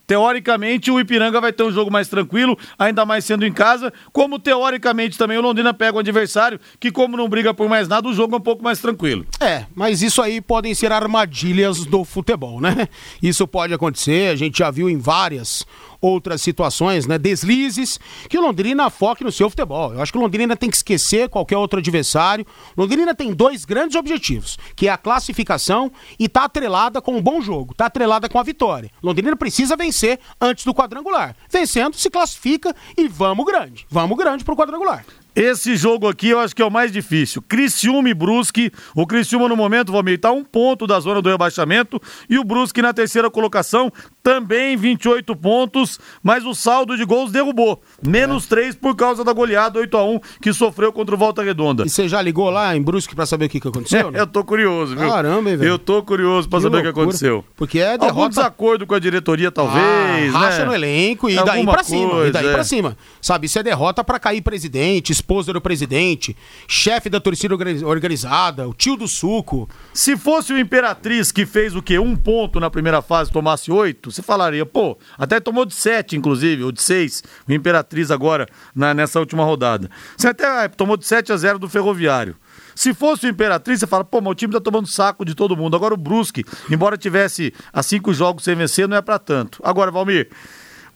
Teoricamente, 0.10 0.89
o 0.89 1.00
Ipiranga 1.00 1.39
vai 1.39 1.54
ter 1.54 1.62
um 1.62 1.72
jogo 1.72 1.91
mais 1.91 2.08
tranquilo, 2.08 2.58
ainda 2.80 3.06
mais 3.06 3.24
sendo 3.24 3.45
em 3.45 3.54
casa, 3.54 3.93
como 4.12 4.39
teoricamente 4.39 5.15
também 5.15 5.38
o 5.38 5.41
Londrina 5.41 5.72
pega 5.72 5.98
o 5.98 6.00
adversário, 6.00 6.60
que 6.80 6.91
como 6.91 7.15
não 7.15 7.30
briga 7.30 7.54
por 7.54 7.69
mais 7.69 7.88
nada, 7.88 8.08
o 8.08 8.13
jogo 8.13 8.34
é 8.34 8.39
um 8.39 8.41
pouco 8.41 8.63
mais 8.63 8.80
tranquilo. 8.80 9.24
É, 9.39 9.67
mas 9.76 10.02
isso 10.02 10.19
aí 10.19 10.41
podem 10.41 10.74
ser 10.74 10.91
armadilhas 10.91 11.86
do 11.86 12.04
futebol, 12.04 12.60
né? 12.60 12.88
Isso 13.22 13.48
pode 13.48 13.72
acontecer, 13.72 14.32
a 14.32 14.36
gente 14.36 14.58
já 14.58 14.72
viu 14.72 14.89
em 14.89 14.98
várias 14.98 15.63
outras 16.02 16.42
situações, 16.42 17.06
né? 17.06 17.18
Deslizes, 17.18 18.00
que 18.30 18.38
o 18.38 18.42
Londrina 18.42 18.90
foque 18.90 19.24
no 19.24 19.32
seu 19.32 19.50
futebol. 19.50 19.94
Eu 19.94 20.02
acho 20.02 20.12
que 20.12 20.18
o 20.18 20.22
Londrina 20.22 20.56
tem 20.56 20.70
que 20.70 20.78
esquecer 20.78 21.30
qualquer 21.30 21.58
outro 21.58 21.80
adversário. 21.80 22.46
Londrina 22.78 23.14
tem 23.14 23.34
dois 23.34 23.66
grandes 23.66 23.96
objetivos, 23.96 24.58
que 24.76 24.88
é 24.88 24.92
a 24.92 24.98
classificação 24.98 25.92
e 26.18 26.28
tá 26.30 26.46
atrelada 26.46 27.02
com 27.02 27.16
um 27.16 27.22
bom 27.22 27.42
jogo, 27.42 27.74
tá 27.74 27.86
atrelada 27.86 28.30
com 28.30 28.40
a 28.40 28.44
vitória. 28.44 28.92
Londrina 29.02 29.36
precisa 29.36 29.76
vencer 29.76 30.20
antes 30.40 30.66
do 30.66 30.74
quadrangular. 30.74 31.36
Vencendo, 31.50 31.95
se 31.95 32.10
classifica 32.10 32.76
e 32.97 33.08
vamos 33.08 33.45
grande. 33.45 33.86
Vamos 33.89 34.18
grande 34.18 34.43
pro 34.43 34.56
quadrangular. 34.56 35.06
Esse 35.36 35.75
jogo 35.75 36.07
aqui 36.07 36.30
eu 36.30 36.39
acho 36.39 36.55
que 36.55 36.61
é 36.61 36.65
o 36.65 36.71
mais 36.71 36.91
difícil. 36.91 37.41
Criciúma 37.41 38.09
e 38.09 38.13
Brusque. 38.13 38.71
O 38.95 39.05
Criciúma 39.05 39.47
no 39.47 39.55
momento, 39.55 39.91
Valmir, 39.91 40.15
está 40.15 40.32
um 40.32 40.43
ponto 40.43 40.86
da 40.86 40.99
zona 40.99 41.21
do 41.21 41.30
rebaixamento 41.30 42.01
e 42.30 42.38
o 42.38 42.43
Brusque 42.43 42.82
na 42.82 42.93
terceira 42.93 43.30
colocação 43.30 43.91
também 44.21 44.75
28 44.75 45.36
pontos, 45.36 45.99
mas 46.21 46.45
o 46.45 46.53
saldo 46.53 46.97
de 46.97 47.05
gols 47.05 47.32
derrubou. 47.32 47.82
Menos 48.05 48.45
é. 48.45 48.49
3 48.49 48.75
por 48.75 48.95
causa 48.95 49.23
da 49.23 49.32
goleada 49.32 49.80
8 49.80 49.97
a 49.97 50.03
1 50.03 50.19
que 50.41 50.51
sofreu 50.51 50.91
contra 50.91 51.15
o 51.15 51.17
Volta 51.17 51.41
Redonda. 51.41 51.84
E 51.86 51.89
você 51.89 52.07
já 52.07 52.21
ligou 52.21 52.49
lá 52.49 52.75
em 52.75 52.82
Brusque 52.82 53.15
para 53.15 53.25
saber 53.25 53.45
o 53.45 53.49
que, 53.49 53.59
que 53.59 53.67
aconteceu? 53.67 54.09
Né? 54.09 54.21
eu 54.21 54.27
tô 54.27 54.43
curioso, 54.43 54.95
viu? 54.95 55.07
Caramba, 55.07 55.55
velho. 55.55 55.63
Eu 55.63 55.77
tô 55.77 56.01
curioso 56.01 56.49
para 56.49 56.61
saber 56.61 56.77
loucura. 56.77 56.91
o 56.91 56.93
que 56.93 56.99
aconteceu. 57.01 57.45
Porque 57.55 57.80
é 57.80 57.97
derrota... 57.97 58.05
Algum 58.07 58.30
desacordo 58.30 58.88
com 58.88 58.95
a 58.95 58.99
diretoria, 58.99 59.51
talvez, 59.51 60.34
ah, 60.34 60.39
racha 60.39 60.59
né? 60.59 60.65
no 60.65 60.73
elenco 60.73 61.30
e 61.30 61.38
Alguma 61.38 61.55
daí 61.55 61.65
pra 61.65 61.84
cima. 61.84 62.27
E 62.27 62.32
daí 62.32 62.47
é. 62.47 62.51
pra 62.51 62.63
cima. 62.63 62.97
Sabe, 63.21 63.45
isso 63.45 63.59
é 63.59 63.63
derrota 63.63 64.03
para 64.03 64.19
cair 64.19 64.41
presidente, 64.41 65.11
esposa 65.20 65.53
do 65.53 65.61
presidente, 65.61 66.36
chefe 66.67 67.09
da 67.09 67.20
torcida 67.20 67.53
organizada, 67.86 68.67
o 68.67 68.74
tio 68.74 68.95
do 68.95 69.07
suco. 69.07 69.70
Se 69.93 70.17
fosse 70.17 70.53
o 70.53 70.59
Imperatriz 70.59 71.32
que 71.32 71.45
fez 71.45 71.76
o 71.76 71.82
quê? 71.82 71.99
Um 71.99 72.15
ponto 72.15 72.59
na 72.59 72.70
primeira 72.70 73.01
fase, 73.01 73.32
tomasse 73.32 73.72
oito, 73.72 74.11
você 74.11 74.22
falaria, 74.22 74.65
pô, 74.65 74.97
até 75.17 75.39
tomou 75.39 75.65
de 75.65 75.74
sete, 75.74 76.15
inclusive, 76.15 76.63
ou 76.63 76.72
de 76.72 76.82
seis, 76.82 77.24
o 77.47 77.53
Imperatriz 77.53 78.09
agora, 78.11 78.47
na, 78.74 78.93
nessa 78.93 79.20
última 79.20 79.43
rodada. 79.43 79.89
Você 80.17 80.28
até 80.28 80.45
ah, 80.45 80.70
tomou 80.70 80.97
de 80.97 81.05
7 81.05 81.32
a 81.32 81.38
0 81.38 81.59
do 81.59 81.70
Ferroviário. 81.70 82.36
Se 82.76 82.93
fosse 82.93 83.26
o 83.26 83.30
Imperatriz, 83.30 83.80
você 83.80 83.88
fala, 83.88 84.05
pô, 84.05 84.22
mas 84.22 84.32
o 84.32 84.36
time 84.36 84.53
tá 84.53 84.61
tomando 84.61 84.88
saco 84.88 85.26
de 85.26 85.36
todo 85.36 85.55
mundo. 85.57 85.76
Agora 85.76 85.93
o 85.93 85.97
Brusque, 85.97 86.45
embora 86.72 86.97
tivesse 86.97 87.53
a 87.74 87.84
cinco 87.84 88.13
jogos 88.13 88.43
sem 88.43 88.55
vencer, 88.55 88.88
não 88.88 88.95
é 88.95 89.01
para 89.01 89.20
tanto. 89.20 89.59
Agora, 89.63 89.91
Valmir, 89.91 90.30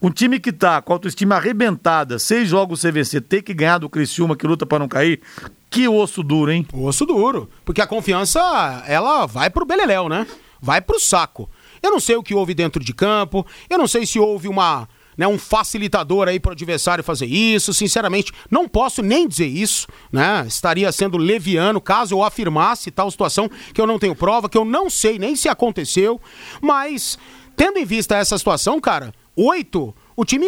um 0.03 0.11
time 0.11 0.37
que 0.37 0.51
tá 0.51 0.81
com 0.81 0.91
a 0.91 0.95
autoestima 0.97 1.35
arrebentada, 1.37 2.19
seis 2.19 2.49
jogos 2.49 2.83
vencer, 2.83 3.21
ter 3.21 3.41
que 3.41 3.53
ganhar 3.53 3.77
do 3.77 3.89
Criciúma 3.89 4.35
que 4.35 4.45
luta 4.45 4.65
para 4.65 4.79
não 4.79 4.87
cair, 4.89 5.21
que 5.69 5.87
osso 5.87 6.21
duro, 6.21 6.51
hein? 6.51 6.67
Osso 6.73 7.05
duro. 7.05 7.49
Porque 7.63 7.79
a 7.79 7.87
confiança, 7.87 8.83
ela 8.85 9.25
vai 9.25 9.49
pro 9.49 9.65
Beleléu, 9.65 10.09
né? 10.09 10.27
Vai 10.61 10.81
pro 10.81 10.99
saco. 10.99 11.49
Eu 11.81 11.89
não 11.89 12.01
sei 12.01 12.17
o 12.17 12.23
que 12.23 12.35
houve 12.35 12.53
dentro 12.53 12.83
de 12.83 12.93
campo, 12.93 13.47
eu 13.69 13.77
não 13.77 13.87
sei 13.87 14.05
se 14.05 14.19
houve 14.19 14.49
uma. 14.49 14.89
Né, 15.15 15.27
um 15.27 15.37
facilitador 15.37 16.27
aí 16.27 16.39
para 16.39 16.49
o 16.49 16.53
adversário 16.53 17.03
fazer 17.03 17.27
isso. 17.27 17.71
Sinceramente, 17.71 18.33
não 18.49 18.67
posso 18.67 19.03
nem 19.03 19.27
dizer 19.27 19.45
isso, 19.45 19.87
né? 20.11 20.43
Estaria 20.47 20.91
sendo 20.91 21.17
leviano 21.17 21.79
caso 21.79 22.15
eu 22.15 22.23
afirmasse 22.23 22.89
tal 22.89 23.11
situação 23.11 23.47
que 23.71 23.79
eu 23.79 23.85
não 23.85 23.99
tenho 23.99 24.15
prova, 24.15 24.49
que 24.49 24.57
eu 24.57 24.65
não 24.65 24.89
sei 24.89 25.19
nem 25.19 25.35
se 25.35 25.47
aconteceu. 25.47 26.19
Mas, 26.59 27.19
tendo 27.55 27.77
em 27.77 27.85
vista 27.85 28.17
essa 28.17 28.35
situação, 28.39 28.81
cara, 28.81 29.13
oito, 29.35 29.95
o 30.15 30.25
time 30.25 30.47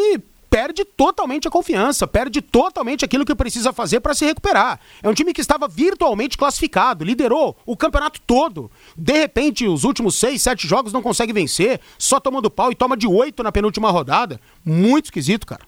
perde 0.55 0.85
totalmente 0.85 1.49
a 1.49 1.51
confiança, 1.51 2.07
perde 2.07 2.41
totalmente 2.41 3.03
aquilo 3.03 3.25
que 3.25 3.35
precisa 3.35 3.73
fazer 3.73 3.99
para 3.99 4.13
se 4.13 4.23
recuperar. 4.23 4.79
É 5.03 5.09
um 5.09 5.13
time 5.13 5.33
que 5.33 5.41
estava 5.41 5.67
virtualmente 5.67 6.37
classificado, 6.37 7.03
liderou 7.03 7.57
o 7.65 7.75
campeonato 7.75 8.21
todo. 8.25 8.71
De 8.95 9.11
repente, 9.11 9.67
os 9.67 9.83
últimos 9.83 10.15
seis, 10.15 10.41
sete 10.41 10.65
jogos 10.65 10.93
não 10.93 11.01
consegue 11.01 11.33
vencer, 11.33 11.81
só 11.97 12.21
tomando 12.21 12.49
pau 12.49 12.71
e 12.71 12.75
toma 12.75 12.95
de 12.95 13.05
oito 13.05 13.43
na 13.43 13.51
penúltima 13.51 13.91
rodada. 13.91 14.39
Muito 14.63 15.05
esquisito, 15.05 15.45
cara. 15.45 15.65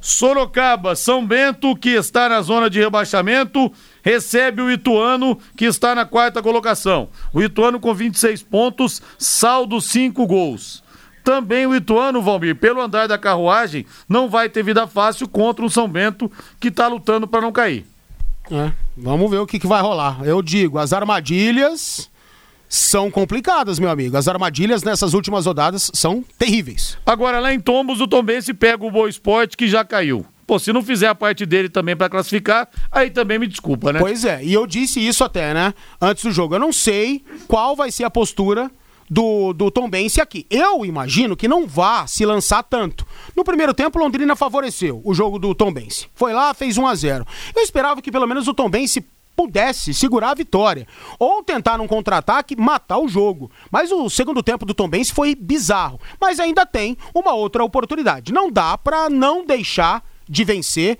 Sorocaba, 0.00 0.94
São 0.94 1.26
Bento, 1.26 1.74
que 1.76 1.90
está 1.90 2.28
na 2.28 2.40
zona 2.40 2.70
de 2.70 2.78
rebaixamento, 2.78 3.72
recebe 4.02 4.62
o 4.62 4.70
Ituano, 4.70 5.36
que 5.56 5.64
está 5.64 5.94
na 5.94 6.06
quarta 6.06 6.40
colocação. 6.40 7.08
O 7.34 7.42
Ituano 7.42 7.80
com 7.80 7.92
26 7.92 8.42
pontos, 8.44 9.02
saldo 9.18 9.80
5 9.80 10.26
gols. 10.26 10.82
Também 11.30 11.64
o 11.64 11.76
Ituano, 11.76 12.20
Valmir, 12.20 12.56
pelo 12.56 12.80
andar 12.80 13.06
da 13.06 13.16
carruagem, 13.16 13.86
não 14.08 14.28
vai 14.28 14.48
ter 14.48 14.64
vida 14.64 14.84
fácil 14.88 15.28
contra 15.28 15.64
o 15.64 15.70
São 15.70 15.86
Bento, 15.86 16.28
que 16.58 16.66
está 16.66 16.88
lutando 16.88 17.24
para 17.28 17.40
não 17.40 17.52
cair. 17.52 17.86
É, 18.50 18.72
vamos 18.96 19.30
ver 19.30 19.38
o 19.38 19.46
que, 19.46 19.60
que 19.60 19.66
vai 19.68 19.80
rolar. 19.80 20.22
Eu 20.24 20.42
digo, 20.42 20.76
as 20.76 20.92
armadilhas 20.92 22.10
são 22.68 23.12
complicadas, 23.12 23.78
meu 23.78 23.88
amigo. 23.88 24.16
As 24.16 24.26
armadilhas 24.26 24.82
nessas 24.82 25.14
últimas 25.14 25.46
rodadas 25.46 25.88
são 25.94 26.24
terríveis. 26.36 26.98
Agora, 27.06 27.38
lá 27.38 27.54
em 27.54 27.60
Tombos, 27.60 28.00
o 28.00 28.08
Tombense 28.08 28.52
pega 28.52 28.84
o 28.84 28.90
Boa 28.90 29.08
Esporte, 29.08 29.56
que 29.56 29.68
já 29.68 29.84
caiu. 29.84 30.26
Pô, 30.48 30.58
se 30.58 30.72
não 30.72 30.82
fizer 30.82 31.06
a 31.06 31.14
parte 31.14 31.46
dele 31.46 31.68
também 31.68 31.94
para 31.94 32.08
classificar, 32.08 32.68
aí 32.90 33.08
também 33.08 33.38
me 33.38 33.46
desculpa, 33.46 33.92
né? 33.92 34.00
Pois 34.00 34.24
é, 34.24 34.42
e 34.42 34.52
eu 34.52 34.66
disse 34.66 34.98
isso 34.98 35.22
até, 35.22 35.54
né? 35.54 35.72
Antes 36.00 36.24
do 36.24 36.32
jogo. 36.32 36.56
Eu 36.56 36.58
não 36.58 36.72
sei 36.72 37.24
qual 37.46 37.76
vai 37.76 37.92
ser 37.92 38.02
a 38.02 38.10
postura 38.10 38.68
do, 39.10 39.52
do 39.52 39.70
Tom 39.70 39.90
Bense 39.90 40.20
aqui. 40.20 40.46
Eu 40.48 40.84
imagino 40.84 41.36
que 41.36 41.48
não 41.48 41.66
vá 41.66 42.06
se 42.06 42.24
lançar 42.24 42.62
tanto. 42.62 43.04
No 43.34 43.42
primeiro 43.42 43.74
tempo, 43.74 43.98
Londrina 43.98 44.36
favoreceu 44.36 45.02
o 45.04 45.12
jogo 45.12 45.38
do 45.38 45.52
Tom 45.52 45.72
Bense. 45.72 46.06
Foi 46.14 46.32
lá, 46.32 46.54
fez 46.54 46.78
1 46.78 46.86
a 46.86 46.94
0 46.94 47.26
Eu 47.56 47.62
esperava 47.62 48.00
que 48.00 48.12
pelo 48.12 48.28
menos 48.28 48.46
o 48.46 48.54
Tom 48.54 48.70
Bense 48.70 49.04
pudesse 49.34 49.92
segurar 49.92 50.30
a 50.30 50.34
vitória. 50.34 50.86
Ou 51.18 51.42
tentar 51.42 51.78
num 51.78 51.88
contra-ataque 51.88 52.54
matar 52.54 52.98
o 52.98 53.08
jogo. 53.08 53.50
Mas 53.70 53.90
o 53.90 54.08
segundo 54.08 54.42
tempo 54.42 54.64
do 54.64 54.74
Tom 54.74 54.88
Bense 54.88 55.12
foi 55.12 55.34
bizarro. 55.34 55.98
Mas 56.20 56.38
ainda 56.38 56.64
tem 56.64 56.96
uma 57.12 57.32
outra 57.32 57.64
oportunidade. 57.64 58.32
Não 58.32 58.50
dá 58.50 58.78
para 58.78 59.10
não 59.10 59.44
deixar 59.44 60.04
de 60.28 60.44
vencer 60.44 60.98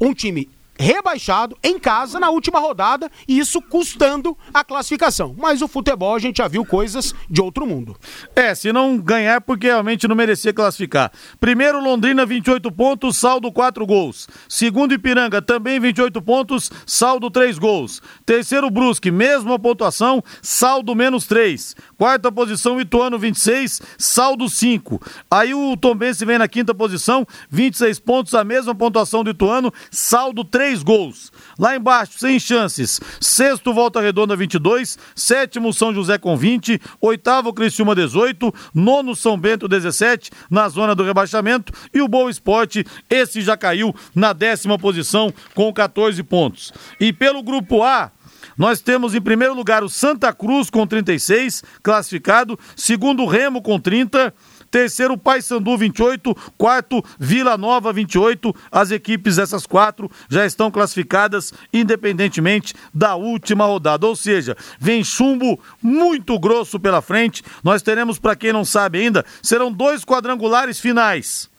um 0.00 0.14
time 0.14 0.48
rebaixado 0.80 1.56
em 1.62 1.78
casa 1.78 2.18
na 2.18 2.30
última 2.30 2.58
rodada 2.58 3.10
e 3.28 3.38
isso 3.38 3.60
custando 3.60 4.36
a 4.52 4.64
classificação. 4.64 5.34
Mas 5.38 5.60
o 5.60 5.68
futebol 5.68 6.14
a 6.14 6.18
gente 6.18 6.38
já 6.38 6.48
viu 6.48 6.64
coisas 6.64 7.14
de 7.28 7.42
outro 7.42 7.66
mundo. 7.66 7.94
É, 8.34 8.54
se 8.54 8.72
não 8.72 8.96
ganhar 8.96 9.34
é 9.34 9.40
porque 9.40 9.66
realmente 9.66 10.08
não 10.08 10.16
merecia 10.16 10.54
classificar. 10.54 11.12
Primeiro 11.38 11.82
Londrina 11.82 12.24
28 12.24 12.72
pontos, 12.72 13.18
saldo 13.18 13.52
4 13.52 13.84
gols. 13.86 14.26
Segundo 14.48 14.94
Ipiranga 14.94 15.42
também 15.42 15.78
28 15.78 16.22
pontos, 16.22 16.70
saldo 16.86 17.30
3 17.30 17.58
gols. 17.58 18.00
Terceiro 18.24 18.70
Brusque, 18.70 19.10
mesma 19.10 19.58
pontuação, 19.58 20.22
saldo 20.40 20.94
menos 20.94 21.26
3. 21.26 21.76
Quarta 21.98 22.32
posição 22.32 22.80
Ituano 22.80 23.18
26, 23.18 23.82
saldo 23.98 24.48
5. 24.48 25.00
Aí 25.30 25.52
o 25.52 25.76
Tombense 25.76 26.24
vem 26.24 26.38
na 26.38 26.48
quinta 26.48 26.74
posição, 26.74 27.26
26 27.50 28.00
pontos, 28.00 28.34
a 28.34 28.42
mesma 28.42 28.74
pontuação 28.74 29.22
do 29.22 29.30
Ituano, 29.30 29.72
saldo 29.90 30.42
3 30.42 30.69
três 30.70 30.82
gols. 30.82 31.32
Lá 31.58 31.74
embaixo, 31.74 32.18
sem 32.18 32.38
chances. 32.38 33.00
Sexto, 33.20 33.74
Volta 33.74 34.00
Redonda, 34.00 34.36
22. 34.36 34.98
Sétimo, 35.14 35.72
São 35.72 35.92
José 35.92 36.16
com 36.16 36.36
20. 36.36 36.80
Oitavo, 37.00 37.52
Criciúma, 37.52 37.94
18. 37.94 38.54
Nono, 38.72 39.16
São 39.16 39.36
Bento, 39.36 39.66
17. 39.66 40.30
Na 40.48 40.68
zona 40.68 40.94
do 40.94 41.02
rebaixamento. 41.02 41.72
E 41.92 42.00
o 42.00 42.08
Boa 42.08 42.30
Esporte, 42.30 42.86
esse 43.08 43.40
já 43.40 43.56
caiu 43.56 43.94
na 44.14 44.32
décima 44.32 44.78
posição 44.78 45.32
com 45.54 45.72
14 45.72 46.22
pontos. 46.22 46.72
E 47.00 47.12
pelo 47.12 47.42
grupo 47.42 47.82
A, 47.82 48.12
nós 48.56 48.80
temos 48.80 49.14
em 49.14 49.20
primeiro 49.20 49.54
lugar 49.54 49.82
o 49.82 49.88
Santa 49.88 50.32
Cruz 50.32 50.70
com 50.70 50.86
36, 50.86 51.64
classificado. 51.82 52.58
Segundo, 52.76 53.24
o 53.24 53.26
Remo 53.26 53.60
com 53.60 53.80
30. 53.80 54.32
Terceiro, 54.70 55.18
Paysandu 55.18 55.76
28. 55.76 56.34
Quarto, 56.56 57.04
Vila 57.18 57.58
Nova 57.58 57.92
28. 57.92 58.54
As 58.70 58.90
equipes 58.90 59.36
dessas 59.36 59.66
quatro 59.66 60.10
já 60.28 60.46
estão 60.46 60.70
classificadas 60.70 61.52
independentemente 61.72 62.74
da 62.94 63.16
última 63.16 63.64
rodada. 63.64 64.06
Ou 64.06 64.14
seja, 64.14 64.56
vem 64.78 65.02
chumbo 65.02 65.58
muito 65.82 66.38
grosso 66.38 66.78
pela 66.78 67.02
frente. 67.02 67.42
Nós 67.64 67.82
teremos, 67.82 68.18
para 68.18 68.36
quem 68.36 68.52
não 68.52 68.64
sabe 68.64 69.00
ainda, 69.00 69.24
serão 69.42 69.72
dois 69.72 70.04
quadrangulares 70.04 70.78
finais. 70.78 71.50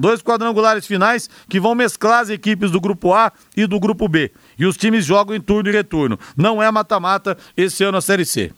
Dois 0.00 0.22
quadrangulares 0.22 0.86
finais 0.86 1.28
que 1.46 1.60
vão 1.60 1.74
mesclar 1.74 2.20
as 2.20 2.30
equipes 2.30 2.70
do 2.70 2.80
grupo 2.80 3.12
A 3.12 3.30
e 3.54 3.66
do 3.66 3.78
grupo 3.78 4.08
B. 4.08 4.32
E 4.60 4.66
os 4.66 4.76
times 4.76 5.06
jogam 5.06 5.34
em 5.34 5.40
turno 5.40 5.70
e 5.70 5.72
retorno. 5.72 6.18
Não 6.36 6.62
é 6.62 6.70
mata-mata 6.70 7.34
esse 7.56 7.82
ano 7.82 7.96
a 7.96 8.02
Série 8.02 8.26
C. 8.26 8.52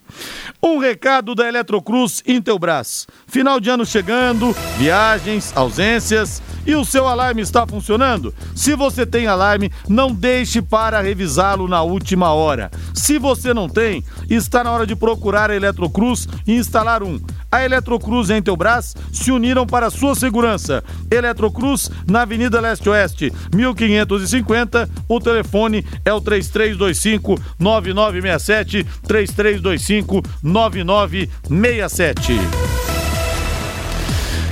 Um 0.60 0.78
recado 0.78 1.32
da 1.32 1.46
Eletrocruz 1.46 2.24
Intelbras. 2.26 3.06
Final 3.24 3.60
de 3.60 3.70
ano 3.70 3.86
chegando, 3.86 4.52
viagens, 4.76 5.56
ausências 5.56 6.42
e 6.66 6.74
o 6.74 6.84
seu 6.84 7.06
alarme 7.06 7.42
está 7.42 7.66
funcionando? 7.66 8.34
Se 8.54 8.74
você 8.74 9.04
tem 9.04 9.26
alarme, 9.26 9.70
não 9.88 10.12
deixe 10.12 10.62
para 10.62 11.00
revisá-lo 11.00 11.68
na 11.68 11.82
última 11.82 12.32
hora. 12.32 12.70
Se 12.94 13.18
você 13.18 13.52
não 13.52 13.68
tem, 13.68 14.04
está 14.28 14.62
na 14.62 14.70
hora 14.70 14.86
de 14.86 14.94
procurar 14.94 15.50
a 15.50 15.56
Eletrocruz 15.56 16.28
e 16.46 16.54
instalar 16.54 17.02
um. 17.02 17.20
A 17.50 17.64
Eletrocruz 17.64 18.30
e 18.30 18.32
a 18.32 18.38
Intelbras 18.38 18.94
se 19.12 19.30
uniram 19.30 19.66
para 19.66 19.90
sua 19.90 20.14
segurança. 20.14 20.82
Eletrocruz, 21.10 21.90
na 22.08 22.22
Avenida 22.22 22.60
Leste-Oeste, 22.60 23.32
1550. 23.54 24.88
O 25.06 25.20
telefone 25.20 25.84
é 26.04 26.12
o 26.12 26.20
3325 26.20 27.38
9967 27.58 28.84
3325 29.06 30.22
9967. 30.42 32.91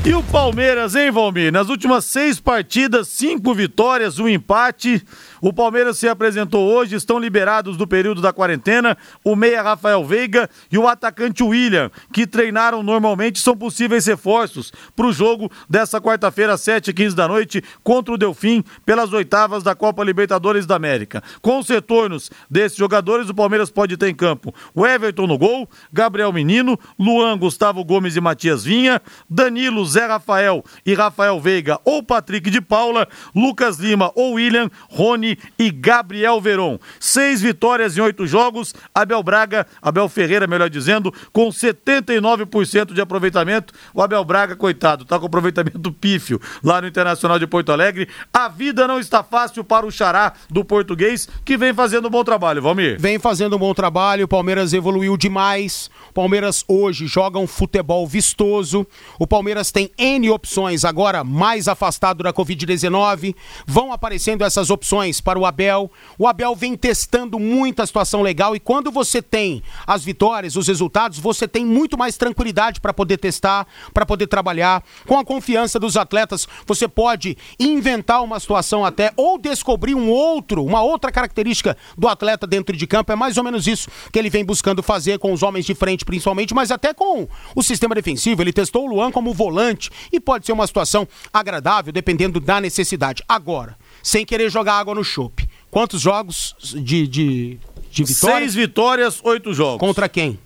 E 0.03 0.15
o 0.15 0.23
Palmeiras, 0.23 0.95
hein, 0.95 1.11
Valmir? 1.11 1.53
Nas 1.53 1.69
últimas 1.69 2.07
seis 2.07 2.41
partidas, 2.41 3.07
cinco 3.07 3.53
vitórias, 3.53 4.19
um 4.19 4.27
empate. 4.27 5.05
O 5.43 5.53
Palmeiras 5.53 5.99
se 5.99 6.09
apresentou 6.09 6.73
hoje, 6.73 6.97
estão 6.97 7.19
liberados 7.19 7.77
do 7.77 7.87
período 7.87 8.23
da 8.23 8.33
quarentena 8.33 8.97
o 9.23 9.37
meia 9.37 9.61
Rafael 9.61 10.03
Veiga 10.03 10.49
e 10.73 10.79
o 10.79 10.89
atacante 10.89 11.43
William, 11.43 11.91
que 12.15 12.27
treinaram 12.27 12.83
normalmente, 12.83 13.41
são 13.41 13.55
possíveis 13.55 14.07
reforços 14.07 14.73
para 14.97 15.07
o 15.07 15.13
jogo 15.13 15.53
dessa 15.69 16.01
quarta-feira, 16.01 16.55
às 16.55 16.63
7h15 16.63 17.13
da 17.13 17.29
noite, 17.29 17.63
contra 17.83 18.15
o 18.15 18.19
Delfim, 18.19 18.65
pelas 18.87 19.13
oitavas 19.13 19.63
da 19.63 19.75
Copa 19.75 20.03
Libertadores 20.03 20.65
da 20.65 20.77
América. 20.77 21.23
Com 21.43 21.59
os 21.59 21.69
retornos 21.69 22.31
desses 22.51 22.79
jogadores, 22.79 23.29
o 23.29 23.35
Palmeiras 23.35 23.71
pode 23.71 23.99
ter 23.99 24.09
em 24.09 24.15
campo 24.15 24.55
o 24.75 24.87
Everton 24.87 25.27
no 25.27 25.37
gol, 25.37 25.69
Gabriel 25.93 26.33
Menino, 26.33 26.79
Luan, 26.99 27.37
Gustavo 27.37 27.85
Gomes 27.85 28.17
e 28.17 28.21
Matias 28.21 28.65
Vinha, 28.65 29.03
Danilo, 29.29 29.90
Zé 29.91 30.07
Rafael 30.07 30.65
e 30.87 30.95
Rafael 30.95 31.41
Veiga 31.41 31.79
ou 31.85 32.03
Patrick 32.03 32.51
de 32.51 32.61
Paula, 32.61 33.09
Lucas 33.35 33.79
Lima 33.79 34.13
ou 34.15 34.35
William, 34.35 34.71
Rony 34.89 35.39
e 35.59 35.71
Gabriel 35.71 36.41
Veron. 36.41 36.79
Seis 36.99 37.41
vitórias 37.41 37.97
em 37.97 38.01
oito 38.01 38.27
jogos. 38.27 38.75
Abel 38.95 39.23
Braga, 39.23 39.67
Abel 39.83 40.09
Ferreira, 40.09 40.47
melhor 40.47 40.71
dizendo, 40.71 41.13
com 41.33 41.49
79% 41.49 42.93
de 42.93 43.01
aproveitamento. 43.01 43.73
O 43.95 44.03
Abel 44.03 44.25
Braga, 44.25 44.57
coitado, 44.57 45.05
tá 45.05 45.19
com 45.19 45.27
aproveitamento 45.27 45.93
pífio 45.93 46.41
lá 46.63 46.81
no 46.81 46.89
Internacional 46.89 47.39
de 47.39 47.47
Porto 47.47 47.73
Alegre. 47.73 48.09
A 48.33 48.49
vida 48.49 48.87
não 48.87 48.99
está 48.99 49.23
fácil 49.23 49.65
para 49.65 49.87
o 49.87 49.91
Xará 49.91 50.33
do 50.49 50.65
português, 50.65 51.29
que 51.45 51.57
vem 51.57 51.75
fazendo 51.75 52.09
um 52.09 52.11
bom 52.11 52.25
trabalho, 52.25 52.63
Valmir. 52.63 53.01
Vem 53.01 53.19
fazendo 53.19 53.57
um 53.57 53.59
bom 53.59 53.75
trabalho, 53.75 54.25
o 54.25 54.29
Palmeiras 54.29 54.73
evoluiu 54.73 55.17
demais. 55.17 55.91
O 56.11 56.13
Palmeiras 56.13 56.65
hoje 56.69 57.07
joga 57.07 57.39
um 57.39 57.47
futebol 57.47 58.07
vistoso. 58.07 58.87
O 59.19 59.27
Palmeiras 59.27 59.71
tem 59.71 59.80
N 59.97 60.31
opções 60.31 60.85
agora 60.85 61.23
mais 61.23 61.69
afastado 61.69 62.25
da 62.25 62.33
Covid-19. 62.33 63.35
Vão 63.67 63.93
aparecendo 63.93 64.43
essas 64.43 64.69
opções 64.69 65.21
para 65.21 65.39
o 65.39 65.47
Abel. 65.47 65.91
O 66.19 66.27
Abel 66.27 66.57
vem 66.57 66.77
testando 66.77 67.39
muita 67.39 67.87
situação 67.87 68.21
legal 68.21 68.57
e 68.57 68.61
quando 68.61 68.91
você 68.91 69.23
tem 69.23 69.63
as 69.87 70.05
vitórias, 70.05 70.57
os 70.57 70.67
resultados, 70.67 71.19
você 71.19 71.47
tem 71.47 71.65
muito 71.65 71.97
mais 71.97 72.17
tranquilidade 72.17 72.81
para 72.81 72.93
poder 72.93 73.19
testar, 73.19 73.67
para 73.95 74.05
poder 74.05 74.27
trabalhar. 74.27 74.83
Com 75.07 75.19
a 75.19 75.25
confiança 75.25 75.79
dos 75.79 75.97
atletas, 75.97 76.49
você 76.67 76.89
pode 76.89 77.37
inventar 77.59 78.23
uma 78.23 78.41
situação 78.41 78.85
até 78.85 79.13
ou 79.17 79.39
descobrir 79.39 79.95
um 79.95 80.11
outro, 80.11 80.65
uma 80.65 80.83
outra 80.83 81.13
característica 81.13 81.77
do 81.97 82.09
atleta 82.09 82.47
dentro 82.47 82.77
de 82.77 82.87
campo. 82.87 83.13
É 83.13 83.17
mais 83.17 83.37
ou 83.37 83.45
menos 83.45 83.67
isso 83.67 83.89
que 84.13 84.19
ele 84.19 84.31
vem 84.31 84.45
buscando 84.45 84.83
fazer 84.83 85.19
com 85.19 85.33
os 85.33 85.43
homens 85.43 85.65
de 85.65 85.75
frente, 85.75 86.05
principalmente, 86.05 86.55
mas 86.55 86.71
até 86.71 86.93
com 86.93 87.29
o 87.55 87.63
sistema 87.63 87.95
defensivo. 87.95 88.43
Ele 88.43 88.53
testou 88.53 88.85
o 88.85 88.89
Luan 88.89 89.11
como 89.11 89.33
volante 89.33 89.70
e 90.13 90.21
pode 90.21 90.47
ser 90.47 90.53
uma 90.53 90.67
situação 90.67 91.07
agradável 91.33 91.93
dependendo 91.93 92.41
da 92.41 92.61
necessidade. 92.61 93.23
Agora, 93.29 93.77
sem 94.03 94.25
querer 94.25 94.51
jogar 94.51 94.75
água 94.75 94.95
no 94.95 95.05
chope. 95.05 95.49
Quantos 95.71 96.01
jogos 96.01 96.55
de, 96.75 97.07
de, 97.07 97.59
de 97.91 98.05
vitória? 98.05 98.39
Seis 98.39 98.55
vitórias, 98.55 99.21
oito 99.23 99.53
jogos. 99.55 99.79
Contra 99.79 100.09
quem? 100.09 100.39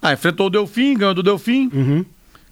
Ah, 0.00 0.12
enfrentou 0.12 0.46
o 0.46 0.50
Delfim, 0.50 0.96
ganhou 0.96 1.14
do 1.14 1.22
Delfim. 1.22 1.70
Uhum. 1.72 2.04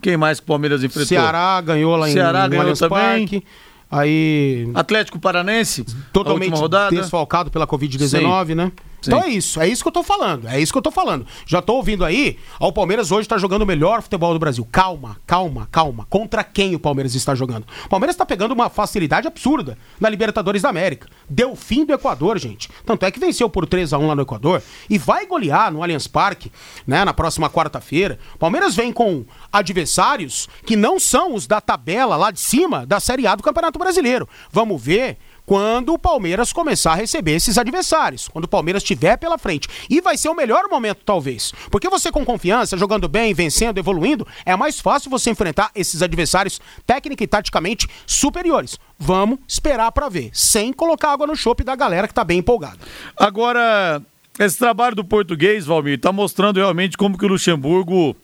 Quem 0.02 0.16
mais 0.16 0.40
que 0.40 0.44
o 0.44 0.46
Palmeiras 0.46 0.82
enfrentou? 0.82 1.06
Ceará 1.06 1.60
ganhou 1.60 1.96
lá 1.96 2.08
em 2.08 2.12
Ceará 2.12 2.44
no 2.44 2.50
ganhou 2.50 2.62
Allianz 2.62 2.78
também. 2.78 3.28
Parque. 3.28 3.44
Aí 3.90 4.68
Atlético 4.74 5.18
Paranense, 5.18 5.84
totalmente 6.12 6.58
rodada. 6.58 6.94
desfalcado 6.94 7.50
pela 7.50 7.66
Covid-19, 7.66 8.54
né? 8.54 8.72
Então 9.06 9.22
é 9.22 9.28
isso, 9.28 9.60
é 9.60 9.68
isso 9.68 9.82
que 9.82 9.88
eu 9.88 9.92
tô 9.92 10.02
falando, 10.02 10.48
é 10.48 10.60
isso 10.60 10.72
que 10.72 10.78
eu 10.78 10.82
tô 10.82 10.90
falando. 10.90 11.26
Já 11.46 11.60
tô 11.62 11.74
ouvindo 11.74 12.04
aí, 12.04 12.38
ó, 12.60 12.68
o 12.68 12.72
Palmeiras 12.72 13.10
hoje 13.10 13.28
tá 13.28 13.38
jogando 13.38 13.62
o 13.62 13.66
melhor 13.66 14.02
futebol 14.02 14.32
do 14.32 14.38
Brasil. 14.38 14.66
Calma, 14.70 15.16
calma, 15.26 15.68
calma. 15.70 16.06
Contra 16.08 16.42
quem 16.44 16.74
o 16.74 16.80
Palmeiras 16.80 17.14
está 17.14 17.34
jogando? 17.34 17.66
O 17.84 17.88
Palmeiras 17.88 18.16
tá 18.16 18.24
pegando 18.24 18.52
uma 18.52 18.68
facilidade 18.68 19.26
absurda 19.26 19.78
na 20.00 20.08
Libertadores 20.08 20.62
da 20.62 20.68
América. 20.68 21.08
Deu 21.28 21.54
fim 21.56 21.84
do 21.84 21.92
Equador, 21.92 22.38
gente. 22.38 22.68
Tanto 22.84 23.04
é 23.04 23.10
que 23.10 23.20
venceu 23.20 23.48
por 23.48 23.66
3 23.66 23.92
a 23.92 23.98
1 23.98 24.06
lá 24.06 24.14
no 24.14 24.22
Equador 24.22 24.62
e 24.88 24.98
vai 24.98 25.26
golear 25.26 25.72
no 25.72 25.82
Allianz 25.82 26.06
Parque, 26.06 26.50
né, 26.86 27.04
na 27.04 27.14
próxima 27.14 27.50
quarta-feira. 27.50 28.18
O 28.34 28.38
Palmeiras 28.38 28.74
vem 28.74 28.92
com 28.92 29.24
adversários 29.52 30.48
que 30.64 30.76
não 30.76 30.98
são 30.98 31.34
os 31.34 31.46
da 31.46 31.60
tabela 31.60 32.16
lá 32.16 32.30
de 32.30 32.40
cima 32.40 32.86
da 32.86 33.00
Série 33.00 33.26
A 33.26 33.34
do 33.34 33.42
Campeonato 33.42 33.78
Brasileiro. 33.78 34.28
Vamos 34.50 34.82
ver 34.82 35.18
quando 35.46 35.94
o 35.94 35.98
Palmeiras 35.98 36.52
começar 36.52 36.92
a 36.92 36.96
receber 36.96 37.36
esses 37.36 37.56
adversários, 37.56 38.28
quando 38.28 38.44
o 38.44 38.48
Palmeiras 38.48 38.82
estiver 38.82 39.16
pela 39.16 39.38
frente. 39.38 39.68
E 39.88 40.00
vai 40.00 40.18
ser 40.18 40.28
o 40.28 40.34
melhor 40.34 40.64
momento, 40.68 41.02
talvez. 41.04 41.52
Porque 41.70 41.88
você 41.88 42.10
com 42.10 42.24
confiança, 42.24 42.76
jogando 42.76 43.08
bem, 43.08 43.32
vencendo, 43.32 43.78
evoluindo, 43.78 44.26
é 44.44 44.56
mais 44.56 44.80
fácil 44.80 45.08
você 45.08 45.30
enfrentar 45.30 45.70
esses 45.74 46.02
adversários 46.02 46.60
técnica 46.84 47.22
e 47.22 47.28
taticamente 47.28 47.86
superiores. 48.04 48.78
Vamos 48.98 49.38
esperar 49.46 49.92
para 49.92 50.08
ver, 50.08 50.30
sem 50.32 50.72
colocar 50.72 51.12
água 51.12 51.26
no 51.26 51.36
chope 51.36 51.62
da 51.62 51.76
galera 51.76 52.08
que 52.08 52.14
tá 52.14 52.24
bem 52.24 52.38
empolgada. 52.38 52.78
Agora, 53.16 54.02
esse 54.38 54.58
trabalho 54.58 54.96
do 54.96 55.04
português, 55.04 55.64
Valmir, 55.64 56.00
tá 56.00 56.12
mostrando 56.12 56.56
realmente 56.56 56.96
como 56.96 57.16
que 57.16 57.24
o 57.24 57.28
Luxemburgo 57.28 58.16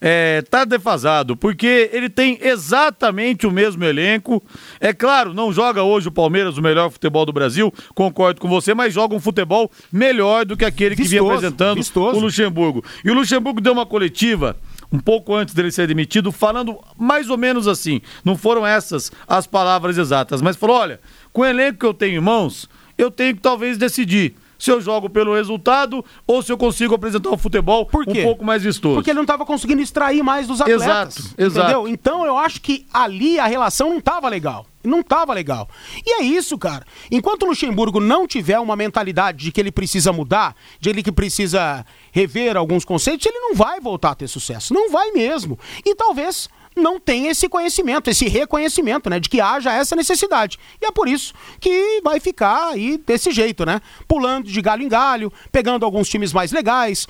é, 0.00 0.42
tá 0.42 0.64
defasado, 0.64 1.36
porque 1.36 1.90
ele 1.92 2.08
tem 2.08 2.38
exatamente 2.42 3.46
o 3.46 3.50
mesmo 3.50 3.84
elenco. 3.84 4.42
É 4.80 4.92
claro, 4.92 5.34
não 5.34 5.52
joga 5.52 5.82
hoje 5.82 6.08
o 6.08 6.12
Palmeiras 6.12 6.58
o 6.58 6.62
melhor 6.62 6.90
futebol 6.90 7.24
do 7.24 7.32
Brasil, 7.32 7.72
concordo 7.94 8.40
com 8.40 8.48
você, 8.48 8.74
mas 8.74 8.92
joga 8.92 9.14
um 9.14 9.20
futebol 9.20 9.70
melhor 9.92 10.44
do 10.44 10.56
que 10.56 10.64
aquele 10.64 10.96
que 10.96 11.02
vinha 11.02 11.20
Vistoso, 11.22 11.34
apresentando 11.34 11.76
vistoso. 11.76 12.18
o 12.18 12.20
Luxemburgo. 12.20 12.84
E 13.04 13.10
o 13.10 13.14
Luxemburgo 13.14 13.60
deu 13.60 13.72
uma 13.72 13.86
coletiva 13.86 14.56
um 14.90 14.98
pouco 14.98 15.34
antes 15.34 15.54
dele 15.54 15.70
ser 15.70 15.88
demitido, 15.88 16.30
falando 16.30 16.78
mais 16.96 17.28
ou 17.28 17.36
menos 17.36 17.66
assim. 17.66 18.00
Não 18.24 18.36
foram 18.36 18.66
essas 18.66 19.10
as 19.26 19.46
palavras 19.46 19.98
exatas, 19.98 20.40
mas 20.40 20.56
falou: 20.56 20.76
olha, 20.76 21.00
com 21.32 21.42
o 21.42 21.44
elenco 21.44 21.80
que 21.80 21.86
eu 21.86 21.94
tenho 21.94 22.18
em 22.18 22.24
mãos, 22.24 22.68
eu 22.96 23.10
tenho 23.10 23.34
que 23.34 23.42
talvez 23.42 23.76
decidir. 23.78 24.34
Se 24.58 24.70
eu 24.70 24.80
jogo 24.80 25.08
pelo 25.10 25.34
resultado 25.34 26.04
ou 26.26 26.42
se 26.42 26.52
eu 26.52 26.56
consigo 26.56 26.94
apresentar 26.94 27.30
um 27.30 27.36
futebol 27.36 27.88
um 28.06 28.22
pouco 28.22 28.44
mais 28.44 28.62
vistoso. 28.62 28.94
Porque 28.94 29.10
ele 29.10 29.16
não 29.16 29.22
estava 29.22 29.44
conseguindo 29.44 29.82
extrair 29.82 30.22
mais 30.22 30.46
dos 30.46 30.60
atletas. 30.60 30.82
Exato, 30.82 31.20
Entendeu? 31.32 31.46
exato. 31.46 31.88
Então 31.88 32.26
eu 32.26 32.38
acho 32.38 32.60
que 32.60 32.86
ali 32.92 33.38
a 33.38 33.46
relação 33.46 33.90
não 33.90 33.98
estava 33.98 34.28
legal. 34.28 34.66
Não 34.82 35.00
estava 35.00 35.34
legal. 35.34 35.68
E 36.04 36.20
é 36.20 36.22
isso, 36.22 36.56
cara. 36.56 36.86
Enquanto 37.10 37.42
o 37.42 37.46
Luxemburgo 37.46 37.98
não 37.98 38.26
tiver 38.26 38.58
uma 38.60 38.76
mentalidade 38.76 39.44
de 39.44 39.52
que 39.52 39.60
ele 39.60 39.72
precisa 39.72 40.12
mudar, 40.12 40.54
de 40.78 40.88
ele 40.88 41.02
que 41.02 41.10
precisa 41.10 41.84
rever 42.12 42.56
alguns 42.56 42.84
conceitos, 42.84 43.26
ele 43.26 43.38
não 43.38 43.54
vai 43.54 43.80
voltar 43.80 44.12
a 44.12 44.14
ter 44.14 44.28
sucesso. 44.28 44.72
Não 44.72 44.90
vai 44.90 45.10
mesmo. 45.10 45.58
E 45.84 45.94
talvez 45.94 46.48
não 46.76 47.00
tenha 47.00 47.30
esse 47.30 47.48
conhecimento, 47.48 48.10
esse 48.10 48.28
reconhecimento, 48.28 49.08
né, 49.08 49.18
de 49.18 49.28
que 49.28 49.40
haja 49.40 49.72
essa 49.72 49.96
necessidade. 49.96 50.58
E 50.80 50.86
é 50.86 50.92
por 50.92 51.08
isso 51.08 51.32
que 51.58 52.00
vai 52.04 52.20
ficar 52.20 52.68
aí 52.68 52.98
desse 52.98 53.32
jeito, 53.32 53.64
né? 53.64 53.80
Pulando 54.06 54.50
de 54.50 54.60
galho 54.60 54.82
em 54.82 54.88
galho, 54.88 55.32
pegando 55.50 55.84
alguns 55.84 56.08
times 56.08 56.32
mais 56.32 56.52
legais, 56.52 57.06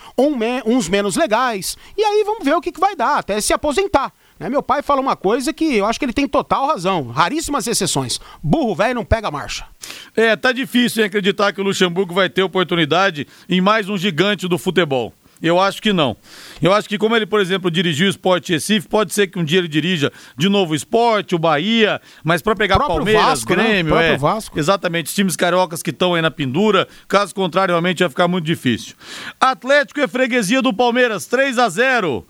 uns 0.64 0.88
menos 0.88 1.16
legais, 1.16 1.76
e 1.96 2.04
aí 2.04 2.22
vamos 2.24 2.44
ver 2.44 2.54
o 2.54 2.60
que, 2.60 2.70
que 2.70 2.80
vai 2.80 2.94
dar, 2.94 3.18
até 3.18 3.40
se 3.40 3.52
aposentar. 3.52 4.12
Né? 4.38 4.48
Meu 4.48 4.62
pai 4.62 4.82
fala 4.82 5.00
uma 5.00 5.16
coisa 5.16 5.52
que 5.52 5.76
eu 5.76 5.86
acho 5.86 5.98
que 5.98 6.04
ele 6.04 6.12
tem 6.12 6.28
total 6.28 6.66
razão, 6.66 7.08
raríssimas 7.08 7.66
exceções. 7.66 8.20
Burro 8.42 8.74
velho 8.74 8.94
não 8.94 9.04
pega 9.04 9.30
marcha. 9.30 9.66
É, 10.14 10.36
tá 10.36 10.52
difícil 10.52 11.04
acreditar 11.04 11.52
que 11.52 11.60
o 11.60 11.64
Luxemburgo 11.64 12.14
vai 12.14 12.28
ter 12.28 12.42
oportunidade 12.42 13.26
em 13.48 13.60
mais 13.60 13.88
um 13.88 13.96
gigante 13.96 14.46
do 14.46 14.58
futebol. 14.58 15.12
Eu 15.42 15.60
acho 15.60 15.82
que 15.82 15.92
não. 15.92 16.16
Eu 16.62 16.72
acho 16.72 16.88
que 16.88 16.96
como 16.96 17.14
ele, 17.14 17.26
por 17.26 17.40
exemplo, 17.40 17.70
dirigiu 17.70 18.06
o 18.06 18.10
Sport 18.10 18.48
Recife, 18.48 18.88
pode 18.88 19.12
ser 19.12 19.26
que 19.26 19.38
um 19.38 19.44
dia 19.44 19.58
ele 19.58 19.68
dirija 19.68 20.10
de 20.36 20.48
novo 20.48 20.72
o 20.72 20.76
Sport, 20.76 21.32
o 21.32 21.38
Bahia, 21.38 22.00
mas 22.24 22.40
para 22.40 22.56
pegar 22.56 22.76
Próprio 22.76 22.96
Palmeiras, 22.96 23.22
Vasco, 23.22 23.54
né? 23.54 23.64
Grêmio, 23.64 23.92
Próprio 23.92 24.12
é, 24.12 24.16
Vasco. 24.16 24.58
exatamente, 24.58 25.06
os 25.06 25.14
times 25.14 25.36
cariocas 25.36 25.82
que 25.82 25.90
estão 25.90 26.14
aí 26.14 26.22
na 26.22 26.30
pendura, 26.30 26.88
caso 27.06 27.34
contrário, 27.34 27.72
realmente 27.72 27.98
vai 28.00 28.08
ficar 28.08 28.28
muito 28.28 28.44
difícil. 28.44 28.94
Atlético 29.40 30.00
é 30.00 30.08
freguesia 30.08 30.62
do 30.62 30.72
Palmeiras, 30.72 31.26
3 31.26 31.58
a 31.58 31.68
0 31.68 32.26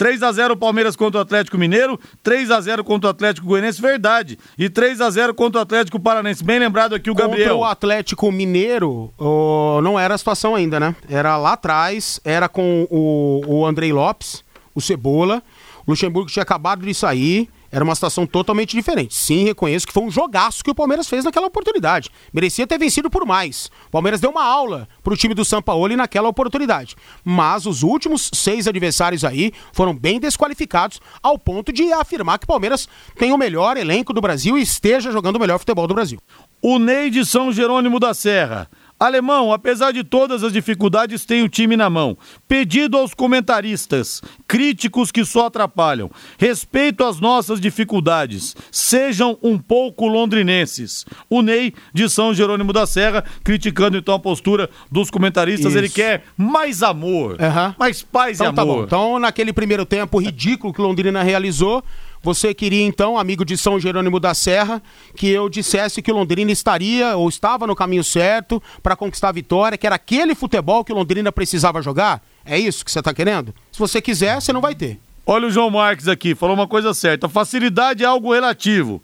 3 0.00 0.22
a 0.22 0.32
0 0.32 0.56
Palmeiras 0.56 0.96
contra 0.96 1.18
o 1.18 1.20
Atlético 1.20 1.58
Mineiro, 1.58 2.00
3 2.22 2.50
a 2.50 2.58
0 2.58 2.82
contra 2.82 3.08
o 3.08 3.10
Atlético 3.10 3.46
Goianiense, 3.46 3.82
verdade. 3.82 4.38
E 4.56 4.70
3 4.70 4.98
a 4.98 5.10
0 5.10 5.34
contra 5.34 5.58
o 5.58 5.62
Atlético 5.62 6.00
Paranense. 6.00 6.42
Bem 6.42 6.58
lembrado 6.58 6.94
aqui 6.94 7.10
o 7.10 7.12
Contra 7.12 7.28
Gabriel. 7.28 7.58
o 7.58 7.64
Atlético 7.66 8.32
Mineiro, 8.32 9.12
ó, 9.18 9.82
não 9.82 10.00
era 10.00 10.14
a 10.14 10.18
situação 10.18 10.54
ainda, 10.54 10.80
né? 10.80 10.96
Era 11.06 11.36
lá 11.36 11.52
atrás, 11.52 12.18
era 12.24 12.48
com 12.48 12.88
o, 12.90 13.42
o 13.46 13.66
Andrei 13.66 13.92
Lopes, 13.92 14.42
o 14.74 14.80
Cebola. 14.80 15.42
O 15.86 15.90
Luxemburgo 15.90 16.30
tinha 16.30 16.44
acabado 16.44 16.86
de 16.86 16.94
sair. 16.94 17.50
Era 17.72 17.84
uma 17.84 17.94
situação 17.94 18.26
totalmente 18.26 18.76
diferente. 18.76 19.14
Sim, 19.14 19.44
reconheço 19.44 19.86
que 19.86 19.92
foi 19.92 20.02
um 20.02 20.10
jogaço 20.10 20.64
que 20.64 20.70
o 20.70 20.74
Palmeiras 20.74 21.08
fez 21.08 21.24
naquela 21.24 21.46
oportunidade. 21.46 22.10
Merecia 22.32 22.66
ter 22.66 22.78
vencido 22.78 23.08
por 23.08 23.24
mais. 23.24 23.70
O 23.86 23.90
Palmeiras 23.90 24.20
deu 24.20 24.30
uma 24.30 24.44
aula 24.44 24.88
pro 25.02 25.16
time 25.16 25.34
do 25.34 25.44
Sampaoli 25.44 25.94
naquela 25.94 26.28
oportunidade. 26.28 26.96
Mas 27.24 27.66
os 27.66 27.82
últimos 27.82 28.30
seis 28.34 28.66
adversários 28.66 29.24
aí 29.24 29.52
foram 29.72 29.94
bem 29.94 30.18
desqualificados 30.18 31.00
ao 31.22 31.38
ponto 31.38 31.72
de 31.72 31.92
afirmar 31.92 32.38
que 32.38 32.44
o 32.44 32.48
Palmeiras 32.48 32.88
tem 33.16 33.32
o 33.32 33.38
melhor 33.38 33.76
elenco 33.76 34.12
do 34.12 34.20
Brasil 34.20 34.58
e 34.58 34.62
esteja 34.62 35.12
jogando 35.12 35.36
o 35.36 35.40
melhor 35.40 35.58
futebol 35.58 35.86
do 35.86 35.94
Brasil. 35.94 36.20
O 36.60 36.78
Ney 36.78 37.08
de 37.08 37.24
São 37.24 37.52
Jerônimo 37.52 38.00
da 38.00 38.12
Serra. 38.12 38.68
Alemão, 39.00 39.50
apesar 39.50 39.92
de 39.92 40.04
todas 40.04 40.44
as 40.44 40.52
dificuldades, 40.52 41.24
tem 41.24 41.42
o 41.42 41.48
time 41.48 41.74
na 41.74 41.88
mão. 41.88 42.18
Pedido 42.46 42.98
aos 42.98 43.14
comentaristas, 43.14 44.20
críticos 44.46 45.10
que 45.10 45.24
só 45.24 45.46
atrapalham. 45.46 46.10
Respeito 46.38 47.02
às 47.02 47.18
nossas 47.18 47.58
dificuldades. 47.58 48.54
Sejam 48.70 49.38
um 49.42 49.56
pouco 49.56 50.06
londrinenses. 50.06 51.06
O 51.30 51.40
Ney, 51.40 51.72
de 51.94 52.10
São 52.10 52.34
Jerônimo 52.34 52.74
da 52.74 52.86
Serra, 52.86 53.24
criticando 53.42 53.96
então 53.96 54.14
a 54.14 54.18
postura 54.18 54.68
dos 54.92 55.10
comentaristas. 55.10 55.72
Isso. 55.72 55.78
Ele 55.78 55.88
quer 55.88 56.24
mais 56.36 56.82
amor, 56.82 57.40
Aham. 57.40 57.74
mais 57.78 58.02
paz 58.02 58.38
Então 58.38 58.52
e 58.52 58.54
tá 58.54 58.60
amor. 58.62 58.84
Então, 58.84 59.18
naquele 59.18 59.54
primeiro 59.54 59.86
tempo 59.86 60.18
ridículo 60.18 60.74
que 60.74 60.80
Londrina 60.82 61.22
realizou, 61.22 61.82
você 62.22 62.52
queria 62.52 62.84
então, 62.84 63.18
amigo 63.18 63.44
de 63.44 63.56
São 63.56 63.80
Jerônimo 63.80 64.20
da 64.20 64.34
Serra, 64.34 64.82
que 65.16 65.28
eu 65.28 65.48
dissesse 65.48 66.02
que 66.02 66.12
Londrina 66.12 66.52
estaria 66.52 67.16
ou 67.16 67.28
estava 67.28 67.66
no 67.66 67.74
caminho 67.74 68.04
certo 68.04 68.62
para 68.82 68.94
conquistar 68.94 69.30
a 69.30 69.32
vitória, 69.32 69.78
que 69.78 69.86
era 69.86 69.96
aquele 69.96 70.34
futebol 70.34 70.84
que 70.84 70.92
Londrina 70.92 71.32
precisava 71.32 71.80
jogar? 71.80 72.22
É 72.44 72.58
isso 72.58 72.84
que 72.84 72.90
você 72.90 73.00
tá 73.00 73.14
querendo? 73.14 73.54
Se 73.72 73.78
você 73.78 74.02
quiser, 74.02 74.40
você 74.40 74.52
não 74.52 74.60
vai 74.60 74.74
ter. 74.74 74.98
Olha 75.24 75.46
o 75.46 75.50
João 75.50 75.70
Marques 75.70 76.08
aqui, 76.08 76.34
falou 76.34 76.54
uma 76.54 76.66
coisa 76.66 76.92
certa. 76.92 77.28
Facilidade 77.28 78.02
é 78.02 78.06
algo 78.06 78.32
relativo. 78.32 79.02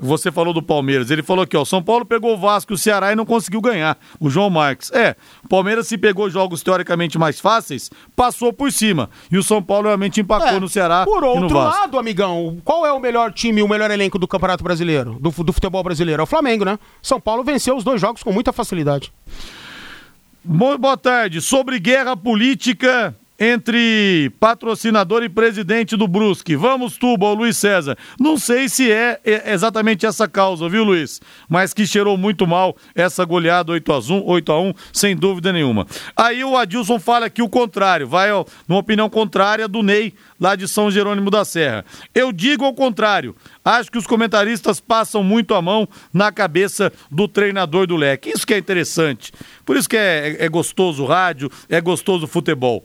Você 0.00 0.30
falou 0.30 0.54
do 0.54 0.62
Palmeiras. 0.62 1.10
Ele 1.10 1.24
falou 1.24 1.42
aqui, 1.42 1.56
ó. 1.56 1.64
São 1.64 1.82
Paulo 1.82 2.04
pegou 2.04 2.32
o 2.32 2.38
Vasco 2.38 2.72
e 2.72 2.74
o 2.74 2.78
Ceará 2.78 3.12
e 3.12 3.16
não 3.16 3.26
conseguiu 3.26 3.60
ganhar. 3.60 3.98
O 4.20 4.30
João 4.30 4.48
Marques. 4.48 4.92
É, 4.92 5.16
o 5.44 5.48
Palmeiras, 5.48 5.88
se 5.88 5.98
pegou 5.98 6.30
jogos 6.30 6.62
teoricamente 6.62 7.18
mais 7.18 7.40
fáceis, 7.40 7.90
passou 8.14 8.52
por 8.52 8.70
cima. 8.70 9.10
E 9.30 9.36
o 9.36 9.42
São 9.42 9.60
Paulo 9.60 9.86
realmente 9.88 10.20
empacou 10.20 10.46
É, 10.48 10.60
no 10.60 10.68
Ceará 10.68 11.04
Por 11.04 11.24
outro 11.24 11.56
lado, 11.56 11.98
amigão, 11.98 12.58
qual 12.64 12.86
é 12.86 12.92
o 12.92 13.00
melhor 13.00 13.32
time, 13.32 13.60
o 13.60 13.66
melhor 13.68 13.90
elenco 13.90 14.18
do 14.20 14.28
Campeonato 14.28 14.62
Brasileiro, 14.62 15.18
do, 15.20 15.30
do 15.42 15.52
futebol 15.52 15.82
brasileiro? 15.82 16.20
É 16.20 16.22
o 16.22 16.26
Flamengo, 16.26 16.64
né? 16.64 16.78
São 17.02 17.20
Paulo 17.20 17.42
venceu 17.42 17.76
os 17.76 17.82
dois 17.82 18.00
jogos 18.00 18.22
com 18.22 18.32
muita 18.32 18.52
facilidade. 18.52 19.12
Bo- 20.44 20.78
Boa 20.78 20.96
tarde. 20.96 21.40
Sobre 21.40 21.78
guerra 21.80 22.16
política 22.16 23.14
entre 23.38 24.30
patrocinador 24.40 25.22
e 25.22 25.28
presidente 25.28 25.96
do 25.96 26.08
Brusque. 26.08 26.56
Vamos, 26.56 26.96
Tuba, 26.96 27.32
Luiz 27.32 27.56
César. 27.56 27.96
Não 28.18 28.36
sei 28.36 28.68
se 28.68 28.90
é 28.90 29.20
é, 29.24 29.52
exatamente 29.52 30.04
essa 30.04 30.26
causa, 30.26 30.68
viu, 30.68 30.82
Luiz? 30.82 31.20
Mas 31.48 31.72
que 31.72 31.86
cheirou 31.86 32.16
muito 32.16 32.46
mal 32.46 32.76
essa 32.94 33.24
goleada 33.24 33.72
8 33.72 33.92
a 33.92 33.98
1, 33.98 34.26
8 34.26 34.52
a 34.52 34.60
1, 34.60 34.74
sem 34.92 35.16
dúvida 35.16 35.52
nenhuma. 35.52 35.86
Aí 36.16 36.42
o 36.42 36.56
Adilson 36.56 36.98
fala 36.98 37.26
aqui 37.26 37.42
o 37.42 37.48
contrário, 37.48 38.08
vai 38.08 38.32
ó, 38.32 38.44
numa 38.66 38.80
opinião 38.80 39.08
contrária 39.08 39.68
do 39.68 39.82
Ney, 39.82 40.14
lá 40.40 40.56
de 40.56 40.66
São 40.66 40.90
Jerônimo 40.90 41.30
da 41.30 41.44
Serra. 41.44 41.84
Eu 42.14 42.32
digo 42.32 42.64
ao 42.64 42.74
contrário. 42.74 43.36
Acho 43.64 43.90
que 43.90 43.98
os 43.98 44.06
comentaristas 44.06 44.80
passam 44.80 45.22
muito 45.22 45.54
a 45.54 45.62
mão 45.62 45.88
na 46.12 46.32
cabeça 46.32 46.92
do 47.10 47.28
treinador 47.28 47.86
do 47.86 47.96
leque. 47.96 48.30
Isso 48.30 48.46
que 48.46 48.54
é 48.54 48.58
interessante. 48.58 49.32
Por 49.64 49.76
isso 49.76 49.88
que 49.88 49.96
é, 49.96 50.36
é 50.40 50.48
gostoso 50.48 51.02
o 51.04 51.06
rádio, 51.06 51.50
é 51.68 51.80
gostoso 51.80 52.24
o 52.24 52.28
futebol. 52.28 52.82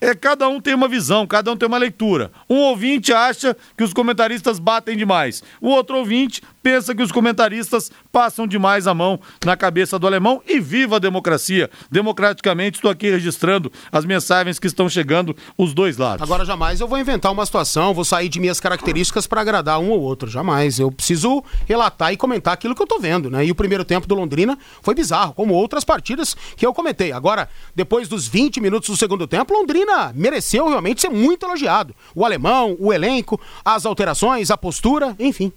É, 0.00 0.14
cada 0.14 0.48
um 0.48 0.60
tem 0.60 0.74
uma 0.74 0.88
visão, 0.88 1.26
cada 1.26 1.52
um 1.52 1.56
tem 1.56 1.66
uma 1.66 1.76
leitura. 1.76 2.32
Um 2.48 2.56
ouvinte 2.56 3.12
acha 3.12 3.54
que 3.76 3.84
os 3.84 3.92
comentaristas 3.92 4.58
batem 4.58 4.96
demais. 4.96 5.42
O 5.60 5.68
outro 5.68 5.98
ouvinte 5.98 6.42
pensa 6.62 6.94
que 6.94 7.02
os 7.02 7.12
comentaristas 7.12 7.90
passam 8.12 8.46
demais 8.46 8.86
a 8.86 8.94
mão 8.94 9.20
na 9.44 9.56
cabeça 9.56 9.98
do 9.98 10.06
alemão. 10.06 10.42
E 10.46 10.60
viva 10.60 10.96
a 10.96 10.98
democracia! 10.98 11.70
Democraticamente, 11.90 12.78
estou 12.78 12.90
aqui 12.90 13.10
registrando 13.10 13.70
as 13.90 14.04
mensagens 14.04 14.58
que 14.58 14.66
estão 14.66 14.88
chegando 14.88 15.36
os 15.56 15.74
dois 15.74 15.96
lados. 15.96 16.22
Agora, 16.22 16.44
jamais 16.44 16.80
eu 16.80 16.88
vou 16.88 16.98
inventar 16.98 17.32
uma 17.32 17.46
situação, 17.46 17.94
vou 17.94 18.04
sair 18.04 18.28
de 18.28 18.40
minhas 18.40 18.60
características 18.60 19.26
para 19.26 19.40
agradar 19.40 19.78
um 19.78 19.90
ou 19.90 20.00
outro. 20.00 20.28
Jamais. 20.28 20.78
Eu 20.78 20.90
preciso 20.90 21.42
relatar 21.66 22.12
e 22.12 22.16
comentar 22.16 22.54
aquilo 22.54 22.74
que 22.74 22.82
eu 22.82 22.86
tô 22.86 22.98
vendo, 22.98 23.30
né? 23.30 23.44
E 23.44 23.50
o 23.50 23.54
primeiro 23.54 23.84
tempo 23.84 24.06
do 24.06 24.14
Londrina 24.14 24.58
foi 24.82 24.94
bizarro, 24.94 25.34
como 25.34 25.54
outras 25.54 25.84
partidas 25.84 26.36
que 26.56 26.66
eu 26.66 26.74
comentei. 26.74 27.12
Agora, 27.12 27.48
depois 27.74 28.08
dos 28.08 28.26
20 28.28 28.60
minutos 28.60 28.88
do 28.88 28.96
segundo 28.96 29.26
tempo, 29.26 29.54
Londrina 29.54 30.12
mereceu 30.14 30.68
realmente 30.68 31.00
ser 31.00 31.10
muito 31.10 31.46
elogiado. 31.46 31.94
O 32.14 32.24
alemão, 32.24 32.76
o 32.78 32.92
elenco, 32.92 33.40
as 33.64 33.86
alterações, 33.86 34.50
a 34.50 34.56
postura, 34.56 35.14
enfim. 35.18 35.52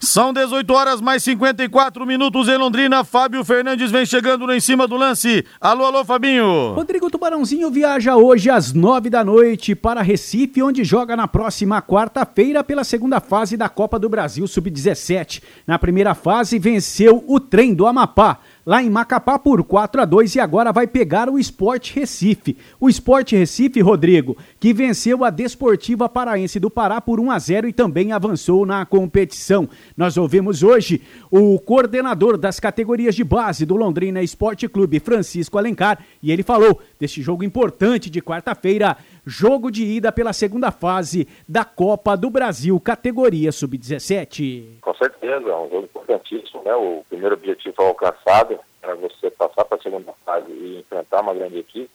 São 0.00 0.32
18 0.32 0.72
horas 0.72 1.00
mais 1.00 1.22
54 1.22 2.06
minutos 2.06 2.48
em 2.48 2.56
Londrina. 2.56 3.04
Fábio 3.04 3.44
Fernandes 3.44 3.90
vem 3.90 4.06
chegando 4.06 4.50
em 4.52 4.60
cima 4.60 4.86
do 4.86 4.96
lance. 4.96 5.44
Alô, 5.60 5.84
alô, 5.84 6.04
Fabinho. 6.04 6.72
Rodrigo 6.74 7.10
Tubarãozinho 7.10 7.70
viaja 7.70 8.16
hoje 8.16 8.48
às 8.48 8.72
nove 8.72 9.10
da 9.10 9.24
noite 9.24 9.74
para 9.74 10.02
Recife, 10.02 10.62
onde 10.62 10.84
joga 10.84 11.16
na 11.16 11.26
próxima 11.26 11.82
quarta-feira 11.82 12.62
pela 12.62 12.84
segunda 12.84 13.20
fase 13.20 13.56
da 13.56 13.68
Copa 13.68 13.98
do 13.98 14.08
Brasil 14.08 14.46
Sub-17. 14.46 15.42
Na 15.66 15.78
primeira 15.78 16.14
fase, 16.14 16.58
venceu 16.58 17.24
o 17.26 17.40
trem 17.40 17.74
do 17.74 17.86
Amapá. 17.86 18.38
Lá 18.68 18.82
em 18.82 18.90
Macapá 18.90 19.38
por 19.38 19.64
4 19.64 20.02
a 20.02 20.04
2 20.04 20.34
e 20.34 20.40
agora 20.40 20.74
vai 20.74 20.86
pegar 20.86 21.30
o 21.30 21.38
Sport 21.38 21.94
Recife. 21.94 22.54
O 22.78 22.90
Sport 22.90 23.32
Recife, 23.32 23.80
Rodrigo, 23.80 24.36
que 24.60 24.74
venceu 24.74 25.24
a 25.24 25.30
Desportiva 25.30 26.06
Paraense 26.06 26.60
do 26.60 26.68
Pará 26.68 27.00
por 27.00 27.18
1 27.18 27.30
a 27.30 27.38
0 27.38 27.66
e 27.66 27.72
também 27.72 28.12
avançou 28.12 28.66
na 28.66 28.84
competição. 28.84 29.66
Nós 29.96 30.18
ouvimos 30.18 30.62
hoje 30.62 31.00
o 31.30 31.58
coordenador 31.58 32.36
das 32.36 32.60
categorias 32.60 33.14
de 33.14 33.24
base 33.24 33.64
do 33.64 33.74
Londrina 33.74 34.20
Esporte 34.20 34.68
Clube, 34.68 35.00
Francisco 35.00 35.56
Alencar, 35.56 36.04
e 36.22 36.30
ele 36.30 36.42
falou 36.42 36.78
deste 37.00 37.22
jogo 37.22 37.42
importante 37.44 38.10
de 38.10 38.20
quarta-feira, 38.20 38.98
jogo 39.28 39.70
de 39.70 39.84
ida 39.84 40.10
pela 40.10 40.32
segunda 40.32 40.70
fase 40.70 41.28
da 41.46 41.64
Copa 41.64 42.16
do 42.16 42.30
Brasil, 42.30 42.80
categoria 42.80 43.52
sub-17. 43.52 44.78
Com 44.80 44.94
certeza, 44.94 45.48
é 45.50 45.56
um 45.56 45.68
jogo 45.68 45.84
importantíssimo, 45.84 46.62
né? 46.64 46.74
O 46.74 47.04
primeiro 47.08 47.34
objetivo 47.34 47.74
foi 47.76 47.86
alcançado, 47.86 48.58
para 48.80 48.94
você 48.94 49.30
passar 49.30 49.64
para 49.66 49.76
a 49.76 49.82
segunda 49.82 50.12
fase 50.24 50.50
e 50.50 50.78
enfrentar 50.80 51.20
uma 51.20 51.34
grande 51.34 51.58
equipe. 51.58 51.90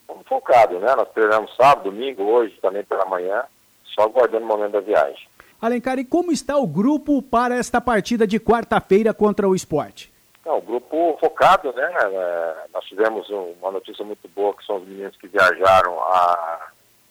Estamos 0.00 0.26
focados, 0.26 0.80
né? 0.80 0.94
Nós 0.96 1.08
treinamos 1.12 1.54
sábado, 1.56 1.90
domingo, 1.90 2.22
hoje, 2.22 2.54
também 2.62 2.82
pela 2.84 3.04
manhã, 3.04 3.42
só 3.94 4.02
aguardando 4.04 4.44
o 4.44 4.48
momento 4.48 4.72
da 4.72 4.80
viagem. 4.80 5.28
Alencar, 5.60 5.98
e 5.98 6.04
como 6.04 6.32
está 6.32 6.56
o 6.56 6.66
grupo 6.66 7.20
para 7.20 7.56
esta 7.56 7.80
partida 7.80 8.26
de 8.26 8.38
quarta-feira 8.40 9.12
contra 9.12 9.48
o 9.48 9.54
esporte? 9.54 10.10
Não, 10.46 10.56
o 10.58 10.62
grupo 10.62 11.18
focado, 11.20 11.70
né? 11.74 11.92
É, 12.00 12.54
nós 12.72 12.84
tivemos 12.86 13.28
um- 13.28 13.52
uma 13.60 13.72
notícia 13.72 14.02
muito 14.04 14.26
boa, 14.34 14.54
que 14.54 14.64
são 14.64 14.76
os 14.76 14.88
meninos 14.88 15.14
que 15.16 15.26
viajaram 15.28 16.00
a, 16.00 16.68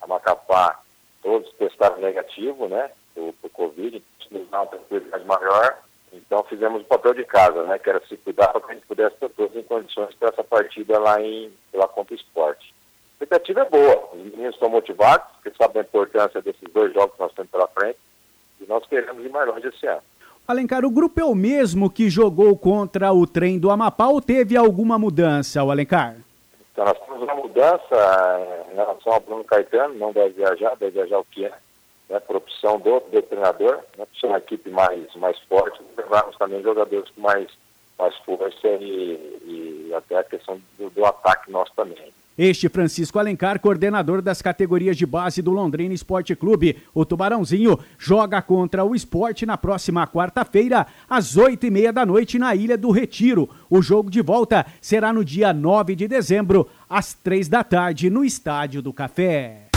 Macapá, 0.07 0.79
todos 1.21 1.51
testaram 1.53 1.97
negativo, 1.97 2.67
né? 2.67 2.89
O, 3.15 3.33
o 3.41 3.49
Covid, 3.49 4.03
nos 4.31 4.49
dá 4.49 4.61
uma 4.61 4.67
tranquilidade 4.67 5.25
maior. 5.25 5.77
Então 6.13 6.43
fizemos 6.45 6.81
o 6.81 6.85
papel 6.85 7.13
de 7.13 7.25
casa, 7.25 7.63
né? 7.63 7.77
Que 7.79 7.89
era 7.89 8.01
se 8.07 8.17
cuidar 8.17 8.47
para 8.47 8.61
que 8.61 8.71
a 8.71 8.73
gente 8.75 8.87
pudesse 8.87 9.15
ter 9.17 9.29
todos 9.29 9.55
em 9.55 9.63
condições 9.63 10.13
para 10.15 10.29
essa 10.29 10.43
partida 10.43 10.99
lá 10.99 11.21
em 11.21 11.51
lá 11.73 11.87
contra 11.87 12.15
esporte. 12.15 12.73
A 13.19 13.23
expectativa 13.23 13.61
é 13.61 13.69
boa, 13.69 14.09
os 14.13 14.19
meninos 14.19 14.53
estão 14.53 14.69
motivados, 14.69 15.27
porque 15.33 15.57
sabem 15.57 15.81
a 15.81 15.85
importância 15.85 16.41
desses 16.41 16.71
dois 16.71 16.93
jogos 16.93 17.15
que 17.15 17.21
nós 17.21 17.33
temos 17.33 17.51
pela 17.51 17.67
frente, 17.67 17.97
e 18.61 18.65
nós 18.67 18.85
queremos 18.85 19.25
ir 19.25 19.29
mais 19.29 19.47
longe 19.47 19.67
esse 19.67 19.87
ano. 19.87 20.01
Alencar, 20.47 20.85
o 20.85 20.91
grupo 20.91 21.19
é 21.19 21.25
o 21.25 21.35
mesmo 21.35 21.89
que 21.89 22.09
jogou 22.09 22.55
contra 22.57 23.11
o 23.11 23.25
trem 23.25 23.59
do 23.59 23.71
Amapá 23.71 24.07
ou 24.07 24.21
teve 24.21 24.55
alguma 24.55 24.97
mudança, 24.97 25.63
o 25.63 25.71
Alencar? 25.71 26.17
Então 26.77 26.85
nós 26.85 26.99
temos 26.99 27.23
uma 27.23 27.33
mudança 27.33 27.81
eh, 27.91 28.65
em 28.71 28.75
relação 28.75 29.13
ao 29.13 29.19
Bruno 29.19 29.43
Caetano, 29.43 29.95
não 29.95 30.13
deve 30.13 30.35
viajar, 30.35 30.75
deve 30.75 30.91
viajar 30.91 31.17
o 31.17 31.25
que 31.25 31.43
é, 31.43 31.51
né, 32.07 32.19
por 32.19 32.35
opção 32.35 32.77
do, 32.77 32.99
do 32.99 33.19
treinador, 33.23 33.77
né, 33.97 34.05
por 34.05 34.15
ser 34.15 34.27
uma 34.27 34.37
equipe 34.37 34.69
mais, 34.69 35.15
mais 35.15 35.39
forte, 35.49 35.81
levarmos 35.97 36.37
também 36.37 36.61
jogadores 36.61 37.09
com 37.09 37.21
mais, 37.21 37.47
mais 37.97 38.15
força 38.17 38.67
e, 38.67 39.87
e 39.89 39.91
até 39.91 40.19
a 40.19 40.23
questão 40.23 40.61
do, 40.77 40.91
do 40.91 41.03
ataque 41.03 41.49
nosso 41.49 41.73
também. 41.75 42.13
Este 42.37 42.69
Francisco 42.69 43.17
Alencar, 43.17 43.59
coordenador 43.59 44.21
das 44.21 44.41
categorias 44.41 44.95
de 44.95 45.05
base 45.05 45.41
do 45.41 45.51
Londrina 45.51 45.93
Esporte 45.93 46.35
Clube. 46.35 46.77
O 46.93 47.03
Tubarãozinho 47.03 47.79
joga 47.97 48.41
contra 48.41 48.83
o 48.83 48.93
esporte 48.93 49.45
na 49.45 49.57
próxima 49.57 50.05
quarta-feira, 50.05 50.85
às 51.09 51.35
oito 51.35 51.65
e 51.65 51.71
meia 51.71 51.91
da 51.91 52.05
noite, 52.05 52.37
na 52.37 52.53
Ilha 52.53 52.77
do 52.77 52.91
Retiro. 52.91 53.49
O 53.69 53.81
jogo 53.81 54.11
de 54.11 54.21
volta 54.21 54.65
será 54.79 55.11
no 55.11 55.25
dia 55.25 55.51
9 55.51 55.95
de 55.95 56.07
dezembro, 56.07 56.67
às 56.87 57.13
três 57.13 57.47
da 57.47 57.63
tarde, 57.63 58.09
no 58.09 58.23
Estádio 58.23 58.81
do 58.83 58.93
Café. 58.93 59.67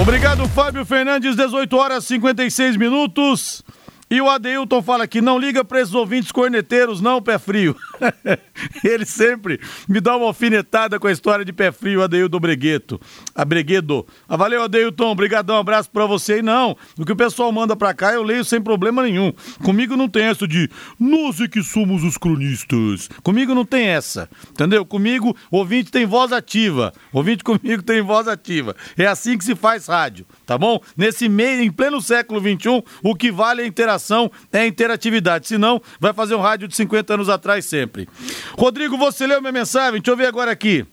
Obrigado, 0.00 0.46
Fábio 0.50 0.84
Fernandes, 0.84 1.34
18 1.34 1.76
horas 1.76 2.04
e 2.04 2.08
56 2.08 2.76
minutos. 2.76 3.64
E 4.10 4.20
o 4.22 4.30
Adeilton 4.30 4.82
fala 4.82 5.06
que 5.06 5.20
não 5.20 5.38
liga 5.38 5.62
para 5.62 5.80
esses 5.80 5.94
ouvintes 5.94 6.32
corneteiros, 6.32 7.00
não, 7.00 7.20
pé 7.20 7.38
frio. 7.38 7.76
Ele 8.82 9.04
sempre 9.04 9.60
me 9.86 10.00
dá 10.00 10.16
uma 10.16 10.26
alfinetada 10.26 10.98
com 10.98 11.06
a 11.06 11.12
história 11.12 11.44
de 11.44 11.52
pé 11.52 11.70
frio, 11.70 12.02
Adeilton 12.02 12.40
Bregueto. 12.40 12.98
A 13.34 13.44
Breguedo. 13.44 14.06
Ah, 14.26 14.36
valeu, 14.36 14.62
Adeilton. 14.62 15.10
Obrigadão, 15.10 15.56
abraço 15.56 15.90
para 15.90 16.06
você. 16.06 16.38
E 16.38 16.42
não, 16.42 16.76
o 16.98 17.04
que 17.04 17.12
o 17.12 17.16
pessoal 17.16 17.52
manda 17.52 17.76
para 17.76 17.92
cá 17.92 18.14
eu 18.14 18.22
leio 18.22 18.44
sem 18.44 18.60
problema 18.60 19.02
nenhum. 19.02 19.32
Comigo 19.62 19.96
não 19.96 20.08
tem 20.08 20.24
essa 20.24 20.48
de 20.48 20.70
nós 20.98 21.40
é 21.40 21.48
que 21.48 21.62
somos 21.62 22.02
os 22.02 22.16
cronistas. 22.16 23.10
Comigo 23.22 23.54
não 23.54 23.64
tem 23.64 23.88
essa, 23.88 24.28
entendeu? 24.50 24.86
Comigo, 24.86 25.36
ouvinte 25.50 25.90
tem 25.90 26.06
voz 26.06 26.32
ativa. 26.32 26.92
Ouvinte 27.12 27.44
comigo 27.44 27.82
tem 27.82 28.00
voz 28.00 28.26
ativa. 28.26 28.74
É 28.96 29.06
assim 29.06 29.36
que 29.36 29.44
se 29.44 29.54
faz 29.54 29.86
rádio, 29.86 30.24
tá 30.46 30.56
bom? 30.56 30.80
Nesse 30.96 31.28
meio, 31.28 31.62
em 31.62 31.70
pleno 31.70 32.00
século 32.00 32.40
XXI, 32.40 32.82
o 33.02 33.14
que 33.14 33.30
vale 33.30 33.62
é 33.62 33.64
a 33.64 33.68
interação 33.68 33.97
é 34.52 34.66
interatividade. 34.66 35.48
Senão, 35.48 35.80
vai 35.98 36.12
fazer 36.12 36.34
um 36.34 36.40
rádio 36.40 36.68
de 36.68 36.76
50 36.76 37.14
anos 37.14 37.28
atrás 37.28 37.64
sempre. 37.64 38.08
Rodrigo, 38.58 38.96
você 38.96 39.26
leu 39.26 39.40
minha 39.40 39.52
mensagem? 39.52 40.00
Deixa 40.00 40.10
eu 40.10 40.16
ver 40.16 40.26
agora 40.26 40.50
aqui. 40.50 40.86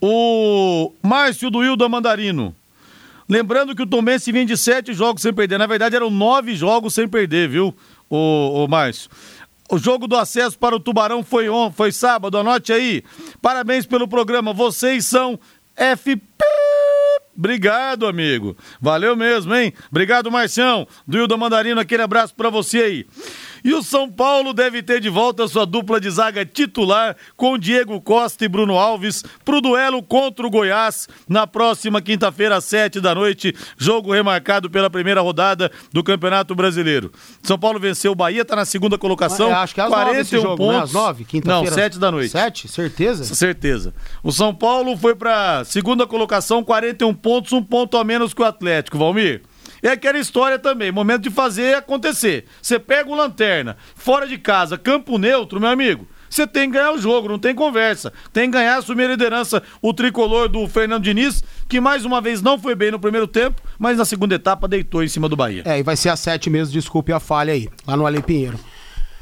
O 0.00 0.92
Márcio 1.02 1.50
do 1.50 1.62
Hilda 1.62 1.88
Mandarino. 1.88 2.54
Lembrando 3.28 3.74
que 3.74 3.82
o 3.82 3.86
Tomense 3.86 4.32
vinha 4.32 4.46
de 4.46 4.56
sete 4.56 4.94
jogos 4.94 5.20
sem 5.20 5.34
perder. 5.34 5.58
Na 5.58 5.66
verdade, 5.66 5.94
eram 5.94 6.08
nove 6.08 6.54
jogos 6.54 6.94
sem 6.94 7.06
perder, 7.06 7.48
viu, 7.48 7.74
o, 8.08 8.64
o 8.64 8.68
Márcio? 8.68 9.10
O 9.70 9.76
jogo 9.76 10.08
do 10.08 10.16
acesso 10.16 10.58
para 10.58 10.74
o 10.74 10.80
Tubarão 10.80 11.22
foi, 11.22 11.50
on, 11.50 11.70
foi 11.70 11.92
sábado, 11.92 12.38
anote 12.38 12.72
aí. 12.72 13.04
Parabéns 13.42 13.84
pelo 13.84 14.08
programa, 14.08 14.54
vocês 14.54 15.04
são 15.04 15.38
FP. 15.76 16.27
Obrigado, 17.38 18.06
amigo. 18.06 18.56
Valeu 18.80 19.14
mesmo, 19.14 19.54
hein? 19.54 19.72
Obrigado, 19.88 20.28
Marcião. 20.28 20.88
Do 21.06 21.16
Hilda 21.18 21.36
Mandarino, 21.36 21.80
aquele 21.80 22.02
abraço 22.02 22.34
para 22.34 22.50
você 22.50 22.78
aí. 22.78 23.06
E 23.64 23.74
o 23.74 23.82
São 23.82 24.10
Paulo 24.10 24.52
deve 24.52 24.82
ter 24.82 25.00
de 25.00 25.08
volta 25.08 25.48
sua 25.48 25.66
dupla 25.66 26.00
de 26.00 26.10
zaga 26.10 26.44
titular 26.44 27.16
com 27.36 27.58
Diego 27.58 28.00
Costa 28.00 28.44
e 28.44 28.48
Bruno 28.48 28.78
Alves 28.78 29.24
para 29.44 29.56
o 29.56 29.60
duelo 29.60 30.02
contra 30.02 30.46
o 30.46 30.50
Goiás 30.50 31.08
na 31.28 31.46
próxima 31.46 32.00
quinta-feira, 32.00 32.56
às 32.56 32.64
sete 32.64 33.00
da 33.00 33.14
noite. 33.14 33.54
Jogo 33.76 34.12
remarcado 34.12 34.70
pela 34.70 34.88
primeira 34.90 35.20
rodada 35.20 35.70
do 35.92 36.02
Campeonato 36.02 36.54
Brasileiro. 36.54 37.12
São 37.42 37.58
Paulo 37.58 37.78
venceu 37.78 38.12
o 38.12 38.14
Bahia, 38.14 38.42
está 38.42 38.56
na 38.56 38.64
segunda 38.64 38.98
colocação. 38.98 39.52
Ah, 39.52 39.62
acho 39.62 39.74
que 39.74 39.80
é 39.80 39.84
às 39.84 39.90
41 39.90 40.40
jogo, 40.40 40.56
pontos. 40.56 40.76
Né? 40.76 40.82
Às 40.82 40.92
nove, 40.92 41.24
quinta-feira. 41.24 41.70
Não, 41.70 41.74
sete 41.74 41.98
da 41.98 42.10
noite. 42.10 42.30
Sete? 42.30 42.68
Certeza? 42.68 43.34
Certeza. 43.34 43.94
O 44.22 44.32
São 44.32 44.54
Paulo 44.54 44.96
foi 44.96 45.14
para 45.14 45.64
segunda 45.64 46.06
colocação, 46.06 46.62
41 46.62 47.14
pontos, 47.14 47.52
um 47.52 47.62
ponto 47.62 47.96
a 47.96 48.04
menos 48.04 48.32
que 48.34 48.42
o 48.42 48.44
Atlético, 48.44 48.98
Valmir. 48.98 49.42
É 49.82 49.90
aquela 49.90 50.18
história 50.18 50.58
também, 50.58 50.90
momento 50.90 51.22
de 51.22 51.30
fazer 51.30 51.76
acontecer. 51.76 52.46
Você 52.60 52.78
pega 52.78 53.10
o 53.10 53.14
lanterna, 53.14 53.76
fora 53.94 54.26
de 54.26 54.38
casa, 54.38 54.76
campo 54.76 55.18
neutro, 55.18 55.60
meu 55.60 55.68
amigo. 55.68 56.06
Você 56.28 56.46
tem 56.46 56.70
que 56.70 56.76
ganhar 56.76 56.92
o 56.92 56.98
jogo, 56.98 57.28
não 57.28 57.38
tem 57.38 57.54
conversa. 57.54 58.12
Tem 58.32 58.50
que 58.50 58.56
ganhar, 58.56 58.76
assumir 58.76 59.04
a 59.04 59.08
liderança 59.08 59.62
o 59.80 59.94
tricolor 59.94 60.48
do 60.48 60.66
Fernando 60.68 61.02
Diniz, 61.02 61.42
que 61.68 61.80
mais 61.80 62.04
uma 62.04 62.20
vez 62.20 62.42
não 62.42 62.58
foi 62.58 62.74
bem 62.74 62.90
no 62.90 62.98
primeiro 62.98 63.26
tempo, 63.26 63.62
mas 63.78 63.96
na 63.96 64.04
segunda 64.04 64.34
etapa 64.34 64.68
deitou 64.68 65.02
em 65.02 65.08
cima 65.08 65.28
do 65.28 65.36
Bahia. 65.36 65.62
É, 65.64 65.78
e 65.78 65.82
vai 65.82 65.96
ser 65.96 66.10
a 66.10 66.16
sete 66.16 66.50
mesmo, 66.50 66.72
desculpe 66.72 67.12
a 67.12 67.20
falha 67.20 67.52
aí, 67.52 67.68
lá 67.86 67.96
no 67.96 68.06
Ale 68.06 68.22
Pinheiro. 68.22 68.58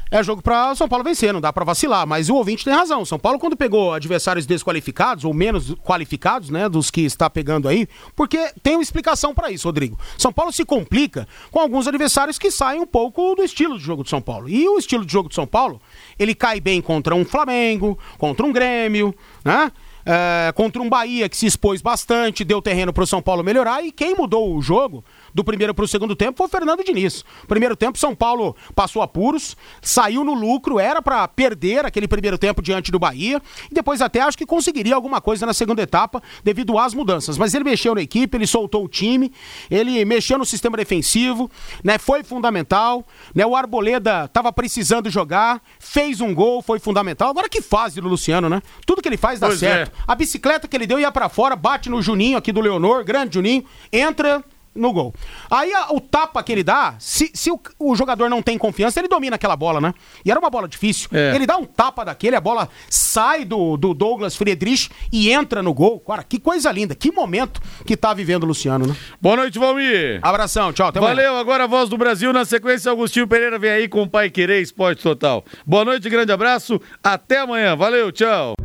É 0.09 0.23
jogo 0.23 0.41
para 0.41 0.73
São 0.75 0.87
Paulo 0.87 1.03
vencer, 1.03 1.33
não 1.33 1.41
dá 1.41 1.51
para 1.51 1.65
vacilar, 1.65 2.07
mas 2.07 2.29
o 2.29 2.35
ouvinte 2.35 2.63
tem 2.63 2.73
razão. 2.73 3.03
São 3.03 3.19
Paulo 3.19 3.37
quando 3.37 3.57
pegou 3.57 3.93
adversários 3.93 4.45
desqualificados 4.45 5.25
ou 5.25 5.33
menos 5.33 5.73
qualificados, 5.83 6.49
né, 6.49 6.69
dos 6.69 6.89
que 6.89 7.01
está 7.01 7.29
pegando 7.29 7.67
aí, 7.67 7.87
porque 8.15 8.51
tem 8.63 8.75
uma 8.75 8.81
explicação 8.81 9.33
para 9.33 9.51
isso, 9.51 9.67
Rodrigo. 9.67 9.99
São 10.17 10.31
Paulo 10.31 10.51
se 10.53 10.63
complica 10.63 11.27
com 11.51 11.59
alguns 11.59 11.87
adversários 11.87 12.39
que 12.39 12.49
saem 12.49 12.79
um 12.79 12.87
pouco 12.87 13.35
do 13.35 13.43
estilo 13.43 13.77
de 13.77 13.83
jogo 13.83 14.03
de 14.03 14.09
São 14.09 14.21
Paulo. 14.21 14.47
E 14.47 14.67
o 14.67 14.77
estilo 14.77 15.05
de 15.05 15.11
jogo 15.11 15.29
de 15.29 15.35
São 15.35 15.45
Paulo, 15.45 15.81
ele 16.17 16.33
cai 16.33 16.61
bem 16.61 16.81
contra 16.81 17.13
um 17.13 17.25
Flamengo, 17.25 17.99
contra 18.17 18.45
um 18.45 18.53
Grêmio, 18.53 19.13
né? 19.43 19.71
É, 20.09 20.53
contra 20.53 20.81
um 20.81 20.87
Bahia 20.87 21.27
que 21.27 21.35
se 21.35 21.45
expôs 21.45 21.81
bastante, 21.81 22.45
deu 22.45 22.61
terreno 22.61 22.93
para 22.93 23.03
o 23.03 23.07
São 23.07 23.21
Paulo 23.21 23.43
melhorar 23.43 23.83
e 23.83 23.91
quem 23.91 24.15
mudou 24.15 24.55
o 24.55 24.61
jogo 24.61 25.03
do 25.33 25.43
primeiro 25.43 25.73
para 25.73 25.85
o 25.85 25.87
segundo 25.87 26.15
tempo 26.15 26.37
foi 26.37 26.47
o 26.47 26.49
Fernando 26.49 26.83
Diniz. 26.83 27.23
Primeiro 27.47 27.75
tempo, 27.75 27.97
São 27.97 28.15
Paulo 28.15 28.55
passou 28.75 29.01
apuros, 29.01 29.55
saiu 29.81 30.23
no 30.23 30.33
lucro, 30.33 30.79
era 30.79 31.01
para 31.01 31.27
perder 31.27 31.85
aquele 31.85 32.07
primeiro 32.07 32.37
tempo 32.37 32.61
diante 32.61 32.91
do 32.91 32.99
Bahia, 32.99 33.41
e 33.69 33.73
depois 33.73 34.01
até 34.01 34.21
acho 34.21 34.37
que 34.37 34.45
conseguiria 34.45 34.95
alguma 34.95 35.21
coisa 35.21 35.45
na 35.45 35.53
segunda 35.53 35.81
etapa 35.81 36.21
devido 36.43 36.77
às 36.77 36.93
mudanças. 36.93 37.37
Mas 37.37 37.53
ele 37.53 37.63
mexeu 37.63 37.93
na 37.95 38.01
equipe, 38.01 38.37
ele 38.37 38.47
soltou 38.47 38.85
o 38.85 38.87
time, 38.87 39.31
ele 39.69 40.03
mexeu 40.05 40.37
no 40.37 40.45
sistema 40.45 40.77
defensivo, 40.77 41.49
né? 41.83 41.97
Foi 41.97 42.23
fundamental, 42.23 43.05
né? 43.33 43.45
O 43.45 43.55
Arboleda 43.55 44.25
estava 44.25 44.51
precisando 44.51 45.09
jogar, 45.09 45.61
fez 45.79 46.21
um 46.21 46.33
gol, 46.33 46.61
foi 46.61 46.79
fundamental. 46.79 47.29
Agora 47.29 47.49
que 47.49 47.61
fase 47.61 48.01
do 48.01 48.07
Luciano, 48.07 48.49
né? 48.49 48.61
Tudo 48.85 49.01
que 49.01 49.09
ele 49.09 49.17
faz 49.17 49.39
dá 49.39 49.47
Pois 49.47 49.59
certo. 49.59 49.91
é. 49.97 50.03
A 50.07 50.15
bicicleta 50.15 50.67
que 50.67 50.75
ele 50.75 50.87
deu 50.87 50.99
ia 50.99 51.11
para 51.11 51.29
fora, 51.29 51.55
bate 51.55 51.89
no 51.89 52.01
Juninho 52.01 52.37
aqui 52.37 52.51
do 52.51 52.61
Leonor, 52.61 53.03
grande 53.03 53.35
Juninho, 53.35 53.63
entra 53.91 54.43
no 54.77 54.93
gol. 54.93 55.13
Aí 55.49 55.73
a- 55.73 55.91
o 55.91 55.99
tapa 55.99 56.41
que 56.43 56.51
ele 56.51 56.63
dá, 56.63 56.95
se, 56.99 57.29
se 57.33 57.51
o, 57.51 57.59
o 57.79 57.95
jogador 57.95 58.29
não 58.29 58.41
tem 58.41 58.57
confiança, 58.57 58.99
ele 58.99 59.07
domina 59.07 59.35
aquela 59.35 59.55
bola, 59.55 59.81
né? 59.81 59.93
E 60.23 60.31
era 60.31 60.39
uma 60.39 60.49
bola 60.49 60.67
difícil. 60.67 61.09
É. 61.11 61.33
Ele 61.35 61.45
dá 61.45 61.57
um 61.57 61.65
tapa 61.65 62.05
daquele, 62.05 62.35
a 62.35 62.41
bola 62.41 62.69
sai 62.89 63.43
do, 63.43 63.75
do 63.77 63.93
Douglas 63.93 64.35
Friedrich 64.35 64.89
e 65.11 65.31
entra 65.31 65.61
no 65.63 65.73
gol. 65.73 65.99
Cara, 65.99 66.23
que 66.23 66.39
coisa 66.39 66.71
linda, 66.71 66.95
que 66.95 67.11
momento 67.11 67.61
que 67.85 67.97
tá 67.97 68.13
vivendo 68.13 68.43
o 68.43 68.47
Luciano, 68.47 68.87
né? 68.87 68.95
Boa 69.21 69.35
noite, 69.35 69.57
Valmir. 69.59 70.19
Abração, 70.21 70.71
tchau, 70.71 70.87
até 70.87 70.99
amanhã. 70.99 71.15
Valeu, 71.15 71.37
agora 71.37 71.63
a 71.63 71.67
voz 71.67 71.89
do 71.89 71.97
Brasil. 71.97 72.31
Na 72.31 72.45
sequência, 72.45 72.91
Augustinho 72.91 73.27
Pereira 73.27 73.57
vem 73.57 73.71
aí 73.71 73.87
com 73.87 74.03
o 74.03 74.09
Pai 74.09 74.29
Querer 74.29 74.61
Esporte 74.61 75.01
Total. 75.01 75.43
Boa 75.65 75.83
noite, 75.83 76.09
grande 76.09 76.31
abraço. 76.31 76.79
Até 77.03 77.39
amanhã. 77.39 77.75
Valeu, 77.75 78.11
tchau. 78.11 78.55